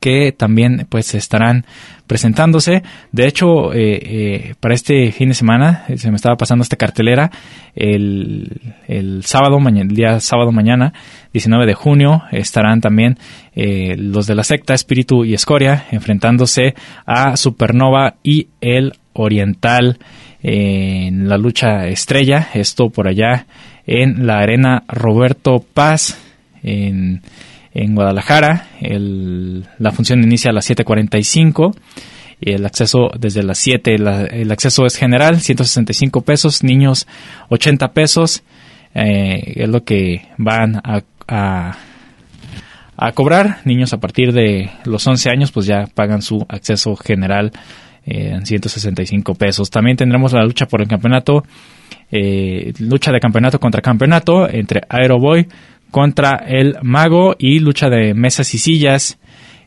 que 0.00 0.32
también 0.32 0.86
pues 0.88 1.14
estarán 1.14 1.66
presentándose. 2.06 2.82
De 3.10 3.26
hecho, 3.26 3.72
eh, 3.72 3.98
eh, 4.02 4.54
para 4.60 4.74
este 4.74 5.10
fin 5.12 5.28
de 5.28 5.34
semana 5.34 5.84
eh, 5.88 5.98
se 5.98 6.10
me 6.10 6.16
estaba 6.16 6.36
pasando 6.36 6.62
esta 6.62 6.76
cartelera 6.76 7.30
el, 7.74 8.60
el 8.86 9.24
sábado, 9.24 9.58
el 9.66 9.88
día 9.88 10.20
sábado 10.20 10.52
mañana, 10.52 10.92
19 11.32 11.66
de 11.66 11.74
junio, 11.74 12.22
estarán 12.30 12.80
también 12.80 13.18
los 13.54 14.26
de 14.26 14.34
la 14.34 14.44
secta 14.44 14.74
Espíritu 14.74 15.24
y 15.24 15.34
Escoria 15.34 15.86
enfrentándose 15.90 16.74
a 17.06 17.36
Supernova 17.36 18.14
y 18.22 18.48
el 18.60 18.94
Oriental 19.14 19.98
en 20.42 21.28
la 21.28 21.38
lucha 21.38 21.86
estrella. 21.88 22.48
Esto 22.54 22.90
por 22.90 23.08
allá 23.08 23.46
en 23.86 24.26
la 24.26 24.38
arena 24.38 24.84
Roberto 24.88 25.64
Paz 25.74 26.18
en 26.62 27.22
en 27.74 27.94
Guadalajara. 27.94 28.68
El, 28.80 29.66
la 29.78 29.92
función 29.92 30.22
inicia 30.22 30.50
a 30.50 30.54
las 30.54 30.68
7.45 30.68 31.74
y 32.40 32.52
el 32.52 32.66
acceso 32.66 33.10
desde 33.18 33.42
las 33.42 33.58
7. 33.58 33.94
el 33.94 34.50
acceso 34.50 34.84
es 34.84 34.96
general, 34.96 35.40
165 35.40 36.22
pesos, 36.22 36.62
niños 36.64 37.06
80 37.48 37.92
pesos. 37.92 38.42
Eh, 38.94 39.54
es 39.56 39.68
lo 39.68 39.84
que 39.84 40.28
van 40.36 40.76
a, 40.76 41.02
a, 41.28 41.76
a 42.96 43.12
cobrar. 43.12 43.58
Niños 43.64 43.92
a 43.92 43.98
partir 43.98 44.32
de 44.32 44.70
los 44.84 45.06
11 45.06 45.30
años 45.30 45.52
pues 45.52 45.66
ya 45.66 45.86
pagan 45.94 46.20
su 46.20 46.44
acceso 46.48 46.96
general 46.96 47.52
eh, 48.04 48.30
en 48.32 48.44
165 48.44 49.34
pesos. 49.34 49.70
También 49.70 49.96
tendremos 49.96 50.32
la 50.32 50.42
lucha 50.42 50.66
por 50.66 50.82
el 50.82 50.88
campeonato, 50.88 51.44
eh, 52.10 52.72
lucha 52.80 53.12
de 53.12 53.20
campeonato 53.20 53.60
contra 53.60 53.80
campeonato 53.80 54.48
entre 54.48 54.80
Aeroboy 54.88 55.46
contra 55.92 56.44
el 56.48 56.78
Mago 56.82 57.36
y 57.38 57.60
lucha 57.60 57.88
de 57.88 58.14
mesas 58.14 58.52
y 58.54 58.58
sillas 58.58 59.18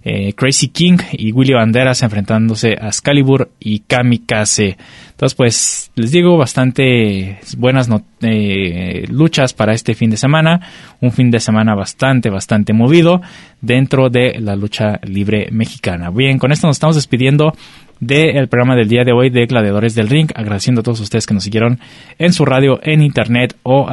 eh, 0.07 0.33
Crazy 0.33 0.67
King 0.67 0.99
y 1.11 1.31
Willy 1.31 1.53
Banderas 1.53 2.03
enfrentándose 2.03 2.77
a 2.79 2.87
Excalibur 2.87 3.49
y 3.59 3.79
Kamikaze. 3.79 4.77
Entonces, 5.09 5.35
pues 5.35 5.91
les 5.95 6.11
digo, 6.11 6.37
bastante 6.37 7.39
buenas 7.57 7.89
eh, 8.21 9.05
luchas 9.09 9.53
para 9.53 9.73
este 9.73 9.95
fin 9.95 10.11
de 10.11 10.17
semana. 10.17 10.61
Un 11.01 11.11
fin 11.11 11.31
de 11.31 11.39
semana 11.39 11.73
bastante, 11.73 12.29
bastante 12.29 12.71
movido 12.71 13.21
dentro 13.61 14.09
de 14.09 14.39
la 14.39 14.55
lucha 14.55 14.99
libre 15.03 15.47
mexicana. 15.51 16.11
Bien, 16.11 16.37
con 16.37 16.51
esto 16.51 16.67
nos 16.67 16.75
estamos 16.75 16.97
despidiendo 16.97 17.53
del 17.99 18.47
programa 18.47 18.75
del 18.75 18.89
día 18.89 19.03
de 19.03 19.13
hoy 19.13 19.29
de 19.29 19.45
Gladiadores 19.45 19.95
del 19.95 20.09
Ring, 20.09 20.29
agradeciendo 20.35 20.81
a 20.81 20.83
todos 20.83 20.99
ustedes 20.99 21.25
que 21.25 21.33
nos 21.33 21.43
siguieron 21.43 21.79
en 22.19 22.33
su 22.33 22.45
radio, 22.45 22.79
en 22.83 23.01
internet 23.01 23.55
o 23.63 23.87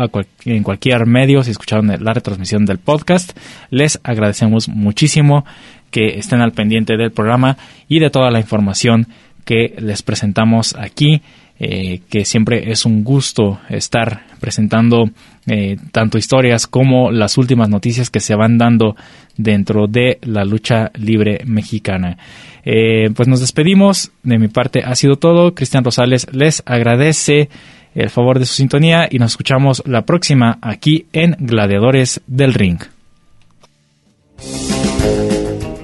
en 0.44 0.62
cualquier 0.62 1.06
medio, 1.06 1.42
si 1.42 1.52
escucharon 1.52 1.86
la 1.86 2.12
retransmisión 2.12 2.66
del 2.66 2.78
podcast. 2.78 3.38
Les 3.70 4.00
agradecemos 4.02 4.68
muchísimo 4.68 5.44
que 5.92 6.18
estén 6.18 6.40
al 6.40 6.50
pendiente 6.50 6.96
del 6.96 7.12
programa 7.12 7.56
y 7.86 8.00
de 8.00 8.10
toda 8.10 8.32
la 8.32 8.40
información 8.40 9.06
que 9.44 9.74
les 9.78 10.02
presentamos 10.02 10.74
aquí, 10.76 11.22
eh, 11.60 12.00
que 12.10 12.24
siempre 12.24 12.72
es 12.72 12.84
un 12.84 13.04
gusto 13.04 13.60
estar 13.68 14.24
presentando 14.40 15.10
eh, 15.46 15.76
tanto 15.92 16.18
historias 16.18 16.66
como 16.66 17.12
las 17.12 17.38
últimas 17.38 17.68
noticias 17.68 18.10
que 18.10 18.20
se 18.20 18.34
van 18.34 18.58
dando 18.58 18.96
dentro 19.36 19.86
de 19.86 20.18
la 20.22 20.44
lucha 20.44 20.90
libre 20.94 21.40
mexicana. 21.44 22.16
Eh, 22.64 23.10
pues 23.14 23.28
nos 23.28 23.40
despedimos, 23.40 24.10
de 24.22 24.38
mi 24.38 24.48
parte 24.48 24.82
ha 24.84 24.94
sido 24.94 25.16
todo, 25.16 25.54
Cristian 25.54 25.84
Rosales 25.84 26.26
les 26.32 26.62
agradece 26.66 27.48
el 27.94 28.08
favor 28.08 28.38
de 28.38 28.46
su 28.46 28.54
sintonía 28.54 29.06
y 29.10 29.18
nos 29.18 29.32
escuchamos 29.32 29.82
la 29.86 30.02
próxima 30.02 30.58
aquí 30.62 31.06
en 31.12 31.36
Gladiadores 31.38 32.22
del 32.26 32.54
Ring. 32.54 32.80